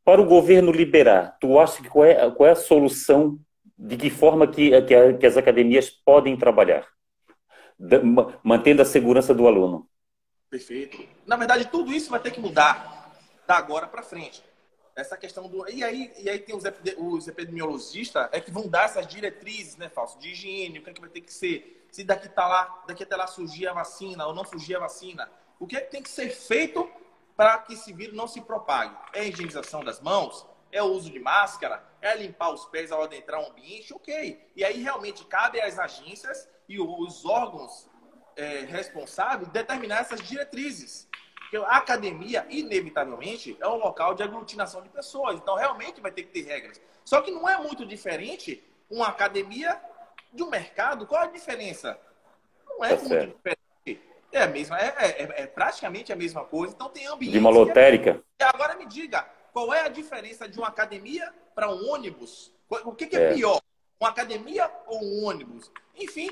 para 0.05 0.21
o 0.21 0.25
governo 0.25 0.71
liberar, 0.71 1.37
tu 1.39 1.59
acha 1.59 1.81
que 1.81 1.89
qual 1.89 2.05
é, 2.05 2.31
qual 2.31 2.47
é 2.47 2.53
a 2.53 2.55
solução, 2.55 3.37
de 3.77 3.97
que 3.97 4.09
forma 4.09 4.47
que, 4.47 4.81
que, 4.83 5.13
que 5.13 5.25
as 5.25 5.37
academias 5.37 5.89
podem 5.89 6.37
trabalhar? 6.37 6.87
mantendo 8.43 8.81
a 8.81 8.85
segurança 8.85 9.33
do 9.33 9.47
aluno. 9.47 9.87
Perfeito. 10.49 10.97
Na 11.25 11.35
verdade, 11.35 11.65
tudo 11.65 11.91
isso 11.91 12.09
vai 12.09 12.19
ter 12.19 12.31
que 12.31 12.39
mudar 12.39 13.13
da 13.45 13.57
agora 13.57 13.87
para 13.87 14.01
frente. 14.01 14.43
Essa 14.97 15.15
questão 15.15 15.47
do. 15.47 15.69
E 15.69 15.83
aí, 15.83 16.11
e 16.17 16.27
aí 16.27 16.39
tem 16.39 16.55
os, 16.55 16.63
os 16.97 17.27
epidemiologistas 17.27 18.27
é 18.31 18.41
que 18.41 18.49
vão 18.49 18.67
dar 18.67 18.85
essas 18.85 19.05
diretrizes, 19.05 19.77
né, 19.77 19.89
Falso? 19.89 20.17
De 20.17 20.29
higiene, 20.29 20.79
o 20.79 20.83
que, 20.83 20.89
é 20.89 20.93
que 20.93 20.99
vai 20.99 21.09
ter 21.11 21.21
que 21.21 21.31
ser. 21.31 21.87
Se 21.91 22.03
daqui, 22.03 22.27
tá 22.27 22.47
lá, 22.47 22.83
daqui 22.87 23.03
até 23.03 23.15
lá 23.15 23.27
surgir 23.27 23.67
a 23.67 23.73
vacina 23.73 24.25
ou 24.25 24.33
não 24.33 24.43
surgir 24.43 24.75
a 24.75 24.79
vacina. 24.79 25.29
O 25.59 25.67
que 25.67 25.77
é 25.77 25.81
que 25.81 25.91
tem 25.91 26.01
que 26.01 26.09
ser 26.09 26.31
feito 26.31 26.89
para 27.35 27.59
que 27.59 27.75
esse 27.75 27.93
vírus 27.93 28.15
não 28.15 28.27
se 28.27 28.41
propague? 28.41 28.97
É 29.13 29.19
a 29.19 29.23
higienização 29.25 29.83
das 29.83 30.01
mãos? 30.01 30.43
É 30.71 30.81
o 30.81 30.87
uso 30.87 31.11
de 31.11 31.19
máscara? 31.19 31.87
É 32.01 32.15
limpar 32.15 32.51
os 32.51 32.65
pés 32.65 32.91
ao 32.91 33.03
adentrar 33.03 33.39
um 33.39 33.51
ambiente? 33.51 33.93
Ok. 33.93 34.51
E 34.55 34.63
aí 34.63 34.81
realmente 34.81 35.23
cabe 35.25 35.61
às 35.61 35.77
agências 35.77 36.49
e 36.67 36.79
os 36.79 37.23
órgãos 37.23 37.87
é, 38.35 38.61
responsáveis 38.61 39.47
determinar 39.49 39.99
essas 39.99 40.21
diretrizes. 40.21 41.07
Porque 41.49 41.57
a 41.65 41.77
academia, 41.77 42.45
inevitavelmente, 42.49 43.55
é 43.59 43.67
um 43.67 43.77
local 43.77 44.13
de 44.13 44.21
aglutinação 44.21 44.81
de 44.81 44.89
pessoas. 44.89 45.37
Então, 45.37 45.55
realmente 45.55 46.01
vai 46.01 46.11
ter 46.11 46.23
que 46.23 46.29
ter 46.29 46.45
regras. 46.45 46.79
Só 47.05 47.21
que 47.21 47.31
não 47.31 47.47
é 47.47 47.57
muito 47.57 47.85
diferente 47.85 48.61
uma 48.89 49.07
academia 49.07 49.79
de 50.33 50.43
um 50.43 50.49
mercado. 50.49 51.07
Qual 51.07 51.21
a 51.21 51.27
diferença? 51.27 51.97
Não 52.67 52.83
é, 52.83 52.91
é 52.91 52.95
muito 52.97 53.07
certo. 53.07 53.35
diferente. 53.37 53.57
É, 54.29 54.43
a 54.43 54.47
mesma, 54.47 54.77
é, 54.77 54.87
é, 54.87 55.41
é, 55.43 55.47
praticamente 55.47 56.11
a 56.11 56.17
mesma 56.17 56.43
coisa. 56.43 56.73
Então, 56.75 56.89
tem 56.89 57.07
ambiente. 57.07 57.31
De 57.31 57.39
uma 57.39 57.49
lotérica. 57.49 58.21
E 58.41 58.43
agora 58.43 58.75
me 58.75 58.85
diga, 58.85 59.25
qual 59.53 59.73
é 59.73 59.81
a 59.85 59.87
diferença 59.87 60.49
de 60.49 60.57
uma 60.59 60.67
academia 60.67 61.33
para 61.55 61.71
um 61.71 61.89
ônibus? 61.89 62.51
O 62.69 62.91
que, 62.91 63.07
que 63.07 63.15
é, 63.15 63.31
é 63.31 63.33
pior? 63.33 63.61
Uma 64.01 64.09
academia 64.09 64.69
ou 64.85 65.01
um 65.01 65.23
ônibus? 65.23 65.71
Enfim, 65.95 66.29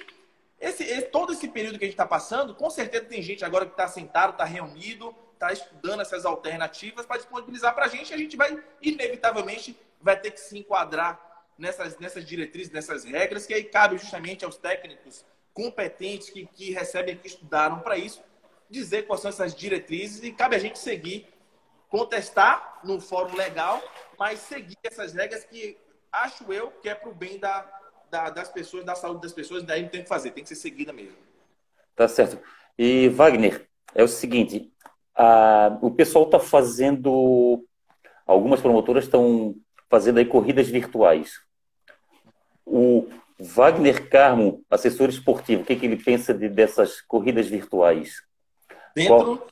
esse, 0.66 0.84
esse, 0.84 1.04
todo 1.04 1.32
esse 1.32 1.48
período 1.48 1.78
que 1.78 1.86
a 1.86 1.88
gente 1.88 1.94
está 1.94 2.08
passando, 2.08 2.56
com 2.56 2.72
certeza 2.72 3.06
tem 3.06 3.22
gente 3.22 3.46
agora 3.46 3.68
que 3.68 3.74
está 3.74 3.88
sentado, 3.88 4.32
está 4.32 4.44
reunido, 4.44 5.16
está 5.34 5.54
estudando 5.54 6.02
essas 6.02 6.26
alternativas 6.26 7.06
para 7.06 7.18
disponibilizar 7.18 7.76
para 7.76 7.86
a 7.86 7.88
gente. 7.88 8.12
A 8.12 8.18
gente 8.18 8.36
vai, 8.36 8.58
inevitavelmente, 8.82 9.78
vai 10.02 10.20
ter 10.20 10.32
que 10.32 10.40
se 10.40 10.58
enquadrar 10.58 11.46
nessas, 11.56 12.00
nessas 12.00 12.26
diretrizes, 12.26 12.72
nessas 12.72 13.04
regras, 13.04 13.46
que 13.46 13.54
aí 13.54 13.64
cabe 13.64 14.00
justamente 14.00 14.44
aos 14.44 14.58
técnicos 14.58 15.24
competentes 15.54 16.32
que, 16.32 16.48
que 16.48 16.72
recebem, 16.72 17.16
que 17.16 17.28
estudaram 17.28 17.82
para 17.82 17.96
isso, 17.96 18.24
dizer 18.68 19.04
quais 19.04 19.22
são 19.22 19.30
essas 19.30 19.54
diretrizes 19.54 20.24
e 20.24 20.32
cabe 20.32 20.56
a 20.56 20.60
gente 20.60 20.80
seguir 20.80 21.32
contestar 21.90 22.80
no 22.84 23.00
fórum 23.00 23.36
legal, 23.36 23.82
mas 24.18 24.40
seguir 24.40 24.78
essas 24.84 25.14
regras 25.14 25.44
que 25.44 25.78
acho 26.12 26.52
eu 26.52 26.72
que 26.72 26.90
é 26.90 26.96
para 26.96 27.10
o 27.10 27.14
bem 27.14 27.38
da, 27.38 27.62
da, 28.10 28.30
das 28.30 28.50
pessoas, 28.50 28.86
da 28.86 28.96
saúde 28.96 29.22
das 29.22 29.34
pessoas, 29.34 29.64
daí 29.64 29.84
não 29.84 29.90
tem 29.90 30.04
que 30.04 30.10
fazer, 30.10 30.32
tem 30.32 30.44
que 30.44 30.50
ser 30.50 30.56
seguida 30.56 30.94
mesmo. 30.94 31.18
Tá 31.96 32.08
certo. 32.08 32.40
E 32.78 33.10
Wagner, 33.10 33.68
é 33.94 34.04
o 34.04 34.08
seguinte, 34.08 34.72
a, 35.16 35.78
o 35.82 35.92
pessoal 35.92 36.26
está 36.26 36.40
fazendo, 36.40 37.66
algumas 38.26 38.62
promotoras 38.62 39.06
estão 39.06 39.56
fazendo 39.90 40.18
aí 40.18 40.26
corridas 40.26 40.68
virtuais. 40.68 41.40
O 42.66 43.08
Wagner 43.40 44.10
Carmo, 44.10 44.64
assessor 44.70 45.10
esportivo, 45.10 45.62
o 45.62 45.66
que, 45.66 45.76
que 45.76 45.86
ele 45.86 46.02
pensa 46.02 46.34
de, 46.34 46.50
dessas 46.50 47.02
corridas 47.02 47.48
virtuais? 47.48 48.24
Dentro. 48.96 49.48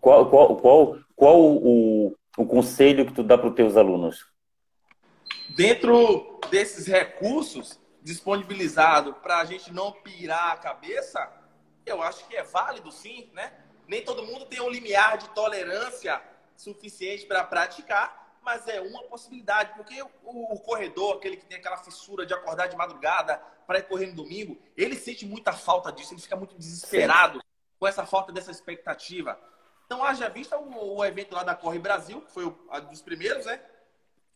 Qual, 0.00 0.28
qual, 0.28 0.56
qual, 0.56 0.98
qual 1.14 1.40
o, 1.40 2.16
o 2.36 2.46
conselho 2.46 3.06
que 3.06 3.12
tu 3.12 3.22
dá 3.22 3.38
para 3.38 3.48
os 3.48 3.54
teus 3.54 3.76
alunos? 3.76 4.31
Dentro 5.50 6.40
desses 6.50 6.86
recursos 6.86 7.80
disponibilizados 8.02 9.14
para 9.18 9.38
a 9.38 9.44
gente 9.44 9.72
não 9.72 9.92
pirar 9.92 10.52
a 10.52 10.56
cabeça, 10.56 11.30
eu 11.86 12.02
acho 12.02 12.26
que 12.26 12.36
é 12.36 12.42
válido 12.42 12.90
sim, 12.90 13.30
né? 13.32 13.52
Nem 13.86 14.02
todo 14.02 14.24
mundo 14.24 14.46
tem 14.46 14.60
um 14.60 14.68
limiar 14.68 15.18
de 15.18 15.28
tolerância 15.30 16.22
suficiente 16.56 17.26
para 17.26 17.44
praticar, 17.44 18.38
mas 18.42 18.66
é 18.66 18.80
uma 18.80 19.02
possibilidade, 19.04 19.72
porque 19.76 20.02
o, 20.02 20.54
o, 20.54 20.60
corredor, 20.60 21.16
aquele 21.16 21.36
que 21.36 21.46
tem 21.46 21.58
aquela 21.58 21.76
fissura 21.76 22.26
de 22.26 22.34
acordar 22.34 22.66
de 22.66 22.76
madrugada 22.76 23.36
para 23.66 23.78
ir 23.78 23.82
correr 23.84 24.06
no 24.06 24.14
domingo, 24.14 24.58
ele 24.76 24.96
sente 24.96 25.24
muita 25.24 25.52
falta 25.52 25.92
disso, 25.92 26.14
ele 26.14 26.20
fica 26.20 26.36
muito 26.36 26.56
desesperado 26.56 27.38
sim. 27.38 27.46
com 27.78 27.86
essa 27.86 28.04
falta 28.04 28.32
dessa 28.32 28.50
expectativa. 28.50 29.38
Então, 29.86 30.02
haja 30.04 30.28
vista 30.28 30.56
o, 30.58 30.96
o, 30.96 31.04
evento 31.04 31.34
lá 31.34 31.44
da 31.44 31.54
Corre 31.54 31.78
Brasil, 31.78 32.20
que 32.22 32.32
foi 32.32 32.46
um 32.46 32.54
dos 32.90 33.02
primeiros, 33.02 33.46
né? 33.46 33.60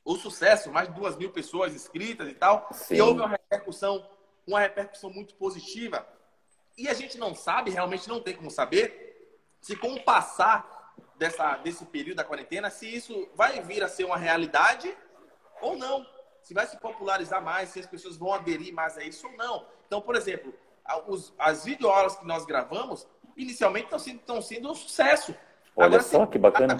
O 0.07 0.17
sucesso, 0.17 0.71
mais 0.71 0.89
de 0.89 0.95
duas 0.95 1.17
mil 1.17 1.33
pessoas 1.33 1.75
inscritas 1.75 2.29
e 2.29 2.35
tal. 2.35 2.69
Sim. 2.73 2.95
E 2.95 3.03
houve 3.03 3.19
uma 3.19 3.29
repercussão, 3.29 4.09
uma 4.47 4.61
repercussão 4.61 5.11
muito 5.11 5.35
positiva. 5.35 6.07
E 6.79 6.89
a 6.89 6.95
gente 6.95 7.19
não 7.19 7.35
sabe, 7.35 7.73
realmente 7.73 8.09
não 8.09 8.21
tem 8.23 8.37
como 8.37 8.49
saber, 8.49 9.35
se 9.61 9.75
com 9.75 9.95
o 9.95 10.05
passar 10.05 10.95
dessa, 11.17 11.57
desse 11.57 11.85
período 11.87 12.19
da 12.19 12.25
quarentena, 12.25 12.71
se 12.71 12.87
isso 12.87 13.29
vai 13.35 13.61
vir 13.63 13.83
a 13.83 13.89
ser 13.89 14.05
uma 14.05 14.17
realidade 14.17 14.97
ou 15.61 15.77
não. 15.77 16.07
Se 16.41 16.55
vai 16.55 16.69
se 16.69 16.79
popularizar 16.79 17.43
mais, 17.43 17.71
se 17.71 17.81
as 17.81 17.87
pessoas 17.87 18.17
vão 18.17 18.33
aderir 18.33 18.73
mais 18.73 18.97
a 18.97 19.03
isso 19.03 19.27
ou 19.27 19.37
não. 19.37 19.67
Então, 19.89 20.01
por 20.01 20.15
exemplo, 20.15 20.55
os, 21.09 21.35
as 21.37 21.65
videoaulas 21.65 22.15
que 22.17 22.25
nós 22.25 22.47
gravamos, 22.47 23.09
inicialmente 23.37 23.87
estão 23.87 23.99
sendo, 23.99 24.21
estão 24.21 24.41
sendo 24.41 24.71
um 24.71 24.75
sucesso. 24.75 25.35
Olha 25.75 25.87
Agora, 25.87 26.03
só 26.05 26.27
que 26.27 26.39
bacana. 26.39 26.79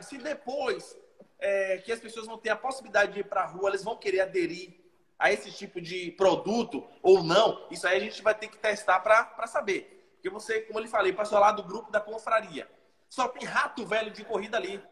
Se 0.00 0.16
depois 0.16 0.96
é, 1.38 1.78
que 1.78 1.92
as 1.92 2.00
pessoas 2.00 2.26
vão 2.26 2.38
ter 2.38 2.50
a 2.50 2.56
possibilidade 2.56 3.12
de 3.12 3.20
ir 3.20 3.24
para 3.24 3.42
a 3.42 3.46
rua, 3.46 3.70
eles 3.70 3.84
vão 3.84 3.96
querer 3.96 4.20
aderir 4.20 4.74
a 5.18 5.32
esse 5.32 5.52
tipo 5.52 5.80
de 5.80 6.10
produto 6.12 6.86
ou 7.02 7.22
não, 7.22 7.66
isso 7.70 7.86
aí 7.86 7.96
a 7.96 8.00
gente 8.00 8.22
vai 8.22 8.34
ter 8.34 8.48
que 8.48 8.58
testar 8.58 9.00
para 9.00 9.46
saber. 9.46 10.12
Porque 10.14 10.28
você, 10.28 10.62
como 10.62 10.78
eu 10.78 10.82
lhe 10.82 10.88
falei, 10.88 11.12
passou 11.12 11.38
lá 11.38 11.52
do 11.52 11.62
grupo 11.62 11.90
da 11.90 12.00
confraria. 12.00 12.68
Só 13.08 13.28
tem 13.28 13.46
rato 13.46 13.86
velho 13.86 14.10
de 14.10 14.24
corrida 14.24 14.56
ali. 14.56 14.82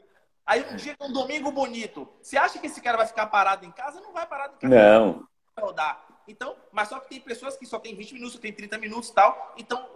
Aí 0.45 0.64
um 0.70 0.76
dia, 0.76 0.95
um 1.01 1.12
domingo 1.12 1.51
bonito, 1.51 2.09
você 2.20 2.36
acha 2.36 2.59
que 2.59 2.66
esse 2.66 2.80
cara 2.80 2.99
vai 2.99 3.07
ficar 3.07 3.26
parado 3.26 3.64
em 3.64 3.70
casa? 3.70 4.01
Não 4.01 4.12
vai 4.12 4.26
parar 4.26 4.49
em 4.49 4.59
casa. 4.59 4.74
Não. 4.74 5.26
Vai 5.57 5.64
rodar. 5.64 6.07
Então, 6.26 6.57
mas 6.70 6.88
só 6.88 7.01
que 7.01 7.09
tem 7.09 7.20
pessoas 7.20 7.57
que 7.57 7.66
só 7.66 7.78
tem 7.78 7.95
20 7.95 8.14
minutos, 8.14 8.38
tem 8.38 8.53
30 8.53 8.78
minutos 8.78 9.09
e 9.09 9.14
tal. 9.14 9.55
Então, 9.57 9.88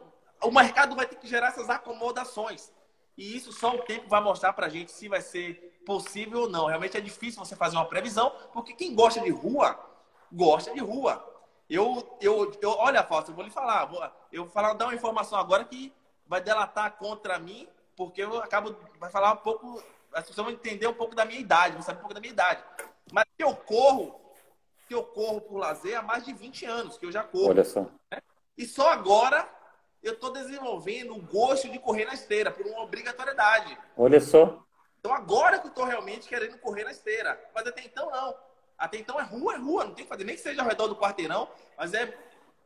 o 0.42 0.50
mercado 0.50 0.96
vai 0.96 1.06
ter 1.06 1.16
que 1.16 1.26
gerar 1.26 1.48
essas 1.48 1.68
acomodações. 1.68 2.72
E 3.16 3.36
isso 3.36 3.52
só 3.52 3.74
o 3.74 3.82
tempo 3.82 4.08
vai 4.08 4.20
mostrar 4.20 4.52
para 4.52 4.66
a 4.66 4.70
gente 4.70 4.92
se 4.92 5.08
vai 5.08 5.20
ser 5.20 5.75
possível 5.86 6.42
ou 6.42 6.48
não. 6.50 6.66
Realmente 6.66 6.98
é 6.98 7.00
difícil 7.00 7.42
você 7.42 7.56
fazer 7.56 7.76
uma 7.76 7.86
previsão, 7.86 8.30
porque 8.52 8.74
quem 8.74 8.94
gosta 8.94 9.20
de 9.20 9.30
rua, 9.30 9.78
gosta 10.30 10.74
de 10.74 10.80
rua. 10.80 11.24
Eu, 11.70 12.18
eu, 12.20 12.52
eu 12.60 12.70
olha, 12.70 13.02
Fausto, 13.02 13.30
eu 13.30 13.34
vou 13.34 13.44
lhe 13.44 13.50
falar. 13.50 13.86
Vou, 13.86 14.02
eu 14.30 14.44
vou 14.44 14.52
falar, 14.52 14.74
dar 14.74 14.86
uma 14.86 14.94
informação 14.94 15.38
agora 15.38 15.64
que 15.64 15.92
vai 16.26 16.40
delatar 16.40 16.96
contra 16.98 17.38
mim, 17.38 17.66
porque 17.96 18.22
eu 18.22 18.38
acabo, 18.42 18.76
vai 18.98 19.10
falar 19.10 19.32
um 19.32 19.38
pouco, 19.38 19.82
as 20.12 20.26
pessoas 20.26 20.44
vão 20.44 20.54
entender 20.54 20.88
um 20.88 20.94
pouco 20.94 21.14
da 21.14 21.24
minha 21.24 21.40
idade, 21.40 21.74
vão 21.74 21.82
saber 21.82 21.98
um 21.98 22.02
pouco 22.02 22.14
da 22.14 22.20
minha 22.20 22.32
idade. 22.32 22.62
Mas 23.12 23.24
eu 23.38 23.54
corro, 23.54 24.20
que 24.88 24.94
eu 24.94 25.04
corro 25.04 25.40
por 25.40 25.56
lazer 25.56 25.96
há 25.96 26.02
mais 26.02 26.24
de 26.24 26.32
20 26.32 26.64
anos, 26.66 26.98
que 26.98 27.06
eu 27.06 27.12
já 27.12 27.22
corro. 27.22 27.50
Olha 27.50 27.64
só. 27.64 27.86
Né? 28.10 28.20
E 28.58 28.66
só 28.66 28.92
agora 28.92 29.48
eu 30.02 30.14
estou 30.14 30.32
desenvolvendo 30.32 31.14
o 31.14 31.22
gosto 31.22 31.68
de 31.68 31.78
correr 31.78 32.04
na 32.04 32.14
esteira, 32.14 32.50
por 32.50 32.66
uma 32.66 32.82
obrigatoriedade. 32.82 33.76
Olha 33.96 34.20
só. 34.20 34.65
Então 35.06 35.14
agora 35.14 35.60
que 35.60 35.66
eu 35.66 35.70
estou 35.70 35.84
realmente 35.84 36.28
querendo 36.28 36.58
correr 36.58 36.82
na 36.82 36.90
esteira. 36.90 37.40
Mas 37.54 37.64
até 37.64 37.80
então 37.84 38.10
não. 38.10 38.34
Até 38.76 38.98
então 38.98 39.20
é 39.20 39.22
rua, 39.22 39.54
é 39.54 39.56
rua, 39.56 39.84
não 39.84 39.94
tem 39.94 40.04
que 40.04 40.08
fazer 40.08 40.24
nem 40.24 40.34
que 40.34 40.40
seja 40.40 40.62
ao 40.62 40.68
redor 40.68 40.88
do 40.88 40.96
quarteirão, 40.96 41.48
mas 41.78 41.94
é 41.94 42.12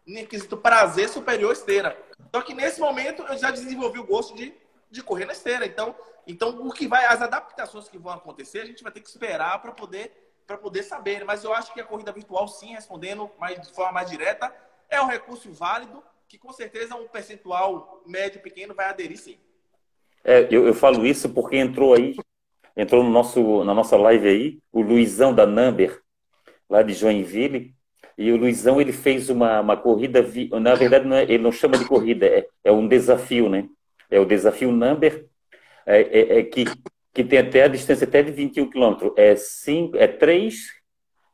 em 0.07 0.25
quesito 0.25 0.57
prazer 0.57 1.11
superior 1.11 1.53
esteira. 1.53 1.95
Só 2.35 2.41
que 2.41 2.55
nesse 2.55 2.81
momento 2.81 3.23
eu 3.25 3.37
já 3.37 3.51
desenvolvi 3.51 3.99
o 3.99 4.07
gosto 4.07 4.35
de, 4.35 4.55
de 4.91 5.03
correr 5.03 5.27
na 5.27 5.35
esteira. 5.35 5.67
Então, 5.67 5.95
então 6.27 6.67
o 6.67 6.73
que 6.73 6.89
vai, 6.89 7.05
as 7.05 7.21
adaptações 7.21 7.91
que 7.91 7.99
vão 7.99 8.15
acontecer, 8.15 8.61
a 8.63 8.65
gente 8.65 8.83
vai 8.83 8.91
ter 8.91 9.01
que 9.01 9.11
esperar 9.11 9.61
para 9.61 9.73
poder 9.73 10.33
para 10.47 10.57
poder 10.57 10.83
saber. 10.83 11.23
Mas 11.27 11.45
eu 11.45 11.53
acho 11.53 11.75
que 11.75 11.81
a 11.83 11.85
corrida 11.85 12.11
virtual, 12.11 12.49
sim, 12.49 12.73
respondendo 12.73 13.31
mais, 13.39 13.61
de 13.61 13.71
forma 13.71 13.93
mais 13.93 14.09
direta, 14.09 14.51
é 14.89 14.99
um 14.99 15.07
recurso 15.07 15.53
válido 15.53 16.03
que 16.27 16.39
com 16.39 16.55
certeza 16.55 16.97
um 16.97 17.07
percentual 17.07 18.03
médio 18.07 18.41
pequeno 18.41 18.75
vai 18.75 18.87
aderir 18.87 19.19
sim. 19.19 19.37
É, 20.25 20.49
eu, 20.51 20.67
eu 20.67 20.75
falo 20.75 21.07
isso 21.07 21.29
porque 21.31 21.57
entrou 21.57 21.95
aí, 21.95 22.15
entrou 22.77 23.03
no 23.03 23.11
nosso, 23.11 23.65
na 23.65 23.75
nossa 23.75 23.97
live 23.97 24.29
aí, 24.29 24.59
o 24.73 24.81
Luizão 24.83 25.35
da 25.35 25.47
Number, 25.47 26.01
lá 26.69 26.83
de 26.83 26.93
Joinville, 26.93 27.75
e 28.17 28.31
o 28.33 28.37
Luizão 28.37 28.81
ele 28.81 28.93
fez 28.93 29.31
uma, 29.31 29.61
uma 29.61 29.77
corrida, 29.77 30.25
na 30.61 30.75
verdade 30.75 31.07
não 31.07 31.17
é, 31.17 31.23
ele 31.23 31.39
não 31.39 31.53
chama 31.53 31.79
de 31.79 31.87
corrida, 31.87 32.27
é, 32.27 32.47
é 32.65 32.73
um 32.73 32.87
desafio, 32.87 33.49
né? 33.49 33.69
É 34.11 34.21
o 34.21 34.25
desafio 34.25 34.71
Number, 34.71 35.27
é, 35.87 36.01
é, 36.01 36.39
é 36.39 36.43
que, 36.43 36.65
que 37.15 37.25
tem 37.25 37.39
até 37.39 37.65
a 37.65 37.69
distância 37.69 38.07
até 38.07 38.23
de 38.23 38.31
21 38.31 38.69
quilômetros. 38.69 39.13
É, 39.17 39.35
cinco, 39.37 39.97
é 39.97 40.07
3, 40.07 40.55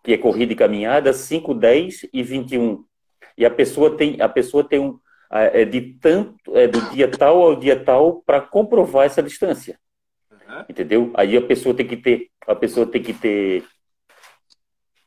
que 0.04 0.12
é 0.12 0.18
corrida 0.18 0.52
e 0.52 0.56
caminhada, 0.56 1.12
5, 1.12 1.54
10 1.54 2.06
e 2.12 2.22
21 2.22 2.84
e 3.36 3.44
a 3.44 3.50
pessoa 3.50 3.96
tem, 3.96 4.20
a 4.20 4.28
pessoa 4.28 4.64
tem 4.64 4.80
um, 4.80 4.98
é 5.30 5.64
de 5.64 5.80
tanto, 6.00 6.56
é 6.56 6.66
do 6.66 6.80
dia 6.90 7.10
tal 7.10 7.42
ao 7.42 7.56
dia 7.56 7.78
tal 7.78 8.22
para 8.24 8.40
comprovar 8.40 9.06
essa 9.06 9.22
distância. 9.22 9.78
Entendeu? 10.68 11.12
Aí 11.14 11.36
a 11.36 11.42
pessoa 11.42 11.74
tem 11.74 11.86
que 11.86 11.96
ter, 11.96 12.30
a 12.46 12.54
pessoa 12.54 12.86
tem 12.86 13.02
que 13.02 13.12
ter 13.12 13.64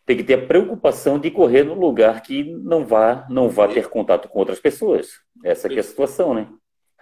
tem 0.05 0.17
que 0.17 0.23
ter 0.23 0.33
a 0.33 0.47
preocupação 0.47 1.19
de 1.19 1.29
correr 1.29 1.63
no 1.63 1.75
lugar 1.75 2.21
que 2.23 2.43
não 2.43 2.83
vá 2.83 3.27
não 3.29 3.47
vá 3.47 3.67
ter 3.67 3.87
contato 3.89 4.27
com 4.27 4.39
outras 4.39 4.59
pessoas. 4.59 5.11
Essa 5.43 5.71
é 5.71 5.79
a 5.79 5.83
situação, 5.83 6.33
né? 6.33 6.47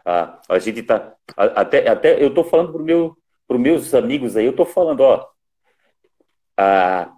A, 0.06 0.42
a 0.50 0.60
gente 0.60 0.84
tá 0.84 1.14
até 1.36 1.88
até 1.90 2.22
eu 2.24 2.34
tô 2.34 2.44
falando 2.44 2.72
pro 2.74 2.84
meu 2.84 3.18
para 3.48 3.58
meus 3.58 3.94
amigos 3.94 4.36
aí, 4.36 4.46
eu 4.46 4.56
tô 4.56 4.66
falando, 4.66 5.02
ó, 5.02 5.26
a, 6.58 7.12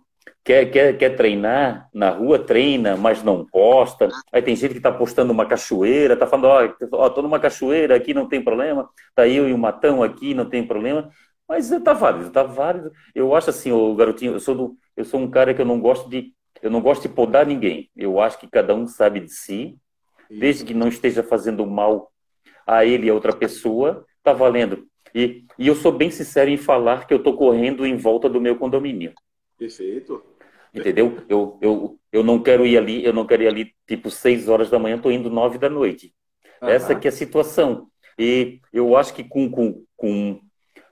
Quer, 0.49 0.65
quer, 0.71 0.97
quer 0.97 1.15
treinar 1.15 1.87
na 1.93 2.09
rua, 2.09 2.39
treina, 2.39 2.97
mas 2.97 3.21
não 3.21 3.45
posta. 3.45 4.09
Aí 4.31 4.41
tem 4.41 4.55
gente 4.55 4.71
que 4.71 4.77
está 4.77 4.91
postando 4.91 5.31
uma 5.31 5.45
cachoeira, 5.45 6.15
está 6.15 6.25
falando, 6.25 6.45
ó, 6.45 7.05
oh, 7.05 7.09
tô 7.11 7.21
numa 7.21 7.39
cachoeira 7.39 7.95
aqui, 7.95 8.15
não 8.15 8.27
tem 8.27 8.43
problema. 8.43 8.89
Tá 9.13 9.27
eu 9.27 9.47
e 9.47 9.53
o 9.53 9.57
Matão 9.59 10.01
aqui, 10.01 10.33
não 10.33 10.49
tem 10.49 10.65
problema. 10.65 11.11
Mas 11.47 11.69
está 11.69 11.93
válido, 11.93 12.29
está 12.29 12.41
válido. 12.41 12.91
Eu 13.13 13.35
acho 13.35 13.51
assim, 13.51 13.71
o 13.71 13.93
garotinho, 13.93 14.33
eu 14.33 14.39
sou, 14.39 14.55
do, 14.55 14.75
eu 14.97 15.05
sou 15.05 15.19
um 15.19 15.29
cara 15.29 15.53
que 15.53 15.61
eu 15.61 15.65
não 15.65 15.79
gosto 15.79 16.09
de 16.09 16.33
eu 16.63 16.71
não 16.71 16.81
gosto 16.81 17.03
de 17.03 17.09
podar 17.09 17.45
ninguém. 17.45 17.87
Eu 17.95 18.19
acho 18.19 18.39
que 18.39 18.47
cada 18.47 18.73
um 18.73 18.87
sabe 18.87 19.19
de 19.19 19.31
si, 19.31 19.77
desde 20.31 20.65
que 20.65 20.73
não 20.73 20.87
esteja 20.87 21.21
fazendo 21.21 21.63
mal 21.63 22.11
a 22.65 22.83
ele 22.83 23.05
e 23.05 23.09
a 23.11 23.13
outra 23.13 23.33
pessoa, 23.33 24.03
tá 24.23 24.33
valendo. 24.33 24.87
E, 25.13 25.45
e 25.59 25.67
eu 25.67 25.75
sou 25.75 25.91
bem 25.91 26.09
sincero 26.09 26.49
em 26.49 26.57
falar 26.57 27.05
que 27.05 27.13
eu 27.13 27.19
estou 27.19 27.37
correndo 27.37 27.85
em 27.85 27.95
volta 27.95 28.27
do 28.27 28.41
meu 28.41 28.55
condomínio. 28.55 29.13
Perfeito. 29.55 30.23
Entendeu? 30.73 31.23
Eu, 31.27 31.57
eu, 31.61 31.99
eu 32.11 32.23
não 32.23 32.41
quero 32.41 32.65
ir 32.65 32.77
ali, 32.77 33.03
eu 33.03 33.13
não 33.13 33.25
quero 33.25 33.43
ir 33.43 33.47
ali 33.47 33.73
tipo 33.87 34.09
seis 34.11 34.47
horas 34.47 34.69
da 34.69 34.79
manhã, 34.79 34.97
estou 34.97 35.11
indo 35.11 35.29
nove 35.29 35.57
da 35.57 35.69
noite. 35.69 36.13
Uhum. 36.61 36.69
Essa 36.69 36.95
que 36.95 37.07
é 37.07 37.09
a 37.09 37.13
situação. 37.13 37.87
E 38.17 38.59
eu 38.71 38.95
acho 38.95 39.13
que 39.13 39.23
com, 39.23 39.49
com, 39.49 39.83
com, 39.95 40.39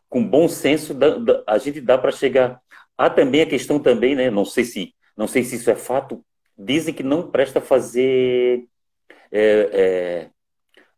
com 0.09 0.23
bom 0.23 0.47
senso 0.47 0.93
da, 0.93 1.17
da, 1.17 1.43
a 1.45 1.57
gente 1.57 1.81
dá 1.81 1.97
para 1.97 2.11
chegar. 2.11 2.59
Há 2.97 3.09
também 3.09 3.41
a 3.41 3.45
questão 3.45 3.79
também, 3.79 4.15
né? 4.15 4.31
Não 4.31 4.45
sei 4.45 4.63
se 4.63 4.93
não 5.15 5.27
sei 5.27 5.43
se 5.43 5.55
isso 5.55 5.69
é 5.69 5.75
fato. 5.75 6.23
Dizem 6.57 6.93
que 6.93 7.03
não 7.03 7.29
presta 7.29 7.59
fazer 7.59 8.65
é, 9.31 9.69
é, 9.73 10.29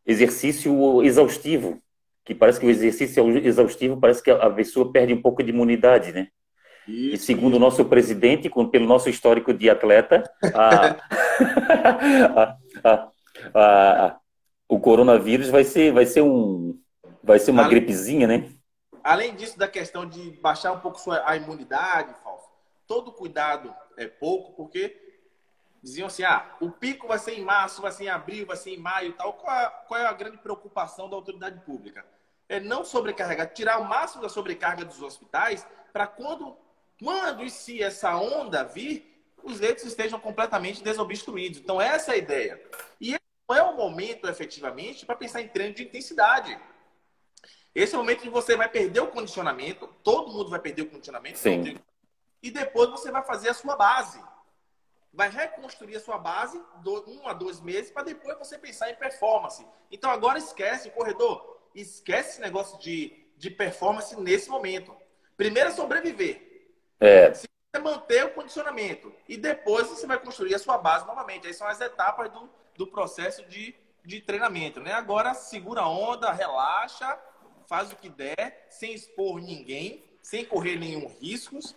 exercício 0.05 1.03
exaustivo, 1.03 1.82
que 2.25 2.36
parece 2.36 2.59
que 2.59 2.65
o 2.65 2.69
exercício 2.69 3.38
exaustivo 3.39 3.99
parece 3.99 4.21
que 4.21 4.30
a 4.30 4.49
pessoa 4.49 4.91
perde 4.91 5.13
um 5.13 5.21
pouco 5.21 5.41
de 5.41 5.49
imunidade, 5.49 6.11
né? 6.11 6.27
Isso. 6.89 7.15
E 7.15 7.17
segundo 7.17 7.55
o 7.55 7.59
nosso 7.59 7.85
presidente, 7.85 8.49
com, 8.49 8.67
pelo 8.67 8.85
nosso 8.85 9.09
histórico 9.09 9.53
de 9.53 9.69
atleta, 9.69 10.23
a, 10.53 10.97
a, 12.83 13.11
a, 13.53 14.17
o 14.67 14.79
coronavírus 14.79 15.49
vai 15.49 15.63
ser, 15.63 15.93
vai 15.93 16.05
ser 16.05 16.21
um, 16.21 16.79
Vai 17.29 17.37
ser 17.37 17.51
uma 17.51 17.63
além, 17.63 17.75
gripezinha, 17.75 18.27
né? 18.27 18.51
Além 19.03 19.35
disso, 19.35 19.57
da 19.57 19.67
questão 19.67 20.03
de 20.07 20.31
baixar 20.41 20.71
um 20.71 20.79
pouco 20.79 20.99
sua, 20.99 21.21
a 21.29 21.35
imunidade, 21.35 22.13
Fausto, 22.23 22.49
todo 22.87 23.11
cuidado 23.11 23.73
é 23.97 24.07
pouco, 24.07 24.53
porque 24.53 25.21
diziam 25.83 26.07
assim: 26.07 26.23
ah, 26.23 26.55
o 26.61 26.71
pico 26.71 27.07
vai 27.07 27.19
ser 27.19 27.33
em 27.33 27.43
março, 27.43 27.81
vai 27.81 27.91
ser 27.91 28.05
em 28.05 28.09
abril, 28.09 28.45
vai 28.45 28.57
ser 28.57 28.71
em 28.71 28.79
maio 28.79 29.09
e 29.09 29.13
tal. 29.13 29.33
Qual 29.33 29.55
é, 29.55 29.69
qual 29.87 29.99
é 29.99 30.05
a 30.05 30.13
grande 30.13 30.37
preocupação 30.37 31.09
da 31.09 31.15
autoridade 31.15 31.59
pública? 31.65 32.05
É 32.47 32.59
não 32.59 32.83
sobrecarregar, 32.83 33.53
tirar 33.53 33.79
o 33.79 33.87
máximo 33.87 34.23
da 34.23 34.29
sobrecarga 34.29 34.83
dos 34.83 35.01
hospitais 35.01 35.67
para 35.93 36.07
quando, 36.07 36.57
quando 36.99 37.43
e 37.43 37.49
se 37.49 37.81
essa 37.81 38.15
onda 38.17 38.63
vir, 38.63 39.23
os 39.43 39.59
leitos 39.59 39.85
estejam 39.85 40.19
completamente 40.19 40.83
desobstruídos. 40.83 41.59
Então, 41.59 41.79
essa 41.81 42.11
é 42.11 42.15
a 42.15 42.17
ideia. 42.17 42.61
E 42.99 43.11
esse 43.11 43.21
não 43.47 43.55
é 43.55 43.63
o 43.63 43.75
momento, 43.75 44.27
efetivamente, 44.27 45.05
para 45.05 45.15
pensar 45.15 45.41
em 45.41 45.47
treino 45.47 45.73
de 45.73 45.83
intensidade. 45.83 46.59
Esse 47.73 47.95
é 47.95 47.97
o 47.97 48.01
momento 48.01 48.21
que 48.21 48.29
você 48.29 48.55
vai 48.55 48.67
perder 48.67 48.99
o 48.99 49.07
condicionamento, 49.07 49.87
todo 50.03 50.31
mundo 50.31 50.49
vai 50.49 50.59
perder 50.59 50.81
o 50.83 50.89
condicionamento, 50.89 51.37
Sim. 51.37 51.77
e 52.41 52.51
depois 52.51 52.89
você 52.89 53.11
vai 53.11 53.23
fazer 53.23 53.49
a 53.49 53.53
sua 53.53 53.75
base 53.75 54.19
vai 55.13 55.29
reconstruir 55.29 55.95
a 55.95 55.99
sua 55.99 56.17
base 56.17 56.61
do, 56.83 57.09
um 57.09 57.27
a 57.27 57.33
dois 57.33 57.59
meses 57.59 57.91
para 57.91 58.03
depois 58.03 58.37
você 58.37 58.57
pensar 58.57 58.89
em 58.89 58.95
performance. 58.95 59.65
Então 59.91 60.09
agora 60.09 60.37
esquece, 60.37 60.91
corredor, 60.91 61.59
esquece 61.73 62.29
esse 62.31 62.41
negócio 62.41 62.77
de, 62.79 63.27
de 63.37 63.49
performance 63.49 64.15
nesse 64.19 64.49
momento. 64.49 64.95
Primeiro 65.35 65.69
é 65.69 65.71
sobreviver. 65.71 66.48
É. 66.99 67.33
Se 67.33 67.47
você 67.73 67.81
manter 67.81 68.25
o 68.25 68.31
condicionamento 68.31 69.13
e 69.27 69.37
depois 69.37 69.87
você 69.87 70.05
vai 70.05 70.19
construir 70.19 70.55
a 70.55 70.59
sua 70.59 70.77
base 70.77 71.05
novamente. 71.05 71.47
Aí 71.47 71.53
são 71.53 71.67
as 71.67 71.79
etapas 71.79 72.29
do, 72.31 72.49
do 72.75 72.87
processo 72.87 73.45
de, 73.45 73.75
de 74.03 74.21
treinamento. 74.21 74.79
Né? 74.79 74.91
Agora 74.91 75.33
segura 75.33 75.81
a 75.81 75.89
onda, 75.89 76.31
relaxa, 76.31 77.17
faz 77.67 77.91
o 77.91 77.95
que 77.95 78.09
der, 78.09 78.67
sem 78.69 78.93
expor 78.93 79.39
ninguém, 79.39 80.03
sem 80.21 80.43
correr 80.43 80.75
nenhum 80.77 81.07
riscos 81.21 81.75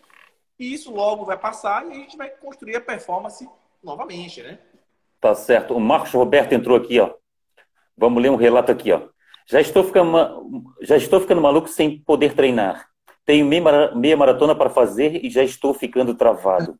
e 0.58 0.72
isso 0.72 0.94
logo 0.94 1.24
vai 1.24 1.36
passar 1.36 1.84
e 1.86 1.90
a 1.90 1.94
gente 1.94 2.16
vai 2.16 2.30
construir 2.30 2.76
a 2.76 2.80
performance 2.80 3.48
novamente, 3.82 4.42
né? 4.42 4.60
Tá 5.20 5.34
certo. 5.34 5.74
O 5.74 5.80
Marcos 5.80 6.12
Roberto 6.12 6.52
entrou 6.52 6.76
aqui, 6.76 7.00
ó. 7.00 7.14
Vamos 7.96 8.22
ler 8.22 8.30
um 8.30 8.36
relato 8.36 8.70
aqui, 8.70 8.92
ó. 8.92 9.08
Já 9.46 9.60
estou 9.60 9.82
ficando, 9.82 10.72
já 10.80 10.96
estou 10.96 11.20
ficando 11.20 11.40
maluco 11.40 11.68
sem 11.68 11.98
poder 12.00 12.34
treinar. 12.34 12.88
Tenho 13.24 13.46
meia 13.46 14.16
maratona 14.16 14.54
para 14.54 14.70
fazer 14.70 15.24
e 15.24 15.30
já 15.30 15.44
estou 15.44 15.72
ficando 15.72 16.14
travado. 16.14 16.78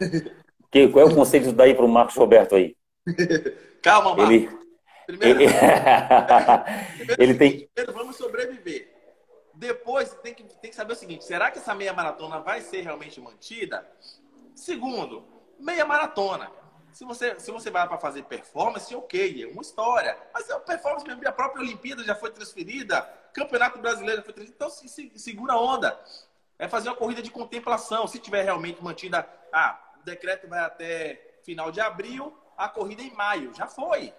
que, 0.70 0.88
qual 0.88 1.08
é 1.08 1.10
o 1.10 1.14
conselho 1.14 1.52
daí 1.52 1.74
para 1.74 1.84
o 1.84 1.88
Marcos 1.88 2.16
Roberto 2.16 2.54
aí? 2.54 2.76
Calma, 3.82 4.14
Marcos. 4.14 4.34
Ele, 4.34 4.50
primeiro, 5.06 5.40
ele... 5.40 5.52
ele 7.18 7.34
tem. 7.34 7.68
Primeiro, 7.74 7.92
vamos 7.92 8.16
sobreviver. 8.16 8.92
Depois, 9.54 10.12
tem 10.22 10.34
que, 10.34 10.42
tem 10.42 10.70
que 10.70 10.76
saber 10.76 10.92
o 10.92 10.96
seguinte: 10.96 11.24
será 11.24 11.50
que 11.50 11.58
essa 11.58 11.74
meia 11.74 11.92
maratona 11.92 12.40
vai 12.40 12.60
ser 12.60 12.82
realmente 12.82 13.20
mantida? 13.20 13.86
Segundo, 14.54 15.24
meia 15.58 15.84
maratona. 15.84 16.50
Se 16.96 17.04
você, 17.04 17.38
se 17.38 17.50
você 17.50 17.70
vai 17.70 17.86
para 17.86 17.98
fazer 17.98 18.22
performance, 18.22 18.96
ok, 18.96 19.44
é 19.44 19.46
uma 19.46 19.60
história. 19.60 20.16
Mas 20.32 20.48
a 20.48 20.58
performance 20.58 21.06
mesmo, 21.06 21.28
a 21.28 21.30
própria 21.30 21.60
Olimpíada 21.60 22.02
já 22.02 22.14
foi 22.14 22.30
transferida, 22.30 23.02
Campeonato 23.34 23.78
Brasileiro 23.78 24.16
já 24.16 24.24
foi 24.24 24.32
transferido. 24.32 24.56
Então, 24.56 24.70
se, 24.70 24.88
se, 24.88 25.12
segura 25.18 25.52
a 25.52 25.60
onda. 25.60 26.00
É 26.58 26.66
fazer 26.66 26.88
uma 26.88 26.96
corrida 26.96 27.20
de 27.20 27.30
contemplação. 27.30 28.06
Se 28.06 28.18
tiver 28.18 28.44
realmente 28.44 28.82
mantida, 28.82 29.28
ah, 29.52 29.78
o 30.00 30.04
decreto 30.06 30.48
vai 30.48 30.60
até 30.60 31.20
final 31.42 31.70
de 31.70 31.82
abril, 31.82 32.34
a 32.56 32.66
corrida 32.66 33.02
é 33.02 33.04
em 33.04 33.12
maio. 33.12 33.52
Já 33.54 33.66
foi. 33.66 34.14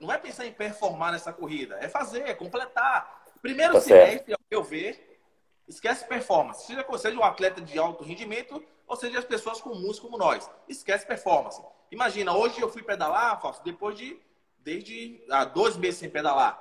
Não 0.00 0.10
é 0.10 0.16
pensar 0.16 0.46
em 0.46 0.52
performar 0.52 1.12
nessa 1.12 1.34
corrida, 1.34 1.76
é 1.82 1.88
fazer, 1.90 2.22
é 2.22 2.34
completar. 2.34 3.26
Primeiro 3.42 3.74
tá 3.74 3.80
semestre, 3.82 4.32
ao 4.32 4.40
meu 4.50 4.64
ver, 4.64 5.20
esquece 5.68 6.06
performance. 6.06 6.66
Seja, 6.66 6.82
seja 6.96 7.18
um 7.18 7.24
atleta 7.24 7.60
de 7.60 7.78
alto 7.78 8.02
rendimento, 8.04 8.64
ou 8.86 8.96
seja 8.96 9.18
as 9.18 9.24
pessoas 9.26 9.60
comuns 9.60 9.98
como 10.00 10.16
nós. 10.16 10.50
Esquece 10.66 11.04
performance. 11.06 11.60
Imagina, 11.90 12.36
hoje 12.36 12.60
eu 12.60 12.68
fui 12.68 12.82
pedalar, 12.82 13.40
Fausto, 13.40 13.64
depois 13.64 13.96
de 13.96 14.20
desde 14.58 15.24
há 15.30 15.44
dois 15.44 15.76
meses 15.76 16.00
sem 16.00 16.10
pedalar. 16.10 16.60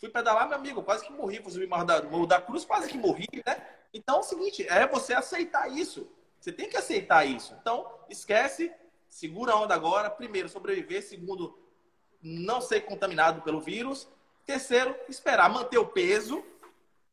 Fui 0.00 0.08
pedalar, 0.08 0.48
meu 0.48 0.58
amigo, 0.58 0.82
quase 0.82 1.06
que 1.06 1.12
morri. 1.12 1.40
Fui 1.40 1.52
subir 1.52 1.68
da, 1.68 2.00
da 2.00 2.40
Cruz, 2.40 2.64
quase 2.64 2.88
que 2.88 2.98
morri, 2.98 3.28
né? 3.46 3.64
Então 3.92 4.16
é 4.16 4.20
o 4.20 4.24
seguinte, 4.24 4.66
é 4.68 4.86
você 4.88 5.14
aceitar 5.14 5.70
isso. 5.70 6.10
Você 6.40 6.52
tem 6.52 6.68
que 6.68 6.76
aceitar 6.76 7.24
isso. 7.24 7.56
Então, 7.60 7.88
esquece, 8.10 8.72
segura 9.08 9.52
a 9.52 9.56
onda 9.56 9.72
agora. 9.72 10.10
Primeiro, 10.10 10.48
sobreviver. 10.48 11.02
Segundo, 11.02 11.56
não 12.20 12.60
ser 12.60 12.80
contaminado 12.82 13.40
pelo 13.42 13.60
vírus. 13.60 14.08
Terceiro, 14.44 14.94
esperar 15.08 15.48
manter 15.48 15.78
o 15.78 15.86
peso, 15.86 16.44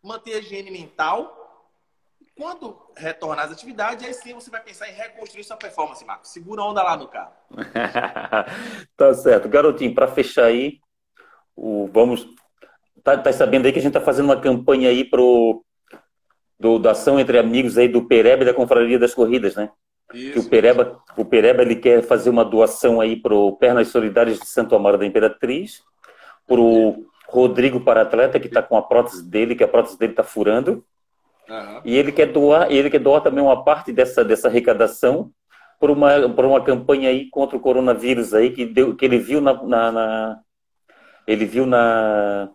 manter 0.01 0.33
a 0.33 0.39
higiene 0.39 0.71
mental. 0.71 1.40
Quando 2.37 2.77
retornar 2.95 3.45
às 3.45 3.51
atividades, 3.51 4.05
aí 4.05 4.13
sim 4.13 4.33
você 4.33 4.49
vai 4.49 4.61
pensar 4.61 4.89
em 4.89 4.93
reconstruir 4.93 5.43
sua 5.43 5.57
performance, 5.57 6.03
Marcos. 6.05 6.31
Segura 6.31 6.61
a 6.61 6.65
onda 6.65 6.81
lá 6.81 6.95
no 6.95 7.07
carro. 7.07 7.33
tá 8.95 9.13
certo. 9.13 9.49
Garotinho, 9.49 9.93
para 9.93 10.07
fechar 10.07 10.45
aí, 10.45 10.79
o, 11.55 11.89
vamos. 11.91 12.27
Tá, 13.03 13.17
tá, 13.17 13.33
sabendo 13.33 13.65
aí 13.65 13.73
que 13.73 13.79
a 13.79 13.81
gente 13.81 13.93
tá 13.93 14.01
fazendo 14.01 14.25
uma 14.25 14.39
campanha 14.39 14.89
aí 14.89 15.03
pro 15.03 15.63
do, 16.59 16.77
da 16.77 16.91
ação 16.91 17.19
entre 17.19 17.39
amigos 17.39 17.77
aí 17.77 17.87
do 17.87 18.07
Pereba 18.07 18.43
e 18.43 18.45
da 18.45 18.53
Confraria 18.53 18.99
das 18.99 19.15
Corridas, 19.15 19.55
né? 19.55 19.71
Isso, 20.13 20.33
que 20.33 20.39
o 20.39 20.49
Pereba, 20.49 21.01
o 21.17 21.25
Pereba 21.25 21.63
ele 21.63 21.75
quer 21.75 22.03
fazer 22.03 22.29
uma 22.29 22.45
doação 22.45 23.01
aí 23.01 23.15
pro 23.15 23.57
Pernas 23.57 23.87
Solidárias 23.87 24.39
de 24.39 24.45
Santo 24.45 24.75
Amaro 24.75 24.97
da 24.97 25.05
Imperatriz, 25.05 25.81
pro 26.45 27.05
Rodrigo 27.27 27.79
para 27.81 28.01
atleta 28.01 28.39
que 28.39 28.47
está 28.47 28.61
com 28.61 28.77
a 28.77 28.81
prótese 28.81 29.23
dele, 29.23 29.55
que 29.55 29.63
a 29.63 29.67
prótese 29.67 29.97
dele 29.97 30.11
está 30.11 30.23
furando. 30.23 30.85
Uhum. 31.51 31.81
E 31.83 31.97
ele 31.97 32.11
quer 32.11 32.27
doar, 32.27 32.71
ele 32.71 32.89
quer 32.89 32.99
doar 32.99 33.21
também 33.21 33.43
uma 33.43 33.63
parte 33.63 33.91
dessa, 33.91 34.23
dessa 34.23 34.47
arrecadação 34.47 35.31
por 35.79 35.91
uma, 35.91 36.29
por 36.29 36.45
uma 36.45 36.63
campanha 36.63 37.09
aí 37.09 37.29
contra 37.29 37.57
o 37.57 37.59
coronavírus 37.59 38.33
aí 38.33 38.51
que, 38.51 38.65
deu, 38.65 38.95
que 38.95 39.03
ele 39.03 39.17
viu 39.17 39.41
na, 39.41 39.53
na, 39.63 39.91
na 39.91 40.39
ele 41.27 41.45
viu 41.45 41.65
na, 41.65 42.49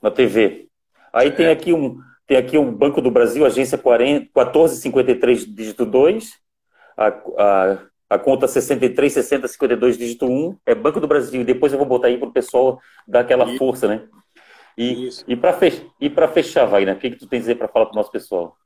na 0.00 0.10
TV. 0.10 0.68
Aí 1.12 1.28
é. 1.28 1.30
tem 1.32 1.48
aqui 1.48 1.72
um 1.72 1.98
tem 2.26 2.36
aqui 2.36 2.58
um 2.58 2.72
Banco 2.72 3.00
do 3.00 3.10
Brasil, 3.10 3.46
agência 3.46 3.78
40, 3.78 4.30
1453 4.34 5.46
dígito 5.46 5.86
2, 5.86 6.32
a, 6.96 7.06
a 7.38 7.78
a 8.08 8.18
conta 8.18 8.46
63, 8.46 9.12
60, 9.12 9.48
52, 9.48 9.98
dígito 9.98 10.26
1, 10.26 10.58
é 10.64 10.74
Banco 10.74 11.00
do 11.00 11.08
Brasil. 11.08 11.40
E 11.40 11.44
depois 11.44 11.72
eu 11.72 11.78
vou 11.78 11.86
botar 11.86 12.06
aí 12.06 12.16
para 12.16 12.28
o 12.28 12.32
pessoal 12.32 12.80
dar 13.06 13.20
aquela 13.20 13.46
Isso. 13.46 13.58
força, 13.58 13.88
né? 13.88 14.04
E, 14.76 15.06
Isso. 15.06 15.24
e 15.26 15.34
para 15.34 15.52
fech 15.54 15.90
fechar, 16.34 16.66
Wagner, 16.66 16.96
o 16.96 16.98
que, 16.98 17.10
que 17.10 17.16
tu 17.16 17.26
tem 17.26 17.38
a 17.38 17.40
dizer 17.40 17.54
para 17.56 17.68
falar 17.68 17.86
para 17.86 17.92
o 17.92 17.96
nosso 17.96 18.10
pessoal? 18.10 18.56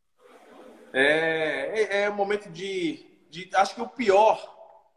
É, 0.93 1.99
é, 1.99 2.03
é 2.03 2.11
um 2.11 2.15
momento 2.15 2.51
de, 2.51 3.07
de. 3.29 3.49
Acho 3.55 3.77
que 3.77 3.83
o 3.83 3.89
pior, 3.89 4.39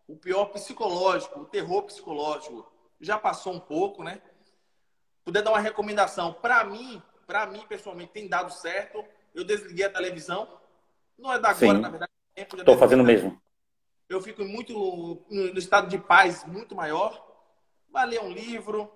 o 0.08 0.16
pior 0.16 0.46
psicológico, 0.46 1.42
o 1.42 1.46
terror 1.46 1.84
psicológico, 1.84 2.68
já 3.00 3.18
passou 3.18 3.54
um 3.54 3.60
pouco, 3.60 4.04
né? 4.04 4.22
Puder 5.24 5.44
dar 5.44 5.52
uma 5.52 5.60
recomendação. 5.60 6.34
Para 6.34 6.64
mim, 6.64 7.02
para 7.28 7.46
mim, 7.46 7.64
pessoalmente, 7.70 8.12
tem 8.12 8.28
dado 8.28 8.52
certo. 8.52 9.06
Eu 9.36 9.44
desliguei 9.44 9.86
a 9.86 9.90
televisão. 9.90 10.48
Não 11.18 11.32
é 11.32 11.40
da 11.40 11.50
agora, 11.50 11.76
Sim. 11.76 11.82
na 11.82 11.90
verdade. 11.90 12.12
Estou 12.36 12.78
fazendo 12.78 13.04
mesmo 13.04 13.40
eu 14.14 14.22
fico 14.22 14.44
muito 14.46 15.26
no 15.30 15.58
estado 15.58 15.88
de 15.88 15.98
paz 15.98 16.46
muito 16.46 16.76
maior. 16.76 17.26
Vai 17.90 18.06
ler 18.08 18.22
um 18.22 18.32
livro. 18.32 18.92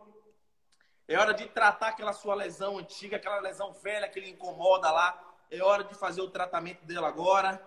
É 1.08 1.18
hora 1.18 1.34
de 1.34 1.46
tratar 1.48 1.90
aquela 1.90 2.12
sua 2.12 2.36
lesão 2.36 2.78
antiga, 2.78 3.16
aquela 3.16 3.40
lesão 3.40 3.72
velha 3.72 4.10
que 4.10 4.20
lhe 4.20 4.30
incomoda 4.30 4.92
lá. 4.92 5.18
É 5.50 5.64
hora 5.64 5.84
de 5.86 5.96
fazer 5.96 6.22
o 6.22 6.30
tratamento 6.30 6.84
dela 6.86 7.08
agora. 7.08 7.62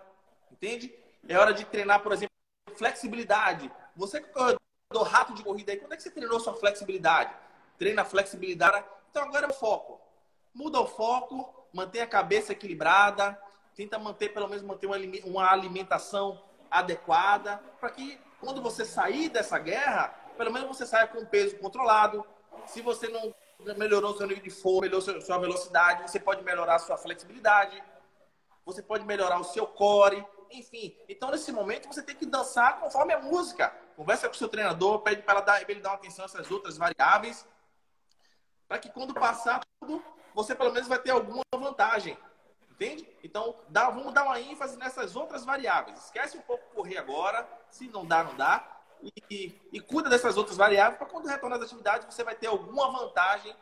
Entende? 0.53 0.95
É 1.27 1.39
hora 1.39 1.55
de 1.55 1.65
treinar, 1.65 2.03
por 2.03 2.13
exemplo, 2.13 2.35
flexibilidade. 2.77 3.73
Você 3.97 4.21
que 4.21 4.29
é 4.39 4.57
do 4.93 5.03
rato 5.03 5.33
de 5.33 5.43
corrida 5.43 5.73
aí, 5.73 5.79
quando 5.79 5.95
é 5.95 5.97
que 5.97 6.03
você 6.03 6.11
treinou 6.11 6.39
sua 6.39 6.53
flexibilidade? 6.53 7.35
Treina 7.79 8.05
flexibilidade. 8.05 8.85
Então 9.11 9.23
agora 9.23 9.47
é 9.47 9.49
o 9.49 9.55
foco. 9.55 9.99
Muda 10.53 10.79
o 10.81 10.87
foco, 10.87 11.67
mantém 11.73 12.03
a 12.03 12.07
cabeça 12.07 12.53
equilibrada, 12.53 13.41
tenta 13.75 13.99
manter, 13.99 14.35
pelo 14.35 14.49
menos, 14.49 14.63
manter 14.63 14.87
uma 15.25 15.51
alimentação 15.51 16.43
adequada, 16.71 17.57
para 17.81 17.91
que 17.91 18.21
quando 18.39 18.61
você 18.61 18.85
sair 18.85 19.31
dessa 19.31 19.59
guerra, 19.59 20.09
pelo 20.37 20.53
menos 20.53 20.69
você 20.69 20.85
saia 20.85 21.07
com 21.07 21.21
o 21.21 21.27
peso 21.27 21.57
controlado. 21.57 22.27
Se 22.67 22.81
você 22.81 23.09
não 23.09 23.35
melhorou 23.77 24.17
seu 24.17 24.27
nível 24.27 24.43
de 24.43 24.51
força, 24.51 24.89
melhorou 24.89 25.21
sua 25.21 25.39
velocidade, 25.39 26.11
você 26.11 26.19
pode 26.19 26.43
melhorar 26.43 26.79
sua 26.79 26.97
flexibilidade, 26.97 27.83
você 28.65 28.83
pode 28.83 29.05
melhorar 29.05 29.39
o 29.39 29.45
seu 29.45 29.67
core, 29.67 30.25
enfim. 30.51 30.97
Então, 31.09 31.31
nesse 31.31 31.53
momento, 31.53 31.89
você 31.89 32.03
tem 32.03 32.17
que 32.17 32.27
dançar 32.27 32.81
conforme 32.81 33.13
a 33.13 33.21
música. 33.21 33.75
Conversa 33.97 34.29
com 34.29 34.35
o 34.35 34.39
seu 34.39 34.49
treinador, 34.49 35.01
pede 35.01 35.23
para 35.23 35.63
ele 35.69 35.81
dar 35.81 35.91
uma 35.91 35.97
atenção 35.97 36.25
a 36.25 36.27
essas 36.27 36.51
outras 36.51 36.77
variáveis, 36.77 37.47
para 38.67 38.79
que 38.79 38.89
quando 38.91 39.13
passar 39.13 39.61
tudo, 39.81 40.03
você 40.35 40.55
pelo 40.55 40.73
menos 40.73 40.89
vai 40.89 40.99
ter 40.99 41.11
alguma 41.11 41.43
vantagem. 41.53 42.17
Entende? 42.71 43.07
Então, 43.23 43.55
dá, 43.69 43.91
vamos 43.91 44.15
dar 44.15 44.25
uma 44.25 44.41
ênfase 44.41 44.79
nessas 44.79 45.15
outras 45.15 45.45
variáveis. 45.45 46.05
Esquece 46.05 46.39
um 46.39 46.43
pouco 46.43 46.65
correr 46.75 46.97
agora, 46.97 47.47
se 47.71 47.89
não 47.89 48.07
dá, 48.07 48.25
não 48.25 48.35
dá. 48.37 48.80
E, 49.03 49.59
e, 49.73 49.81
cuida 49.81 50.11
dessas 50.11 50.37
outras 50.37 50.57
variáveis 50.57 50.99
para 50.99 51.07
quando 51.07 51.27
retornar 51.27 51.59
às 51.59 51.65
atividades 51.65 52.07
você 52.07 52.23
vai 52.23 52.35
ter 52.35 52.49
alguma 52.49 52.91
vantagem 52.91 53.55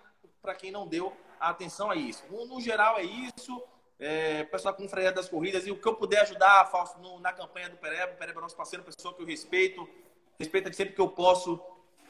para 0.42 0.54
quem 0.54 0.70
não 0.70 0.86
deu 0.86 1.16
atenção 1.38 1.90
a 1.90 1.96
isso. 1.96 2.24
No, 2.30 2.46
no 2.46 2.60
geral, 2.60 2.98
é 2.98 3.02
isso. 3.02 3.62
É, 4.00 4.44
pessoal 4.44 4.74
com 4.74 4.82
Confraria 4.82 5.10
das 5.10 5.28
Corridas 5.28 5.66
e 5.66 5.70
o 5.70 5.76
que 5.76 5.86
eu 5.86 5.94
puder 5.94 6.22
ajudar, 6.22 6.66
Fausto, 6.66 7.00
no, 7.00 7.18
na 7.20 7.32
campanha 7.32 7.68
do 7.68 7.76
Pereba. 7.76 8.12
O 8.12 8.16
Pereba 8.16 8.40
é 8.40 8.42
nosso 8.42 8.56
parceiro, 8.56 8.84
pessoa 8.84 9.14
que 9.14 9.22
eu 9.22 9.26
respeito. 9.26 9.88
Respeita 10.38 10.72
sempre 10.72 10.94
que 10.94 11.00
eu 11.00 11.08
posso. 11.08 11.60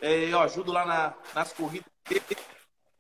É, 0.01 0.33
eu 0.33 0.39
ajudo 0.41 0.71
lá 0.71 0.85
na, 0.85 1.15
nas 1.35 1.53
corridas. 1.53 1.91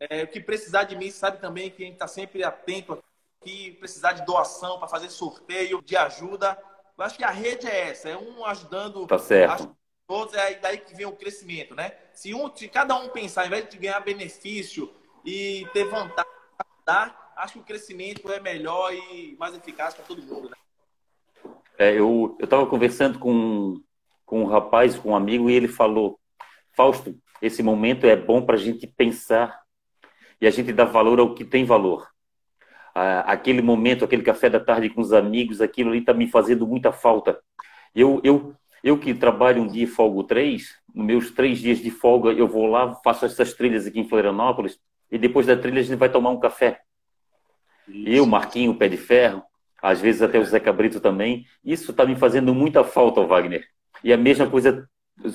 É, 0.00 0.24
o 0.24 0.28
que 0.28 0.40
precisar 0.40 0.84
de 0.84 0.96
mim, 0.96 1.10
sabe 1.10 1.40
também 1.40 1.70
que 1.70 1.82
a 1.82 1.86
gente 1.86 1.94
está 1.94 2.08
sempre 2.08 2.42
atento 2.42 2.98
aqui. 3.40 3.72
Precisar 3.72 4.12
de 4.12 4.24
doação 4.24 4.78
para 4.78 4.88
fazer 4.88 5.10
sorteio, 5.10 5.82
de 5.82 5.96
ajuda. 5.96 6.58
Eu 6.96 7.04
acho 7.04 7.16
que 7.16 7.24
a 7.24 7.30
rede 7.30 7.66
é 7.66 7.90
essa, 7.90 8.08
é 8.08 8.16
um 8.16 8.44
ajudando 8.44 9.06
tá 9.06 9.18
certo. 9.18 9.76
Todos, 10.08 10.34
é 10.34 10.54
daí 10.54 10.78
que 10.78 10.94
vem 10.96 11.06
o 11.06 11.12
crescimento, 11.12 11.74
né? 11.74 11.92
Se, 12.12 12.34
um, 12.34 12.54
se 12.56 12.66
cada 12.66 12.96
um 12.96 13.08
pensar, 13.10 13.42
ao 13.42 13.46
invés 13.46 13.68
de 13.68 13.78
ganhar 13.78 14.00
benefício 14.00 14.92
e 15.24 15.64
ter 15.72 15.84
vantagem, 15.84 17.14
acho 17.36 17.52
que 17.52 17.58
o 17.60 17.64
crescimento 17.64 18.32
é 18.32 18.40
melhor 18.40 18.92
e 18.92 19.36
mais 19.38 19.54
eficaz 19.54 19.94
para 19.94 20.04
todo 20.04 20.22
mundo, 20.22 20.48
né? 20.48 20.56
É, 21.78 21.92
eu 21.92 22.36
estava 22.42 22.66
conversando 22.66 23.20
com, 23.20 23.80
com 24.26 24.42
um 24.42 24.46
rapaz, 24.46 24.98
com 24.98 25.10
um 25.10 25.16
amigo, 25.16 25.48
e 25.48 25.54
ele 25.54 25.68
falou, 25.68 26.18
Fausto, 26.72 27.14
esse 27.40 27.62
momento 27.62 28.04
é 28.04 28.16
bom 28.16 28.44
para 28.44 28.56
a 28.56 28.58
gente 28.58 28.86
pensar 28.86 29.62
e 30.40 30.46
a 30.46 30.50
gente 30.50 30.72
dar 30.72 30.86
valor 30.86 31.20
ao 31.20 31.34
que 31.34 31.44
tem 31.44 31.64
valor 31.64 32.08
aquele 33.24 33.62
momento, 33.62 34.04
aquele 34.04 34.22
café 34.22 34.50
da 34.50 34.60
tarde 34.60 34.90
com 34.90 35.00
os 35.00 35.12
amigos, 35.12 35.60
aquilo 35.60 35.90
ali 35.90 36.00
está 36.00 36.12
me 36.12 36.26
fazendo 36.26 36.66
muita 36.66 36.92
falta. 36.92 37.40
Eu, 37.94 38.20
eu, 38.24 38.54
eu 38.82 38.98
que 38.98 39.14
trabalho 39.14 39.62
um 39.62 39.66
dia 39.66 39.84
e 39.84 39.86
folgo 39.86 40.24
três, 40.24 40.74
nos 40.94 41.06
meus 41.06 41.30
três 41.30 41.58
dias 41.58 41.78
de 41.78 41.90
folga, 41.90 42.30
eu 42.30 42.46
vou 42.46 42.66
lá, 42.66 42.94
faço 43.04 43.24
essas 43.24 43.54
trilhas 43.54 43.86
aqui 43.86 44.00
em 44.00 44.08
Florianópolis, 44.08 44.78
e 45.10 45.18
depois 45.18 45.46
da 45.46 45.56
trilha 45.56 45.80
a 45.80 45.82
gente 45.82 45.98
vai 45.98 46.08
tomar 46.08 46.30
um 46.30 46.40
café. 46.40 46.80
Isso. 47.88 48.08
Eu, 48.08 48.26
Marquinho, 48.26 48.74
Pé 48.74 48.88
de 48.88 48.96
Ferro, 48.96 49.42
às 49.82 50.00
vezes 50.00 50.22
até 50.22 50.38
o 50.38 50.44
Zé 50.44 50.60
Cabrito 50.60 51.00
também. 51.00 51.46
Isso 51.64 51.90
está 51.92 52.04
me 52.04 52.16
fazendo 52.16 52.54
muita 52.54 52.84
falta, 52.84 53.22
Wagner. 53.22 53.64
E 54.04 54.12
a 54.12 54.16
mesma 54.16 54.48
coisa, 54.48 54.88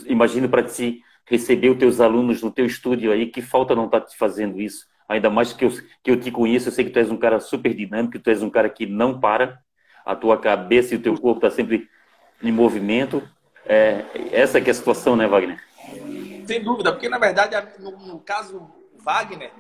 imagino 0.05 0.47
para 0.47 0.63
ti 0.63 1.01
receber 1.25 1.69
os 1.69 1.77
teus 1.77 1.99
alunos 1.99 2.43
no 2.43 2.51
teu 2.51 2.65
estúdio 2.65 3.11
aí, 3.11 3.27
que 3.27 3.41
falta 3.41 3.73
não 3.73 3.85
está 3.85 3.99
te 3.99 4.15
fazendo 4.15 4.61
isso 4.61 4.85
ainda 5.07 5.29
mais 5.29 5.53
que 5.53 5.65
eu, 5.65 5.71
que 6.03 6.11
eu 6.11 6.19
te 6.19 6.31
conheço, 6.31 6.69
eu 6.69 6.71
sei 6.71 6.85
que 6.85 6.91
tu 6.91 6.99
és 6.99 7.11
um 7.11 7.17
cara 7.17 7.39
super 7.39 7.73
dinâmico, 7.73 8.19
tu 8.19 8.29
és 8.29 8.41
um 8.41 8.49
cara 8.49 8.69
que 8.69 8.85
não 8.85 9.19
para, 9.19 9.59
a 10.05 10.15
tua 10.15 10.37
cabeça 10.37 10.93
e 10.93 10.97
o 10.97 11.01
teu 11.01 11.13
corpo 11.13 11.37
estão 11.37 11.49
tá 11.49 11.55
sempre 11.55 11.87
em 12.43 12.51
movimento. 12.51 13.27
É, 13.65 14.05
essa 14.31 14.59
que 14.59 14.69
é 14.69 14.71
a 14.71 14.75
situação, 14.75 15.15
né, 15.15 15.25
Wagner? 15.25 15.63
Sem 16.45 16.61
dúvida, 16.61 16.91
porque 16.91 17.07
na 17.07 17.17
verdade, 17.17 17.55
no, 17.79 17.91
no 17.91 18.19
caso 18.19 18.69
Wagner, 18.97 19.51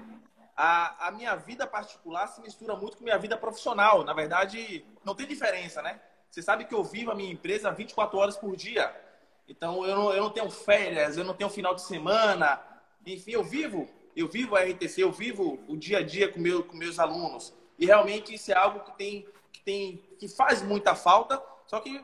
a, 0.55 1.07
a, 1.07 1.11
minha 1.11 1.35
vida 1.35 1.65
particular 1.65 2.27
se 2.27 2.41
mistura 2.41 2.75
muito 2.75 2.97
com 2.97 3.03
minha 3.03 3.17
vida 3.17 3.37
profissional. 3.37 4.03
Na 4.03 4.13
verdade, 4.13 4.85
não 5.03 5.15
tem 5.15 5.25
diferença, 5.25 5.81
né? 5.81 5.99
Você 6.29 6.41
sabe 6.41 6.65
que 6.65 6.75
eu 6.75 6.83
vivo 6.83 7.11
a 7.11 7.15
minha 7.15 7.31
empresa 7.31 7.71
24 7.71 8.17
horas 8.17 8.35
por 8.35 8.55
dia. 8.55 8.93
Então, 9.47 9.85
eu 9.85 9.95
não, 9.95 10.13
eu 10.13 10.23
não 10.23 10.29
tenho 10.29 10.49
férias, 10.49 11.17
eu 11.17 11.23
não 11.23 11.33
tenho 11.33 11.49
final 11.49 11.73
de 11.73 11.81
semana. 11.81 12.59
Enfim, 13.05 13.31
eu 13.31 13.43
vivo 13.43 13.87
eu 14.15 14.27
vivo 14.27 14.55
a 14.55 14.63
RTC, 14.63 15.01
eu 15.01 15.11
vivo 15.11 15.59
o 15.67 15.75
dia 15.75 15.99
a 15.99 16.03
dia 16.03 16.31
com, 16.31 16.39
meu, 16.39 16.63
com 16.63 16.77
meus 16.77 16.99
alunos. 16.99 17.53
E 17.77 17.85
realmente 17.85 18.33
isso 18.33 18.51
é 18.51 18.55
algo 18.55 18.81
que 18.81 18.95
tem 18.97 19.25
que, 19.51 19.61
tem, 19.61 20.03
que 20.19 20.27
faz 20.27 20.61
muita 20.61 20.95
falta. 20.95 21.41
Só 21.65 21.79
que, 21.79 22.03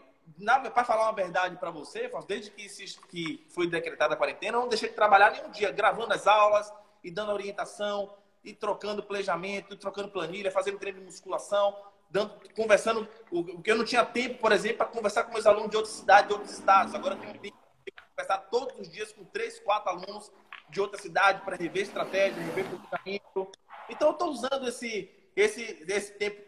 para 0.73 0.86
falar 0.86 1.03
uma 1.03 1.13
verdade 1.13 1.57
para 1.57 1.71
você, 1.71 2.09
desde 2.27 2.51
que, 2.51 2.67
se, 2.69 2.99
que 3.07 3.45
foi 3.49 3.67
decretada 3.67 4.13
a 4.13 4.17
quarentena, 4.17 4.57
eu 4.57 4.61
não 4.61 4.69
deixei 4.69 4.89
de 4.89 4.95
trabalhar 4.95 5.32
nenhum 5.32 5.51
dia, 5.51 5.71
gravando 5.71 6.13
as 6.13 6.27
aulas 6.27 6.71
e 7.03 7.09
dando 7.09 7.32
orientação, 7.32 8.13
e 8.43 8.53
trocando 8.53 9.03
planejamento, 9.03 9.75
trocando 9.75 10.09
planilha, 10.09 10.51
fazendo 10.51 10.80
treino 10.80 10.99
de 10.99 11.05
musculação, 11.05 11.75
dando, 12.09 12.34
conversando. 12.55 13.07
O, 13.32 13.61
que 13.61 13.71
eu 13.71 13.77
não 13.77 13.86
tinha 13.86 14.05
tempo, 14.05 14.39
por 14.39 14.51
exemplo, 14.51 14.77
para 14.77 14.88
conversar 14.88 15.23
com 15.23 15.34
meus 15.34 15.45
alunos 15.45 15.69
de 15.69 15.77
outras 15.77 15.95
cidades, 15.95 16.27
de 16.27 16.34
outros 16.34 16.53
estados. 16.53 16.95
Agora 16.95 17.15
eu 17.15 17.19
tenho 17.19 17.34
tempo 17.34 17.57
de 17.86 17.93
conversar 18.09 18.38
todos 18.49 18.80
os 18.80 18.89
dias 18.89 19.11
com 19.11 19.23
três, 19.25 19.59
quatro 19.59 19.89
alunos 19.89 20.32
de 20.69 20.80
outra 20.80 21.01
cidade 21.01 21.41
para 21.43 21.55
rever 21.55 21.84
estratégia, 21.84 22.41
rever 22.41 22.65
planejamento. 22.65 23.51
Então, 23.89 24.09
eu 24.09 24.13
estou 24.13 24.30
usando 24.30 24.67
esse, 24.67 25.09
esse, 25.36 25.84
esse 25.88 26.13
tempo 26.13 26.43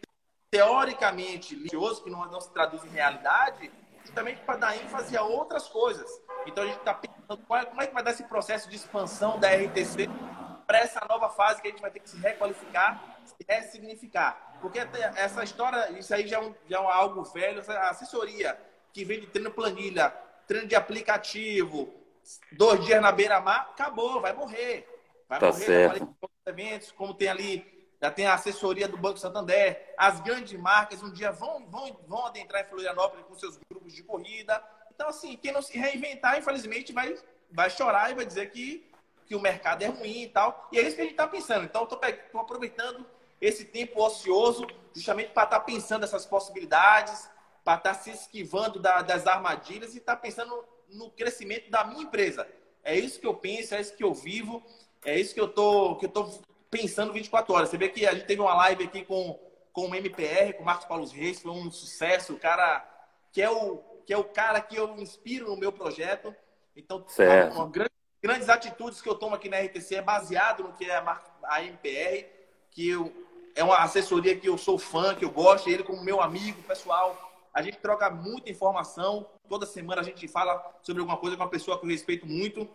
teoricamente 0.51 1.55
religioso, 1.55 2.03
que 2.03 2.09
não, 2.09 2.25
não 2.25 2.41
se 2.41 2.51
traduz 2.51 2.83
em 2.83 2.89
realidade, 2.89 3.71
justamente 4.03 4.41
para 4.41 4.57
dar 4.57 4.75
ênfase 4.75 5.15
a 5.15 5.23
outras 5.23 5.69
coisas. 5.69 6.09
Então, 6.45 6.65
a 6.65 6.67
gente 6.67 6.79
está 6.79 6.93
pensando 6.93 7.37
qual, 7.47 7.65
como 7.67 7.81
é 7.81 7.87
que 7.87 7.93
vai 7.93 8.03
dar 8.03 8.11
esse 8.11 8.23
processo 8.25 8.69
de 8.69 8.75
expansão 8.75 9.39
da 9.39 9.47
RTC 9.47 10.09
para 10.67 10.79
essa 10.79 11.01
nova 11.07 11.29
fase 11.29 11.61
que 11.61 11.67
a 11.69 11.71
gente 11.71 11.81
vai 11.81 11.89
ter 11.89 12.01
que 12.01 12.09
se 12.09 12.17
requalificar, 12.17 13.19
se 13.25 13.35
ressignificar. 13.47 14.57
Porque 14.61 14.79
essa 15.15 15.43
história, 15.43 15.91
isso 15.97 16.13
aí 16.13 16.27
já 16.27 16.37
é, 16.37 16.41
um, 16.41 16.53
já 16.67 16.79
é 16.79 16.91
algo 16.91 17.23
velho, 17.23 17.59
essa 17.59 17.77
assessoria 17.89 18.59
que 18.93 19.05
vem 19.05 19.21
de 19.21 19.27
treino 19.27 19.51
planilha, 19.51 20.09
treino 20.45 20.67
de 20.67 20.75
aplicativo, 20.75 21.93
dois 22.51 22.83
dias 22.85 23.01
na 23.01 23.11
beira-mar, 23.11 23.69
acabou, 23.71 24.19
vai 24.19 24.33
morrer. 24.33 24.87
Vai 25.29 25.39
tá 25.39 25.47
morrer, 25.47 25.65
certo. 25.65 26.15
eventos, 26.45 26.91
como 26.91 27.13
tem 27.13 27.29
ali, 27.29 27.80
já 28.01 28.09
tem 28.09 28.25
a 28.25 28.33
assessoria 28.33 28.87
do 28.87 28.97
Banco 28.97 29.19
Santander, 29.19 29.93
as 29.95 30.19
grandes 30.21 30.59
marcas 30.59 31.03
um 31.03 31.11
dia 31.11 31.31
vão, 31.31 31.67
vão, 31.67 31.99
vão 32.07 32.25
adentrar 32.25 32.63
em 32.63 32.67
Florianópolis 32.67 33.25
com 33.27 33.35
seus 33.35 33.59
grupos 33.69 33.93
de 33.93 34.01
corrida. 34.01 34.61
Então, 34.93 35.07
assim, 35.07 35.37
quem 35.37 35.51
não 35.51 35.61
se 35.61 35.77
reinventar, 35.77 36.37
infelizmente, 36.37 36.91
vai, 36.91 37.15
vai 37.51 37.69
chorar 37.69 38.09
e 38.09 38.15
vai 38.15 38.25
dizer 38.25 38.49
que, 38.49 38.89
que 39.27 39.35
o 39.35 39.39
mercado 39.39 39.83
é 39.83 39.87
ruim 39.87 40.23
e 40.23 40.27
tal. 40.29 40.67
E 40.71 40.79
é 40.79 40.81
isso 40.81 40.95
que 40.95 41.01
a 41.01 41.03
gente 41.03 41.13
está 41.13 41.27
pensando. 41.27 41.65
Então, 41.65 41.83
estou 41.83 42.41
aproveitando 42.41 43.05
esse 43.39 43.65
tempo 43.65 44.03
ocioso 44.03 44.65
justamente 44.95 45.31
para 45.31 45.43
estar 45.43 45.59
tá 45.59 45.65
pensando 45.65 46.03
essas 46.03 46.25
possibilidades, 46.25 47.29
para 47.63 47.77
estar 47.77 47.93
tá 47.93 47.99
se 47.99 48.09
esquivando 48.09 48.79
da, 48.79 49.03
das 49.03 49.27
armadilhas 49.27 49.93
e 49.93 49.99
estar 49.99 50.15
tá 50.15 50.21
pensando 50.21 50.65
no 50.89 51.11
crescimento 51.11 51.69
da 51.69 51.83
minha 51.83 52.01
empresa. 52.01 52.47
É 52.83 52.97
isso 52.97 53.19
que 53.19 53.27
eu 53.27 53.35
penso, 53.35 53.75
é 53.75 53.81
isso 53.81 53.95
que 53.95 54.03
eu 54.03 54.11
vivo, 54.11 54.63
é 55.05 55.19
isso 55.19 55.35
que 55.35 55.39
eu 55.39 55.47
tô, 55.47 55.95
que 55.97 56.05
eu 56.05 56.09
tô 56.09 56.41
pensando 56.71 57.11
24 57.11 57.53
horas. 57.53 57.69
Você 57.69 57.77
vê 57.77 57.89
que 57.89 58.07
a 58.07 58.13
gente 58.13 58.25
teve 58.25 58.41
uma 58.41 58.55
live 58.55 58.85
aqui 58.85 59.03
com, 59.03 59.37
com 59.73 59.89
o 59.89 59.95
MPR, 59.95 60.53
com 60.53 60.63
o 60.63 60.65
Marcos 60.65 60.87
Paulo 60.87 61.05
Reis, 61.05 61.41
foi 61.41 61.51
um 61.51 61.69
sucesso, 61.69 62.33
o 62.33 62.39
cara 62.39 62.87
que 63.33 63.41
é 63.41 63.49
o, 63.49 63.77
que 64.05 64.13
é 64.13 64.17
o 64.17 64.23
cara 64.23 64.61
que 64.61 64.77
eu 64.77 64.97
inspiro 64.97 65.49
no 65.49 65.57
meu 65.57 65.71
projeto. 65.71 66.33
Então, 66.75 67.03
certo. 67.07 67.53
Uma, 67.53 67.63
uma 67.63 67.69
grande, 67.69 67.91
grandes 68.23 68.49
atitudes 68.49 69.01
que 69.01 69.09
eu 69.09 69.15
tomo 69.15 69.35
aqui 69.35 69.49
na 69.49 69.59
RTC 69.59 69.95
é 69.95 70.01
baseado 70.01 70.63
no 70.63 70.73
que 70.73 70.85
é 70.85 70.95
a, 70.95 71.21
a 71.43 71.63
MPR, 71.63 72.25
que 72.71 72.89
eu, 72.89 73.11
é 73.53 73.63
uma 73.63 73.77
assessoria 73.79 74.35
que 74.35 74.47
eu 74.47 74.57
sou 74.57 74.79
fã, 74.79 75.13
que 75.13 75.25
eu 75.25 75.31
gosto, 75.31 75.69
ele 75.69 75.83
como 75.83 76.03
meu 76.03 76.21
amigo 76.21 76.61
pessoal. 76.63 77.29
A 77.53 77.61
gente 77.61 77.77
troca 77.79 78.09
muita 78.09 78.49
informação. 78.49 79.27
Toda 79.49 79.65
semana 79.65 79.99
a 79.99 80.03
gente 80.05 80.25
fala 80.27 80.63
sobre 80.81 81.01
alguma 81.01 81.17
coisa 81.17 81.35
com 81.35 81.43
uma 81.43 81.49
pessoa 81.49 81.77
que 81.77 81.85
eu 81.85 81.89
respeito 81.89 82.25
muito. 82.25 82.67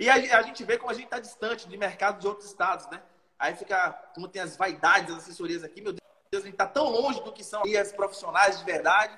E 0.00 0.08
a, 0.08 0.14
a 0.14 0.42
gente 0.42 0.64
vê 0.64 0.78
como 0.78 0.90
a 0.90 0.94
gente 0.94 1.04
está 1.04 1.20
distante 1.20 1.68
de 1.68 1.76
mercado 1.76 2.20
de 2.20 2.26
outros 2.26 2.48
estados, 2.48 2.88
né? 2.88 3.02
Aí 3.38 3.54
fica, 3.54 3.92
como 4.14 4.28
tem 4.28 4.40
as 4.40 4.56
vaidades 4.56 5.14
das 5.14 5.24
assessorias 5.24 5.62
aqui, 5.62 5.82
meu 5.82 5.92
Deus, 5.92 6.00
a 6.32 6.36
gente 6.36 6.52
está 6.52 6.66
tão 6.66 6.88
longe 6.88 7.22
do 7.22 7.30
que 7.30 7.44
são 7.44 7.62
as 7.78 7.92
profissionais 7.92 8.58
de 8.58 8.64
verdade. 8.64 9.14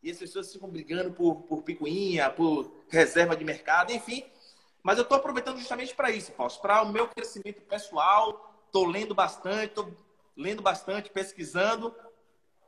E 0.00 0.08
as 0.08 0.18
pessoas 0.18 0.52
ficam 0.52 0.68
brigando 0.68 1.10
por, 1.10 1.34
por 1.42 1.62
picuinha, 1.64 2.30
por 2.30 2.72
reserva 2.88 3.36
de 3.36 3.44
mercado, 3.44 3.92
enfim. 3.92 4.24
Mas 4.84 4.98
eu 4.98 5.02
estou 5.02 5.18
aproveitando 5.18 5.58
justamente 5.58 5.96
para 5.96 6.12
isso, 6.12 6.30
Fausto, 6.32 6.62
para 6.62 6.80
o 6.82 6.92
meu 6.92 7.08
crescimento 7.08 7.60
pessoal. 7.62 8.54
Estou 8.66 8.86
lendo 8.86 9.16
bastante, 9.16 9.66
estou 9.66 9.92
lendo 10.36 10.62
bastante, 10.62 11.10
pesquisando, 11.10 11.92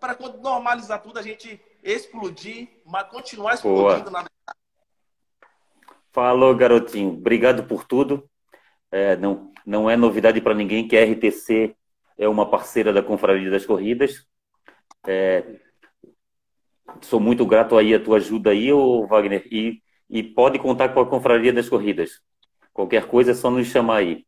para 0.00 0.16
quando 0.16 0.38
normalizar 0.38 1.00
tudo, 1.00 1.20
a 1.20 1.22
gente 1.22 1.62
explodir, 1.80 2.68
mas 2.84 3.08
continuar 3.08 3.54
explodindo 3.54 4.10
Boa. 4.10 4.24
na 4.24 4.54
Falou, 6.12 6.54
garotinho. 6.54 7.12
Obrigado 7.14 7.64
por 7.64 7.84
tudo. 7.84 8.28
É, 8.90 9.16
não, 9.16 9.52
não 9.64 9.88
é 9.88 9.96
novidade 9.96 10.40
para 10.40 10.54
ninguém 10.54 10.86
que 10.86 10.96
a 10.96 11.04
RTC 11.04 11.74
é 12.18 12.28
uma 12.28 12.48
parceira 12.48 12.92
da 12.92 13.02
Confraria 13.02 13.50
das 13.50 13.64
Corridas. 13.64 14.26
É, 15.06 15.58
sou 17.00 17.18
muito 17.18 17.46
grato 17.46 17.76
aí 17.76 17.94
a 17.94 18.02
tua 18.02 18.18
ajuda 18.18 18.50
aí, 18.50 18.72
ô 18.72 19.06
Wagner, 19.06 19.46
e, 19.50 19.82
e 20.08 20.22
pode 20.22 20.58
contar 20.58 20.90
com 20.90 21.00
a 21.00 21.08
Confraria 21.08 21.52
das 21.52 21.68
Corridas. 21.68 22.20
Qualquer 22.72 23.06
coisa 23.06 23.30
é 23.30 23.34
só 23.34 23.50
nos 23.50 23.66
chamar 23.66 23.96
aí. 23.96 24.26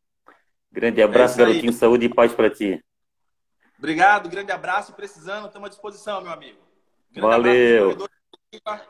Grande 0.71 1.01
abraço, 1.01 1.39
é 1.39 1.45
garotinho, 1.45 1.71
saúde 1.71 2.07
e 2.07 2.13
paz 2.13 2.33
para 2.33 2.49
ti. 2.49 2.83
Obrigado, 3.77 4.29
grande 4.29 4.51
abraço. 4.51 4.93
Precisando, 4.93 5.47
estamos 5.47 5.67
à 5.67 5.69
disposição, 5.69 6.21
meu 6.21 6.31
amigo. 6.31 6.59
Grande 7.11 7.27
Valeu. 7.29 7.91
Abraço, 8.65 8.89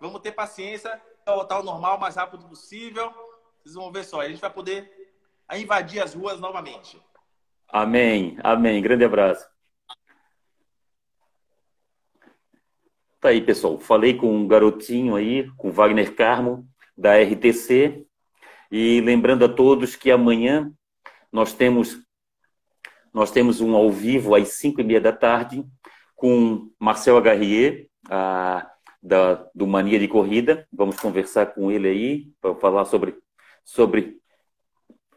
Vamos 0.00 0.20
ter 0.20 0.32
paciência, 0.32 1.00
voltar 1.26 1.56
ao 1.56 1.62
normal 1.62 1.96
o 1.96 2.00
mais 2.00 2.16
rápido 2.16 2.44
possível. 2.48 3.12
Vocês 3.62 3.74
vão 3.74 3.92
ver 3.92 4.04
só, 4.04 4.20
a 4.20 4.28
gente 4.28 4.40
vai 4.40 4.50
poder 4.50 4.90
invadir 5.54 6.02
as 6.02 6.14
ruas 6.14 6.40
novamente. 6.40 7.00
Amém, 7.68 8.36
amém. 8.42 8.82
Grande 8.82 9.04
abraço. 9.04 9.46
Tá 13.20 13.28
aí, 13.28 13.40
pessoal. 13.40 13.78
Falei 13.78 14.16
com 14.16 14.34
um 14.34 14.48
garotinho 14.48 15.14
aí, 15.14 15.48
com 15.56 15.70
Wagner 15.70 16.14
Carmo, 16.14 16.66
da 16.96 17.16
RTC. 17.22 18.04
E 18.70 19.00
lembrando 19.00 19.44
a 19.44 19.48
todos 19.48 19.94
que 19.94 20.10
amanhã 20.10 20.72
nós 21.30 21.52
temos 21.52 22.02
nós 23.12 23.30
temos 23.30 23.60
um 23.60 23.76
ao 23.76 23.90
vivo 23.90 24.34
às 24.34 24.54
5 24.54 24.80
e 24.80 24.84
meia 24.84 25.00
da 25.00 25.12
tarde 25.12 25.62
com 26.16 26.70
Marcel 26.80 27.16
Agarrier, 27.16 27.88
a, 28.08 28.71
da, 29.02 29.46
do 29.54 29.66
Mania 29.66 29.98
de 29.98 30.06
Corrida. 30.06 30.66
Vamos 30.72 30.96
conversar 30.96 31.46
com 31.46 31.70
ele 31.70 31.88
aí 31.88 32.32
para 32.40 32.54
falar 32.54 32.84
sobre, 32.84 33.18
sobre, 33.64 34.20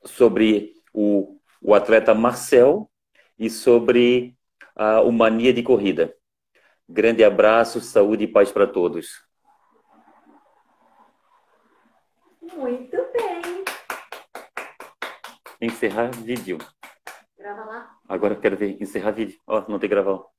sobre 0.04 0.74
o, 0.94 1.38
o 1.62 1.76
atleta 1.76 2.14
Marcel 2.14 2.90
e 3.38 3.50
sobre 3.50 4.36
a, 4.76 5.02
o 5.02 5.12
Mania 5.12 5.54
de 5.54 5.62
Corrida. 5.62 6.16
Grande 6.88 7.24
abraço, 7.24 7.82
saúde 7.82 8.26
e 8.26 8.28
paz 8.28 8.52
para 8.52 8.68
todos. 8.68 9.24
Muito 12.42 12.98
bem. 13.12 13.66
Encerrar 15.62 16.12
vídeo. 16.12 16.58
Grava 17.38 17.66
lá. 17.66 17.98
Agora 18.08 18.36
eu 18.36 18.40
quero 18.40 18.56
ver 18.56 18.82
encerrar 18.82 19.12
vídeo. 19.12 19.40
Ó, 19.48 19.60
oh, 19.60 19.72
não 19.72 19.80
tem 19.80 19.90
gravar. 19.90 20.35